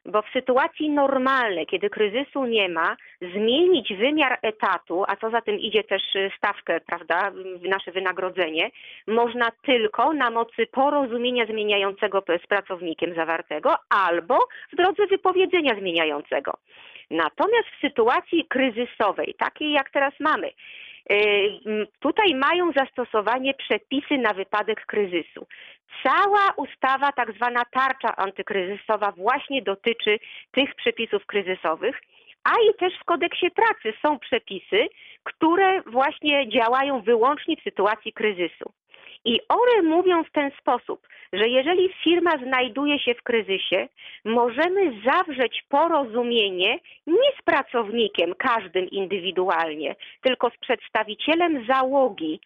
bo 0.05 0.22
w 0.22 0.30
sytuacji 0.34 0.89
normalnej, 0.89 1.65
kiedy 1.65 1.89
kryzysu 1.89 2.45
nie 2.45 2.70
ma, 2.70 2.97
zmienić 3.22 3.93
wymiar 3.93 4.39
etatu, 4.41 5.03
a 5.07 5.15
co 5.15 5.30
za 5.30 5.41
tym 5.41 5.59
idzie 5.59 5.84
też 5.84 6.15
y, 6.15 6.32
stawkę, 6.38 6.80
prawda, 6.80 7.32
nasze 7.70 7.91
wynagrodzenie, 7.91 8.72
można 9.07 9.51
tylko 9.65 10.13
na 10.13 10.30
mocy 10.30 10.68
porozumienia 10.72 11.45
zmieniającego 11.45 12.24
z 12.43 12.47
pracownikiem 12.47 13.15
zawartego 13.15 13.76
albo 13.89 14.39
w 14.74 14.76
drodze 14.76 15.07
wypowiedzenia 15.07 15.76
zmieniającego. 15.76 16.53
Natomiast 17.12 17.68
w 17.78 17.82
sytuacji 17.82 18.45
kryzysowej, 18.47 19.36
takiej 19.38 19.72
jak 19.72 19.89
teraz 19.89 20.14
mamy, 20.20 20.47
y, 21.12 21.88
Tutaj 21.99 22.36
mają 22.36 22.72
zastosowanie 22.72 23.53
przepisy 23.53 24.18
na 24.18 24.34
wypadek 24.34 24.86
kryzysu. 24.86 25.47
Cała 26.03 26.53
ustawa, 26.58 27.12
tak 27.12 27.34
zwana 27.34 27.64
tarcza 27.72 28.16
antykryzysowa, 28.16 29.12
właśnie 29.12 29.62
dotyczy 29.62 30.20
tych 30.51 30.76
przepisów 30.76 31.26
kryzysowych, 31.26 32.01
a 32.43 32.51
i 32.51 32.74
też 32.80 32.93
w 32.99 33.03
kodeksie 33.03 33.51
pracy 33.51 33.97
są 34.01 34.20
przepisy, 34.20 34.88
które 35.24 35.82
właśnie 35.82 36.49
działają 36.49 37.01
wyłącznie 37.01 37.55
w 37.58 37.64
sytuacji 37.64 38.14
kryzysu. 38.14 38.72
I 39.28 39.39
one 39.49 39.89
mówią 39.95 40.23
w 40.23 40.32
ten 40.32 40.51
sposób, 40.61 41.07
że 41.34 41.47
jeżeli 41.47 41.89
firma 42.03 42.32
znajduje 42.38 42.99
się 42.99 43.13
w 43.13 43.23
kryzysie, 43.23 43.88
możemy 44.25 45.01
zawrzeć 45.05 45.63
porozumienie 45.69 46.80
nie 47.07 47.32
z 47.39 47.41
pracownikiem, 47.45 48.34
każdym 48.38 48.89
indywidualnie, 48.89 49.95
tylko 50.21 50.49
z 50.49 50.57
przedstawicielem 50.57 51.65
załogi, 51.65 52.39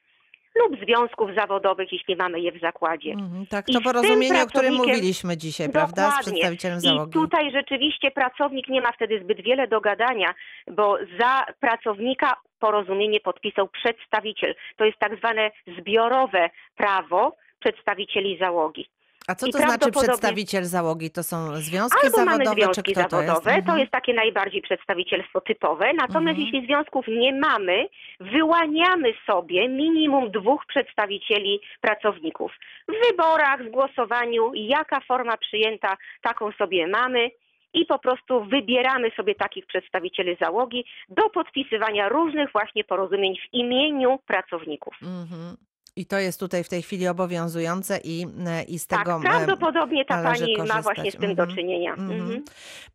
lub 0.55 0.79
związków 0.83 1.29
zawodowych, 1.35 1.91
jeśli 1.91 2.15
mamy 2.15 2.39
je 2.39 2.51
w 2.51 2.59
zakładzie. 2.59 3.11
Mhm, 3.11 3.45
tak, 3.45 3.69
I 3.69 3.73
to 3.73 3.79
tym 3.79 3.83
porozumienie, 3.83 4.43
o 4.43 4.45
którym 4.45 4.73
mówiliśmy 4.73 5.37
dzisiaj, 5.37 5.69
prawda? 5.69 6.11
Z 6.11 6.19
przedstawicielem 6.19 6.79
załogi. 6.79 7.09
I 7.09 7.13
tutaj 7.13 7.51
rzeczywiście 7.51 8.11
pracownik 8.11 8.67
nie 8.67 8.81
ma 8.81 8.91
wtedy 8.91 9.19
zbyt 9.23 9.41
wiele 9.41 9.67
do 9.67 9.81
gadania, 9.81 10.33
bo 10.67 10.97
za 11.19 11.45
pracownika 11.59 12.35
porozumienie 12.59 13.19
podpisał 13.19 13.67
przedstawiciel. 13.67 14.55
To 14.75 14.85
jest 14.85 14.99
tak 14.99 15.17
zwane 15.17 15.51
zbiorowe 15.77 16.49
prawo 16.75 17.35
przedstawicieli 17.59 18.37
załogi. 18.37 18.89
A 19.31 19.35
co 19.35 19.47
I 19.47 19.51
to 19.51 19.57
znaczy 19.57 19.91
przedstawiciel 19.91 20.63
załogi? 20.65 21.11
To 21.11 21.23
są 21.23 21.55
związki 21.55 21.97
Albo 22.05 22.17
mamy 22.17 22.31
zawodowe, 22.45 22.61
związki 22.61 22.93
czy 22.93 23.01
kto 23.01 23.09
to 23.09 23.21
jest? 23.21 23.27
zawodowe, 23.27 23.51
to 23.51 23.57
Mhm. 23.57 23.79
jest 23.79 23.91
takie 23.91 24.13
najbardziej 24.13 24.61
przedstawicielstwo 24.61 25.41
typowe. 25.41 25.93
Natomiast 25.93 26.39
jeśli 26.39 26.65
związków 26.65 27.05
nie 27.07 27.33
mamy, 27.33 27.87
wyłaniamy 28.19 29.13
sobie 29.27 29.69
minimum 29.69 30.31
dwóch 30.31 30.65
przedstawicieli 30.65 31.59
pracowników. 31.81 32.51
W 32.87 33.07
wyborach, 33.07 33.63
w 33.63 33.69
głosowaniu, 33.69 34.51
jaka 34.53 34.99
forma 34.99 35.37
przyjęta, 35.37 35.97
taką 36.21 36.51
sobie 36.51 36.87
mamy. 36.87 37.31
I 37.73 37.85
po 37.85 37.99
prostu 37.99 38.43
wybieramy 38.45 39.11
sobie 39.11 39.35
takich 39.35 39.65
przedstawicieli 39.65 40.37
załogi 40.41 40.85
do 41.09 41.29
podpisywania 41.29 42.09
różnych 42.09 42.51
właśnie 42.51 42.83
porozumień 42.83 43.35
w 43.37 43.53
imieniu 43.53 44.19
pracowników. 44.27 44.95
Mhm. 45.01 45.57
I 45.95 46.05
to 46.05 46.19
jest 46.19 46.39
tutaj 46.39 46.63
w 46.63 46.69
tej 46.69 46.81
chwili 46.81 47.07
obowiązujące 47.07 47.97
i, 48.03 48.27
e, 48.47 48.63
i 48.63 48.79
z 48.79 48.87
Tak, 48.87 48.99
tego 48.99 49.17
e, 49.17 49.21
prawdopodobnie 49.21 50.05
ta 50.05 50.23
pani 50.23 50.25
ma 50.57 50.57
korzystać. 50.57 50.83
właśnie 50.83 51.11
z 51.11 51.15
tym 51.15 51.29
Mhm. 51.29 51.47
do 51.49 51.55
czynienia. 51.55 51.91
Mhm. 51.93 52.21
Mhm. 52.21 52.43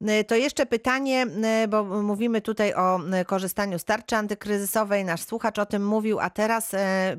E, 0.08 0.24
To 0.24 0.34
jeszcze 0.34 0.66
pytanie, 0.66 1.26
bo 1.68 1.84
mówimy 1.84 2.40
tutaj 2.40 2.74
o 2.74 3.00
korzystaniu 3.26 3.78
z 3.78 3.84
tarczy 3.84 4.16
antykryzysowej. 4.16 5.04
Nasz 5.04 5.20
słuchacz 5.22 5.58
o 5.58 5.66
tym 5.66 5.86
mówił, 5.86 6.20
a 6.20 6.30
teraz 6.30 6.72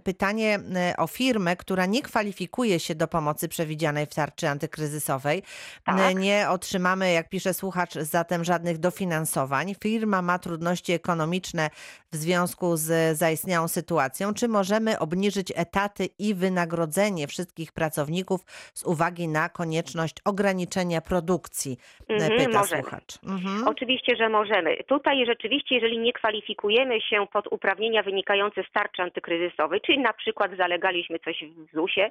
pytanie 0.04 0.60
o 0.98 1.08
firmę, 1.08 1.56
która 1.56 1.86
nie 1.86 2.02
kwalifikuje 2.02 2.80
się 2.80 2.96
do 2.96 3.08
pomocy 3.08 3.48
przewidzianej 3.48 4.06
w 4.06 4.14
tarczy 4.14 4.50
antykryzysowej. 4.50 5.44
Tak. 5.86 6.16
Nie 6.16 6.50
otrzymamy, 6.50 7.12
jak 7.12 7.30
pisze 7.30 7.54
słuchacz, 7.54 7.94
zatem 7.94 8.44
żadnych 8.44 8.78
dofinansowań. 8.78 9.76
Firma 9.84 10.22
ma 10.22 10.40
trudności 10.40 10.94
ekonomiczne 10.94 11.70
w 12.12 12.16
związku 12.16 12.78
z 12.78 13.18
zaistniałą 13.18 13.68
sytuacją. 13.68 14.34
Czy 14.34 14.48
możemy 14.48 15.00
obniżyć 15.00 15.54
etaty 15.68 16.04
i 16.20 16.34
wynagrodzenie 16.36 17.28
wszystkich 17.28 17.72
pracowników 17.72 18.40
z 18.74 18.84
uwagi 18.86 19.28
na 19.28 19.50
konieczność 19.50 20.16
ograniczenia 20.26 21.02
produkcji? 21.02 21.78
E, 22.10 22.14
Mhm, 22.14 22.38
Pyta 22.38 22.60
możemy. 22.60 22.82
słuchacz. 22.82 23.12
Mhm. 23.24 23.68
Oczywiście, 23.68 24.16
że 24.16 24.30
możemy. 24.30 24.78
Tutaj 24.88 25.26
rzeczywiście, 25.26 25.76
jeżeli 25.76 25.98
nie 26.00 26.14
kwalifikujemy 26.14 27.02
się 27.02 27.28
pod 27.34 27.48
uprawnienia 27.52 28.04
wynikające 28.04 28.64
z 28.64 28.72
tarczy 28.74 29.02
antykryzysowej, 29.02 29.82
czyli 29.86 30.00
na 30.00 30.14
przykład 30.14 30.52
zalegaliśmy 30.58 31.20
coś 31.20 31.44
w 31.44 31.76
ZUS-ie, 31.76 32.10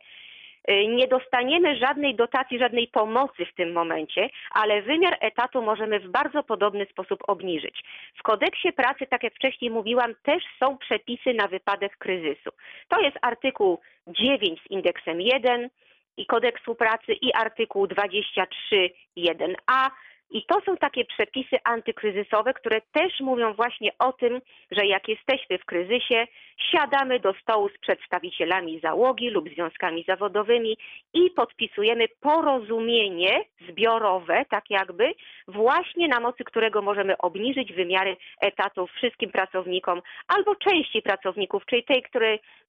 nie 0.68 1.08
dostaniemy 1.08 1.76
żadnej 1.76 2.14
dotacji, 2.14 2.58
żadnej 2.58 2.88
pomocy 2.88 3.46
w 3.46 3.54
tym 3.54 3.72
momencie, 3.72 4.30
ale 4.50 4.82
wymiar 4.82 5.16
etatu 5.20 5.62
możemy 5.62 6.00
w 6.00 6.08
bardzo 6.08 6.42
podobny 6.42 6.86
sposób 6.86 7.20
obniżyć. 7.26 7.84
W 8.18 8.22
kodeksie 8.22 8.72
pracy, 8.72 9.06
tak 9.06 9.22
jak 9.22 9.34
wcześniej 9.34 9.70
mówiłam, 9.70 10.14
też 10.22 10.44
są 10.60 10.78
przepisy 10.78 11.34
na 11.34 11.48
wypadek 11.48 11.96
kryzysu. 11.96 12.50
To 12.88 13.00
jest 13.00 13.16
artykuł 13.22 13.80
9 14.06 14.62
z 14.62 14.70
indeksem 14.70 15.20
1 15.20 15.70
i 16.16 16.26
kodeksu 16.26 16.74
pracy 16.74 17.12
i 17.12 17.34
artykuł 17.34 17.86
23.1a. 17.86 19.90
I 20.30 20.44
to 20.46 20.60
są 20.60 20.76
takie 20.76 21.04
przepisy 21.04 21.56
antykryzysowe, 21.64 22.54
które 22.54 22.80
też 22.92 23.20
mówią 23.20 23.54
właśnie 23.54 23.90
o 23.98 24.12
tym, 24.12 24.40
że 24.70 24.86
jak 24.86 25.08
jesteśmy 25.08 25.58
w 25.58 25.64
kryzysie, 25.64 26.26
siadamy 26.70 27.20
do 27.20 27.32
stołu 27.32 27.68
z 27.68 27.78
przedstawicielami 27.78 28.80
załogi 28.80 29.30
lub 29.30 29.48
związkami 29.48 30.04
zawodowymi 30.08 30.76
i 31.14 31.30
podpisujemy 31.30 32.08
porozumienie 32.20 33.44
zbiorowe, 33.68 34.44
tak 34.50 34.70
jakby, 34.70 35.14
właśnie 35.48 36.08
na 36.08 36.20
mocy 36.20 36.44
którego 36.44 36.82
możemy 36.82 37.18
obniżyć 37.18 37.72
wymiary 37.72 38.16
etatów 38.40 38.90
wszystkim 38.90 39.30
pracownikom 39.30 40.02
albo 40.28 40.56
części 40.56 41.02
pracowników, 41.02 41.66
czyli 41.66 41.84
tej, 41.84 42.02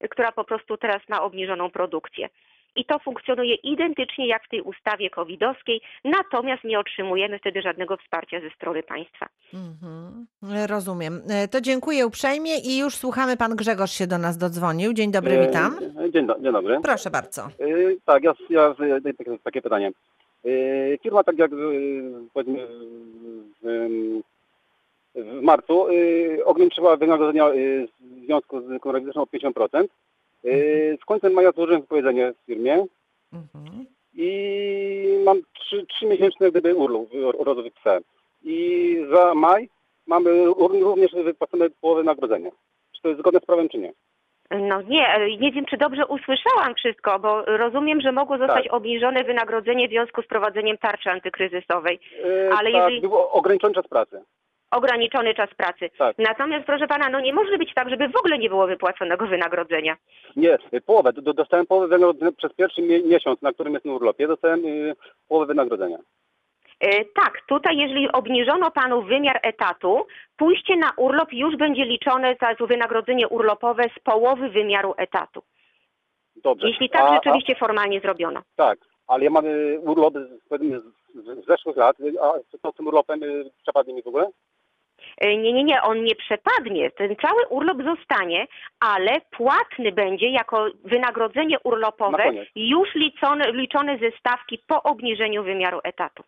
która 0.09 0.31
po 0.31 0.43
prostu 0.43 0.77
teraz 0.77 1.09
ma 1.09 1.21
obniżoną 1.21 1.69
produkcję. 1.69 2.29
I 2.75 2.85
to 2.85 2.99
funkcjonuje 2.99 3.55
identycznie 3.55 4.27
jak 4.27 4.43
w 4.45 4.49
tej 4.49 4.61
ustawie 4.61 5.09
covidowskiej, 5.09 5.81
natomiast 6.03 6.63
nie 6.63 6.79
otrzymujemy 6.79 7.39
wtedy 7.39 7.61
żadnego 7.61 7.97
wsparcia 7.97 8.41
ze 8.41 8.49
strony 8.49 8.83
państwa. 8.83 9.25
Mhm. 9.53 10.27
Rozumiem. 10.69 11.21
E, 11.29 11.47
To 11.47 11.61
dziękuję 11.61 12.07
uprzejmie 12.07 12.59
i 12.59 12.77
już 12.77 12.95
słuchamy. 12.95 13.37
Pan 13.37 13.55
Grzegorz 13.55 13.91
się 13.91 14.07
do 14.07 14.17
nas 14.17 14.37
dodzwonił. 14.37 14.93
Dzień 14.93 15.11
dobry, 15.11 15.47
witam. 15.47 15.75
E, 16.05 16.11
Dzień, 16.11 16.27
do, 16.27 16.39
dzień 16.39 16.51
dobry. 16.53 16.79
Proszę 16.83 17.09
bardzo. 17.09 17.41
E, 17.41 17.47
tak, 18.05 18.23
ja, 18.23 18.33
ja 18.49 18.75
takie, 19.17 19.37
takie 19.43 19.61
pytanie. 19.61 19.91
Firma, 21.03 21.23
tak 21.23 21.37
jak 21.37 21.51
powiedzmy 22.33 22.67
w, 23.63 25.41
marcu, 25.41 25.87
e, 25.89 26.45
ograniczyła 26.45 26.97
wynagrodzenia 26.97 27.49
w 27.49 28.25
związku 28.25 28.61
z 28.61 28.81
koronawirusem 28.81 29.21
o 29.21 29.25
50%. 29.25 29.87
Z 31.01 31.05
końcem 31.05 31.33
maja 31.33 31.51
złożyłem 31.51 31.81
wypowiedzenie 31.81 32.33
w 32.33 32.45
firmie 32.45 32.85
i 34.13 35.21
mam 35.25 35.41
trzy, 35.59 35.85
trzymiesięczny 35.85 36.51
gdyby 36.51 36.75
urlop 36.75 37.03
urodowy 37.13 37.71
psa. 37.71 37.97
I 38.43 38.97
za 39.13 39.33
maj 39.33 39.69
mamy 40.07 40.29
ró- 40.45 40.81
również 40.81 41.11
wypłacone 41.11 41.69
połowę 41.81 42.01
wynagrodzenia. 42.01 42.49
Czy 42.95 43.01
to 43.01 43.07
jest 43.07 43.19
zgodne 43.19 43.39
z 43.39 43.45
prawem, 43.45 43.69
czy 43.69 43.77
nie? 43.77 43.93
No 44.51 44.81
nie, 44.81 45.07
e, 45.07 45.37
nie 45.37 45.51
wiem, 45.51 45.65
czy 45.65 45.77
dobrze 45.77 46.05
usłyszałam 46.05 46.75
wszystko, 46.75 47.19
bo 47.19 47.41
rozumiem, 47.45 48.01
że 48.01 48.11
mogło 48.11 48.37
zostać 48.37 48.63
Tak. 48.63 48.73
obniżone 48.73 49.23
wynagrodzenie 49.23 49.87
w 49.87 49.91
związku 49.91 50.21
z 50.21 50.27
prowadzeniem 50.27 50.77
tarczy 50.77 51.09
antykryzysowej, 51.09 51.99
E, 52.25 52.49
ale 52.53 52.71
tak, 52.71 52.81
jeżeli 52.81 53.01
był 53.01 53.15
ograniczony 53.17 53.73
czas 53.73 53.87
pracy. 53.87 54.21
Ograniczony 54.71 55.33
czas 55.33 55.49
pracy. 55.57 55.89
Tak. 55.97 56.17
Natomiast, 56.17 56.65
proszę 56.65 56.87
pana, 56.87 57.09
no 57.09 57.19
nie 57.19 57.33
może 57.33 57.57
być 57.57 57.73
tak, 57.73 57.89
żeby 57.89 58.09
w 58.09 58.15
ogóle 58.17 58.37
nie 58.37 58.49
było 58.49 58.67
wypłaconego 58.67 59.27
wynagrodzenia. 59.27 59.97
Nie, 60.35 60.57
połowę. 60.85 61.13
Do, 61.13 61.33
dostałem 61.33 61.65
połowę 61.65 61.87
wynagrodzenia 61.87 62.31
przez 62.31 62.53
pierwszy 62.53 62.81
mie- 62.81 63.03
miesiąc, 63.03 63.41
na 63.41 63.53
którym 63.53 63.73
jestem 63.73 63.91
na 63.91 63.95
urlopie. 63.95 64.27
Dostałem 64.27 64.65
y, 64.65 64.95
połowę 65.27 65.45
wynagrodzenia. 65.45 65.97
E, 66.79 67.05
Tak, 67.05 67.41
tutaj 67.47 67.77
jeżeli 67.77 68.11
obniżono 68.11 68.71
panu 68.71 69.01
wymiar 69.01 69.39
etatu, 69.43 70.05
pójście 70.37 70.75
na 70.75 70.91
urlop 70.97 71.33
już 71.33 71.55
będzie 71.55 71.85
liczone 71.85 72.35
za 72.41 72.65
wynagrodzenie 72.65 73.27
urlopowe 73.27 73.83
z 73.83 73.99
połowy 74.03 74.49
wymiaru 74.49 74.93
etatu. 74.97 75.43
Dobrze. 76.35 76.67
Jeśli 76.67 76.89
tak 76.89 77.01
A- 77.01 77.15
rzeczywiście 77.15 77.55
formalnie 77.55 77.99
zrobiono. 77.99 78.39
A, 78.39 78.43
tak, 78.55 78.79
ale 79.07 79.23
ja 79.23 79.29
mam 79.29 79.45
y, 79.45 79.79
urlop 79.79 80.13
z, 80.13 80.49
z, 80.61 81.43
z 81.43 81.45
zeszłych 81.47 81.77
lat. 81.77 81.97
A 82.21 82.33
co 82.61 82.71
z 82.71 82.75
tym 82.75 82.87
urlopem 82.87 83.23
y, 83.23 83.51
przepadnie 83.63 83.93
mi 83.93 84.01
w 84.03 84.07
ogóle? 84.07 84.29
E, 85.17 85.37
Nie, 85.37 85.53
nie, 85.53 85.63
nie, 85.63 85.81
on 85.81 86.03
nie 86.03 86.15
przepadnie. 86.15 86.91
Ten 86.91 87.15
cały 87.15 87.47
urlop 87.49 87.77
zostanie, 87.83 88.47
ale 88.79 89.21
płatny 89.31 89.91
będzie 89.91 90.29
jako 90.29 90.67
wynagrodzenie 90.83 91.55
Na 91.55 91.59
urlopowe 91.63 92.23
już 92.55 92.95
liczone, 92.95 93.51
liczone 93.51 93.97
ze 93.97 94.11
stawki 94.19 94.59
po 94.67 94.83
obniżeniu 94.83 95.43
wymiaru 95.43 95.79
etatu. 95.83 96.23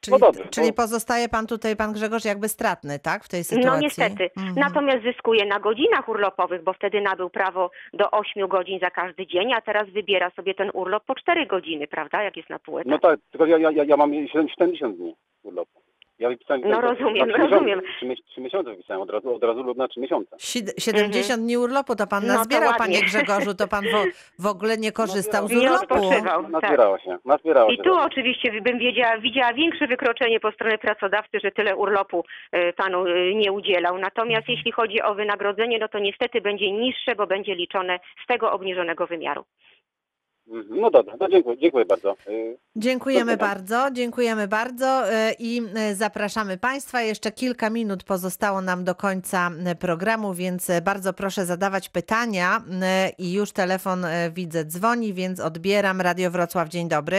Czyli, 0.00 0.18
dobrze, 0.20 0.44
czyli 0.50 0.66
no. 0.66 0.72
pozostaje 0.72 1.28
pan 1.28 1.46
tutaj, 1.46 1.76
pan 1.76 1.92
Grzegorz, 1.92 2.24
jakby 2.24 2.48
stratny, 2.48 2.98
tak? 2.98 3.24
W 3.24 3.28
tej 3.28 3.40
No 3.40 3.44
sytuacji? 3.44 3.82
niestety. 3.82 4.30
Mhm. 4.36 4.54
Natomiast 4.56 5.02
zyskuje 5.04 5.44
na 5.46 5.60
godzinach 5.60 6.08
urlopowych, 6.08 6.62
bo 6.62 6.72
wtedy 6.72 7.00
nabył 7.00 7.30
prawo 7.30 7.70
do 7.92 8.10
8 8.10 8.48
godzin 8.48 8.78
za 8.82 8.90
każdy 8.90 9.26
dzień, 9.26 9.52
a 9.54 9.60
teraz 9.60 9.88
wybiera 9.90 10.30
sobie 10.30 10.54
ten 10.54 10.70
urlop 10.74 11.04
po 11.04 11.14
4 11.14 11.46
godziny, 11.46 11.86
prawda? 11.86 12.22
Jak 12.22 12.36
jest 12.36 12.50
na 12.50 12.58
pół 12.58 12.78
etatu. 12.78 12.90
No 12.90 12.98
tak, 12.98 13.20
tylko 13.30 13.46
ja, 13.46 13.58
ja, 13.58 13.70
ja- 13.70 13.84
ja 13.84 13.96
mam 13.96 14.12
70 14.12 14.96
dni 14.96 15.14
urlopu. 15.42 15.80
Ja 16.18 16.28
wypisałem 16.28 16.62
No 16.64 16.68
na 16.68 16.80
rozumiem, 16.80 17.14
trzy 17.28 17.38
miesiące, 17.38 17.48
rozumiem. 17.54 17.80
Trzy, 17.96 18.06
mie- 18.06 18.16
trzy 18.30 18.40
miesiące 18.40 18.70
wypisałem 18.70 19.02
od 19.02 19.10
razu, 19.10 19.34
od 19.34 19.42
razu 19.44 19.62
lub 19.62 19.78
na 19.78 19.88
trzy 19.88 20.00
miesiące. 20.00 20.36
Sied- 20.36 20.72
70 20.78 21.42
dni 21.42 21.56
urlopu 21.56 21.96
to 21.96 22.06
pan. 22.06 22.22
No 22.26 22.32
to 22.32 22.38
nazbierał, 22.38 22.72
panie 22.78 23.00
Grzegorzu, 23.02 23.54
to 23.54 23.68
pan 23.68 23.84
w, 23.84 24.42
w 24.42 24.46
ogóle 24.46 24.76
nie 24.76 24.92
korzystał 24.92 25.48
z 25.48 25.50
Nie 25.50 25.58
urlopu. 25.58 25.82
odpoczywał. 25.94 26.42
tak. 26.42 26.50
Nazbierało 26.52 26.98
się, 26.98 27.18
nazbierało 27.24 27.70
I 27.70 27.76
się. 27.76 27.82
tu 27.82 27.94
oczywiście 27.98 28.60
bym 28.60 28.78
wiedziała, 28.78 29.18
widziała 29.18 29.52
większe 29.52 29.86
wykroczenie 29.86 30.40
po 30.40 30.52
stronie 30.52 30.78
pracodawcy, 30.78 31.40
że 31.44 31.50
tyle 31.52 31.76
urlopu 31.76 32.24
e, 32.52 32.72
panu 32.72 33.06
e, 33.06 33.34
nie 33.34 33.52
udzielał. 33.52 33.98
Natomiast 33.98 34.48
jeśli 34.48 34.72
chodzi 34.72 35.02
o 35.02 35.14
wynagrodzenie, 35.14 35.78
no 35.78 35.88
to 35.88 35.98
niestety 35.98 36.40
będzie 36.40 36.72
niższe, 36.72 37.14
bo 37.16 37.26
będzie 37.26 37.54
liczone 37.54 37.98
z 38.24 38.26
tego 38.26 38.52
obniżonego 38.52 39.06
wymiaru. 39.06 39.44
Mhm, 40.48 40.80
No 40.80 40.90
dobra, 40.90 41.14
no 41.20 41.28
dziękuję, 41.28 41.58
dziękuję 41.58 41.84
bardzo. 41.84 42.16
Y, 42.28 42.56
Dziękujemy 42.76 43.36
bardzo, 43.36 43.88
dziękujemy 43.92 44.48
bardzo 44.48 44.86
e, 45.12 45.32
i 45.38 45.62
e, 45.76 45.94
zapraszamy 45.94 46.58
Państwa. 46.58 47.02
Jeszcze 47.02 47.32
kilka 47.32 47.70
minut 47.70 48.04
pozostało 48.04 48.60
nam 48.60 48.84
do 48.84 48.94
końca 48.94 49.50
programu, 49.80 50.34
więc 50.34 50.70
bardzo 50.82 51.12
proszę 51.12 51.44
zadawać 51.46 51.88
pytania 51.88 52.62
i 53.18 53.32
już 53.32 53.52
telefon 53.52 54.06
widzę 54.32 54.64
dzwoni, 54.64 55.14
więc 55.14 55.40
odbieram. 55.40 56.00
Radio 56.00 56.30
Wrocław, 56.30 56.68
dzień 56.68 56.88
dobry. 56.88 57.18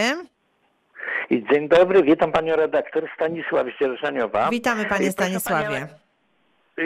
Dzień 1.30 1.68
dobry, 1.68 2.02
witam 2.02 2.32
panią 2.32 2.56
redaktor 2.56 3.08
Stanisław 3.14 3.66
z 3.76 3.80
Dzierżoniowa. 3.80 4.50
Witamy 4.50 4.84
panie 4.84 5.12
Stanisławie. 5.12 5.86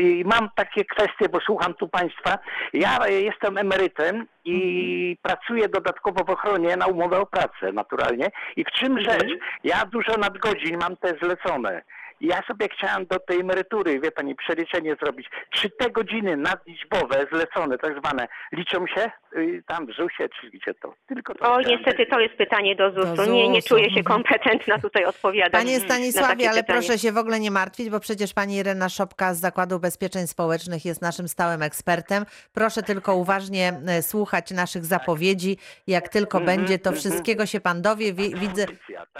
I 0.01 0.25
mam 0.27 0.51
takie 0.55 0.85
kwestie, 0.85 1.29
bo 1.29 1.41
słucham 1.41 1.75
tu 1.75 1.89
państwa. 1.89 2.39
Ja 2.73 3.09
jestem 3.09 3.59
emerytem 3.59 4.27
i 4.45 5.17
pracuję 5.23 5.69
dodatkowo 5.69 6.25
w 6.25 6.31
ochronie 6.31 6.77
na 6.77 6.87
umowę 6.87 7.21
o 7.21 7.27
pracę 7.27 7.73
naturalnie. 7.73 8.31
I 8.57 8.65
w 8.65 8.71
czym 8.71 9.01
rzecz? 9.01 9.29
Ja 9.65 9.85
dużo 9.85 10.17
nadgodzin 10.17 10.79
mam 10.79 10.97
te 10.97 11.15
zlecone. 11.23 11.83
Ja 12.23 12.43
sobie 12.49 12.69
chciałem 12.77 13.07
do 13.07 13.19
tej 13.19 13.41
emerytury, 13.41 14.01
wie 14.01 14.11
pani, 14.13 14.35
przeliczenie 14.35 14.97
zrobić. 15.03 15.27
Czy 15.51 15.71
te 15.71 15.91
godziny 15.91 16.37
nadliczbowe, 16.37 17.27
zlecone, 17.33 17.79
tak 17.79 17.99
zwane, 17.99 18.29
liczą 18.53 18.87
się 18.87 19.11
y, 19.37 19.63
tam 19.69 19.87
w 19.87 19.91
ZUS-ie, 19.91 20.29
czy 20.41 20.51
gdzie 20.51 20.75
to? 20.75 20.95
Tylko 21.09 21.35
to 21.35 21.53
O, 21.55 21.61
niestety 21.61 22.07
to 22.07 22.21
jest 22.21 22.35
pytanie 22.35 22.77
do 22.77 22.91
ZUS-u. 22.91 23.17
Do 23.17 23.27
Nie, 23.27 23.49
nie 23.49 23.61
ZUS-u, 23.61 23.69
czuję 23.75 23.91
się 23.91 24.03
kompetentna 24.03 24.79
tutaj 24.79 25.05
odpowiadać. 25.05 25.53
Panie 25.53 25.81
Stanisławie, 25.81 26.51
ale 26.51 26.61
pytanie. 26.63 26.79
proszę 26.79 26.99
się 26.99 27.13
w 27.13 27.17
ogóle 27.19 27.41
nie 27.41 27.51
martwić, 27.51 27.91
bo 27.91 28.01
przecież 28.01 28.35
pani 28.35 28.57
Irena 28.57 28.89
Szopka 28.89 29.35
z 29.35 29.41
Zakładu 29.41 29.77
Ubezpieczeń 29.77 30.27
Społecznych 30.27 30.85
jest 30.85 31.03
naszym 31.03 31.29
stałym 31.29 31.63
ekspertem. 31.63 32.25
Proszę 32.53 32.83
tylko 32.83 33.15
uważnie 33.17 33.73
e, 33.89 34.03
słuchać 34.03 34.51
naszych 34.51 34.85
zapowiedzi. 34.85 35.57
Jak 35.87 36.09
tylko 36.09 36.39
Mhm, 36.39 36.57
będzie, 36.59 36.79
to 36.79 36.91
mhm. 36.91 36.97
wszystkiego 37.01 37.47
się 37.47 37.61
pan 37.61 37.83
dowie. 37.83 38.13
Wi- 38.13 38.35
Widzę. 38.35 38.67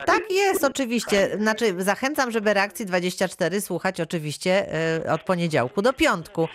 Tak 0.07 0.21
jest, 0.31 0.65
oczywiście. 0.65 1.29
Znaczy, 1.39 1.65
zachęcam, 1.79 2.31
żeby 2.31 2.55
reakcji 2.55 2.87
24 2.93 3.61
słuchać 3.61 4.01
oczywiście 4.01 4.67
e, 5.05 5.13
od 5.13 5.23
poniedziałku 5.23 5.83
do 5.83 5.93
piątku 5.93 6.49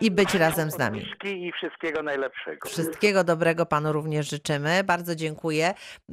i 0.00 0.10
być 0.10 0.34
razem 0.34 0.70
z 0.70 0.78
nami. 0.78 1.06
I 1.24 1.52
wszystkiego 1.52 2.02
najlepszego. 2.02 2.68
Wszystkiego 2.68 3.24
dobrego 3.24 3.66
panu 3.66 3.92
również 3.92 4.30
życzymy. 4.30 4.84
Bardzo 4.84 5.16
dziękuję. 5.16 5.66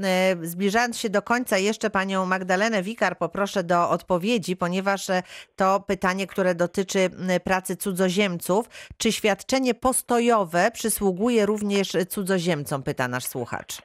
E, 0.04 0.36
Zbliżając 0.42 1.00
się 1.00 1.10
do 1.10 1.22
końca, 1.22 1.58
jeszcze 1.58 1.90
panią 1.90 2.26
Magdalenę 2.26 2.82
Wikar 2.84 3.18
poproszę 3.18 3.64
do 3.64 3.90
odpowiedzi, 3.90 4.58
ponieważ 4.58 5.10
e, 5.10 5.24
to 5.56 5.80
pytanie, 5.88 6.28
które 6.28 6.56
dotyczy 6.56 7.10
pracy 7.44 7.76
cudzoziemców. 7.76 8.70
Czy 8.98 9.12
świadczenie 9.12 9.74
postojowe 9.74 10.72
przysługuje 10.74 11.46
również 11.46 11.92
cudzoziemcom? 12.10 12.84
Pyta 12.84 13.08
nasz 13.08 13.26
słuchacz. 13.26 13.82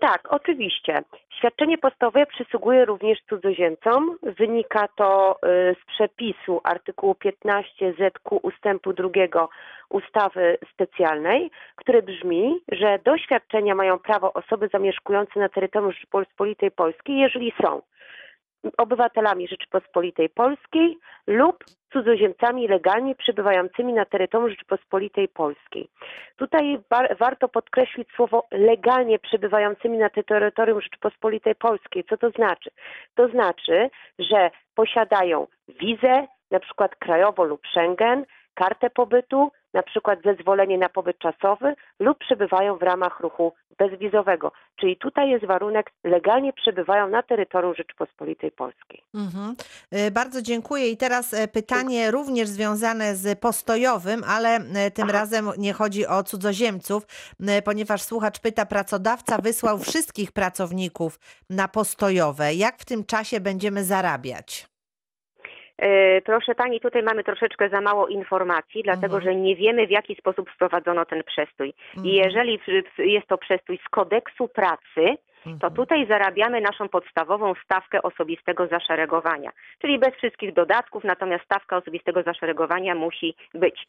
Tak, 0.00 0.20
oczywiście. 0.30 1.02
Świadczenie 1.38 1.78
postojowe 1.78 2.26
przysługuje 2.26 2.84
również 2.84 3.18
cudzoziemcom. 3.28 4.18
Wynika 4.22 4.88
to 4.88 5.38
e, 5.42 5.74
z 5.74 5.84
przepisu 5.86 6.60
artykułu 6.64 7.14
15 7.14 7.92
ZQ 7.92 8.36
ustępu 8.42 8.92
drugiego 8.92 9.48
ustawy 9.90 10.58
specjalnej, 10.72 11.50
który 11.76 12.02
brzmi, 12.02 12.60
że 12.72 12.98
do 13.04 13.18
świadczenia 13.18 13.74
mają 13.74 13.98
prawo 13.98 14.32
osoby 14.32 14.68
zamieszkujące 14.72 15.40
na 15.40 15.48
terytorium 15.48 15.92
Rzeczypospolitej 15.92 16.70
Polskiej, 16.70 17.18
jeżeli 17.18 17.52
są 17.62 17.82
obywatelami 18.78 19.48
Rzeczypospolitej 19.48 20.28
Polskiej 20.28 20.98
lub 21.26 21.64
cudzoziemcami 21.92 22.68
legalnie 22.68 23.14
przebywającymi 23.14 23.92
na 23.92 24.04
terytorium 24.04 24.50
Rzeczypospolitej 24.50 25.28
Polskiej. 25.28 25.88
Tutaj 26.36 26.78
wa- 26.90 27.14
warto 27.18 27.48
podkreślić 27.48 28.08
słowo 28.16 28.44
legalnie 28.52 29.18
przebywającymi 29.18 29.98
na 29.98 30.10
te- 30.10 30.22
terytorium 30.24 30.80
Rzeczypospolitej 30.80 31.54
Polskiej. 31.54 32.04
Co 32.04 32.16
to 32.16 32.30
znaczy? 32.30 32.70
To 33.14 33.28
znaczy, 33.28 33.90
że 34.18 34.50
posiadają 34.74 35.46
wizę, 35.68 36.26
na 36.50 36.60
przykład 36.60 36.96
krajową 36.96 37.44
lub 37.44 37.60
Schengen, 37.66 38.24
kartę 38.54 38.90
pobytu, 38.90 39.52
na 39.76 39.82
przykład 39.82 40.18
zezwolenie 40.24 40.78
na 40.78 40.88
pobyt 40.88 41.18
czasowy 41.18 41.74
lub 42.00 42.18
przebywają 42.18 42.76
w 42.76 42.82
ramach 42.82 43.20
ruchu 43.20 43.52
bezwizowego. 43.78 44.52
Czyli 44.76 44.96
tutaj 44.96 45.30
jest 45.30 45.44
warunek, 45.44 45.92
legalnie 46.04 46.52
przebywają 46.52 47.08
na 47.08 47.22
terytorium 47.22 47.74
Rzeczypospolitej 47.74 48.50
Polskiej. 48.52 49.02
Mhm. 49.14 49.54
E, 49.92 50.10
Bardzo 50.10 50.42
dziękuję. 50.42 50.88
I 50.88 50.96
teraz 50.96 51.34
e, 51.34 51.48
pytanie 51.48 52.10
również 52.10 52.48
związane 52.48 53.16
z 53.16 53.38
postojowym, 53.38 54.22
ale 54.28 54.56
e, 54.56 54.90
tym 54.90 55.10
razem 55.10 55.50
nie 55.58 55.72
chodzi 55.72 56.06
o 56.06 56.22
cudzoziemców, 56.22 57.02
ponieważ 57.64 58.02
słuchacz 58.02 58.40
pyta, 58.40 58.66
pracodawca 58.66 59.38
wysłał 59.38 59.78
wszystkich 59.78 60.32
pracowników 60.32 61.18
na 61.50 61.68
postojowe. 61.68 62.54
Jak 62.54 62.78
w 62.78 62.84
tym 62.84 63.04
czasie 63.04 63.40
będziemy 63.40 63.84
zarabiać? 63.84 64.75
E, 65.78 66.20
Proszę 66.20 66.54
Pani, 66.54 66.80
tutaj 66.80 67.02
mamy 67.02 67.24
troszeczkę 67.24 67.68
za 67.68 67.80
mało 67.80 68.06
informacji, 68.06 68.82
dlatego 68.82 69.20
że 69.20 69.34
nie 69.34 69.56
wiemy 69.56 69.86
w 69.86 69.90
jaki 69.90 70.14
sposób 70.14 70.50
wprowadzono 70.50 71.04
ten 71.04 71.22
przestój. 71.22 71.74
I 72.04 72.14
jeżeli 72.14 72.60
jest 72.98 73.26
to 73.26 73.38
przestój 73.38 73.78
z 73.86 73.88
kodeksu 73.88 74.48
pracy, 74.48 75.16
to 75.60 75.70
tutaj 75.70 76.06
zarabiamy 76.06 76.60
naszą 76.60 76.88
podstawową 76.88 77.54
stawkę 77.64 78.02
osobistego 78.02 78.66
zaszeregowania, 78.66 79.50
czyli 79.78 79.98
bez 79.98 80.14
wszystkich 80.14 80.52
dodatków, 80.52 81.04
natomiast 81.04 81.44
stawka 81.44 81.76
osobistego 81.76 82.22
zaszeregowania 82.22 82.94
musi 82.94 83.34
być. 83.54 83.86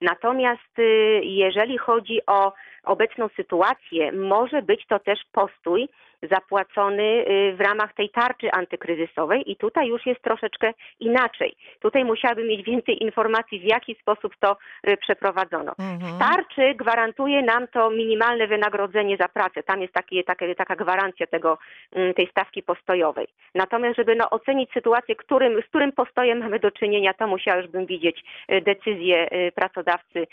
Natomiast 0.00 0.78
y, 0.78 1.20
jeżeli 1.24 1.78
chodzi 1.78 2.20
o 2.26 2.52
obecną 2.84 3.28
sytuację, 3.36 4.12
może 4.12 4.62
być 4.62 4.86
to 4.86 4.98
też 4.98 5.18
postój 5.32 5.88
zapłacony 6.22 7.02
y, 7.02 7.56
w 7.56 7.60
ramach 7.60 7.94
tej 7.94 8.10
tarczy 8.10 8.50
antykryzysowej 8.52 9.50
i 9.52 9.56
tutaj 9.56 9.88
już 9.88 10.06
jest 10.06 10.22
troszeczkę 10.22 10.72
inaczej. 11.00 11.56
Tutaj 11.80 12.04
musiałabym 12.04 12.46
mieć 12.46 12.64
więcej 12.64 13.02
informacji, 13.02 13.60
w 13.60 13.64
jaki 13.64 13.96
sposób 14.02 14.32
to 14.40 14.56
y, 14.88 14.96
przeprowadzono. 14.96 15.72
W 15.78 16.18
tarczy 16.18 16.74
gwarantuje 16.74 17.42
nam 17.42 17.68
to 17.68 17.90
minimalne 17.90 18.46
wynagrodzenie 18.46 19.16
za 19.16 19.28
pracę. 19.28 19.62
Tam 19.62 19.82
jest 19.82 19.94
taki, 19.94 20.24
taka 20.56 20.76
gwarancja 20.76 21.26
tego, 21.26 21.58
mm, 21.92 22.14
tej 22.14 22.26
stawki 22.30 22.62
postojowej. 22.62 23.26
Natomiast, 23.54 23.96
żeby 23.96 24.14
no, 24.14 24.30
ocenić 24.30 24.70
sytuację, 24.72 25.16
którym, 25.16 25.62
z 25.62 25.68
którym 25.68 25.92
postojem 25.92 26.38
mamy 26.38 26.58
do 26.58 26.70
czynienia, 26.70 27.14
to 27.14 27.26
musiałabym 27.26 27.86
widzieć 27.86 28.24
y, 28.52 28.60
decyzję 28.60 29.28
pracodawcy, 29.54 30.26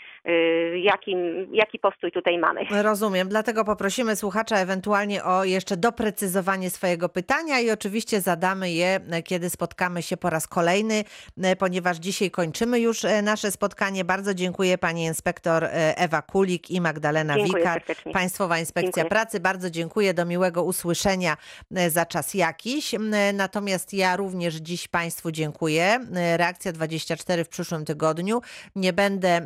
jakim, 0.74 1.46
jaki 1.52 1.78
postój 1.78 2.12
tutaj 2.12 2.38
mamy. 2.38 2.60
Rozumiem, 2.82 3.28
dlatego 3.28 3.64
poprosimy 3.64 4.16
słuchacza 4.16 4.56
ewentualnie 4.56 5.24
o 5.24 5.44
jeszcze 5.44 5.76
doprecyzowanie 5.78 6.70
swojego 6.70 7.08
pytania 7.08 7.60
i 7.60 7.70
oczywiście 7.70 8.20
zadamy 8.20 8.70
je, 8.70 9.00
e, 9.10 9.22
kiedy 9.22 9.50
spotkamy 9.50 10.02
się 10.02 10.16
po 10.16 10.30
raz 10.30 10.46
kolejny, 10.46 11.04
e, 11.42 11.56
ponieważ 11.56 11.96
dzisiaj 11.96 12.30
kończymy 12.30 12.80
już 12.80 13.04
e, 13.04 13.22
nasze 13.22 13.50
spotkanie. 13.50 14.04
Bardzo 14.04 14.34
dziękuję 14.34 14.78
pani 14.78 15.04
inspektor 15.04 15.68
Ewa 15.72 16.22
Kulik 16.22 16.70
i 16.70 16.80
Magdalena 16.80 17.36
Dziękuję 17.36 17.58
Wikar, 17.58 17.80
serdecznie. 17.86 18.12
Państwowa 18.12 18.58
Inspekcja 18.58 18.92
Dziękuję. 18.92 19.04
Pracy. 19.04 19.40
Bardzo 19.40 19.70
dziękuję, 19.70 20.14
do 20.14 20.24
miłego 20.24 20.64
usłyszenia 20.64 21.36
za 21.88 22.06
czas 22.06 22.34
jakiś. 22.34 22.94
Natomiast 23.34 23.92
ja 23.94 24.16
również 24.16 24.54
dziś 24.54 24.88
Państwu 24.88 25.32
dziękuję. 25.32 26.00
Reakcja 26.36 26.72
24 26.72 27.44
w 27.44 27.48
przyszłym 27.48 27.84
tygodniu. 27.84 28.42
Nie 28.76 28.92
będę 28.92 29.40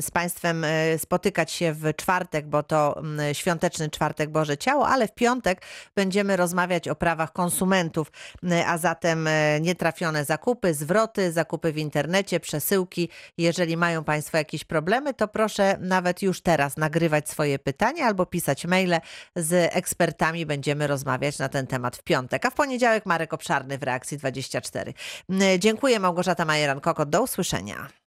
z 0.00 0.10
Państwem 0.10 0.66
spotykać 0.98 1.52
się 1.52 1.72
w 1.72 1.96
czwartek, 1.96 2.46
bo 2.46 2.62
to 2.62 3.02
świąteczny 3.32 3.90
czwartek 3.90 4.30
Boże 4.30 4.58
Ciało, 4.58 4.88
ale 4.88 5.08
w 5.08 5.14
piątek 5.14 5.43
piątek 5.44 5.62
będziemy 5.94 6.36
rozmawiać 6.36 6.88
o 6.88 6.94
prawach 6.94 7.32
konsumentów, 7.32 8.12
e, 8.50 8.66
a 8.66 8.78
zatem 8.78 9.26
e, 9.26 9.60
nietrafione 9.60 10.24
zakupy, 10.24 10.74
zwroty, 10.74 11.32
zakupy 11.32 11.72
w 11.72 11.78
internecie, 11.78 12.40
przesyłki. 12.40 13.08
Jeżeli 13.38 13.76
mają 13.76 14.04
Państwo 14.04 14.36
jakieś 14.36 14.64
problemy, 14.64 15.14
to 15.14 15.28
proszę 15.28 15.76
nawet 15.80 16.22
już 16.22 16.40
teraz 16.40 16.76
nagrywać 16.76 17.28
swoje 17.28 17.58
pytania 17.58 18.06
albo 18.06 18.26
pisać 18.26 18.66
maile. 18.66 18.98
Z 19.36 19.74
ekspertami 19.76 20.46
będziemy 20.46 20.86
rozmawiać 20.86 21.38
na 21.38 21.48
ten 21.48 21.66
temat 21.66 21.96
w 21.96 22.02
piątek, 22.02 22.46
a 22.46 22.50
w 22.50 22.54
poniedziałek 22.54 23.06
Marek 23.06 23.32
Obszarny 23.32 23.78
w 23.78 23.82
Reakcji 23.82 24.18
24. 24.18 24.94
Dziękuję 25.58 26.00
Małgorzata 26.00 26.44
Majeran-Kokot. 26.44 27.04
Do 27.04 27.22
usłyszenia. 27.22 27.88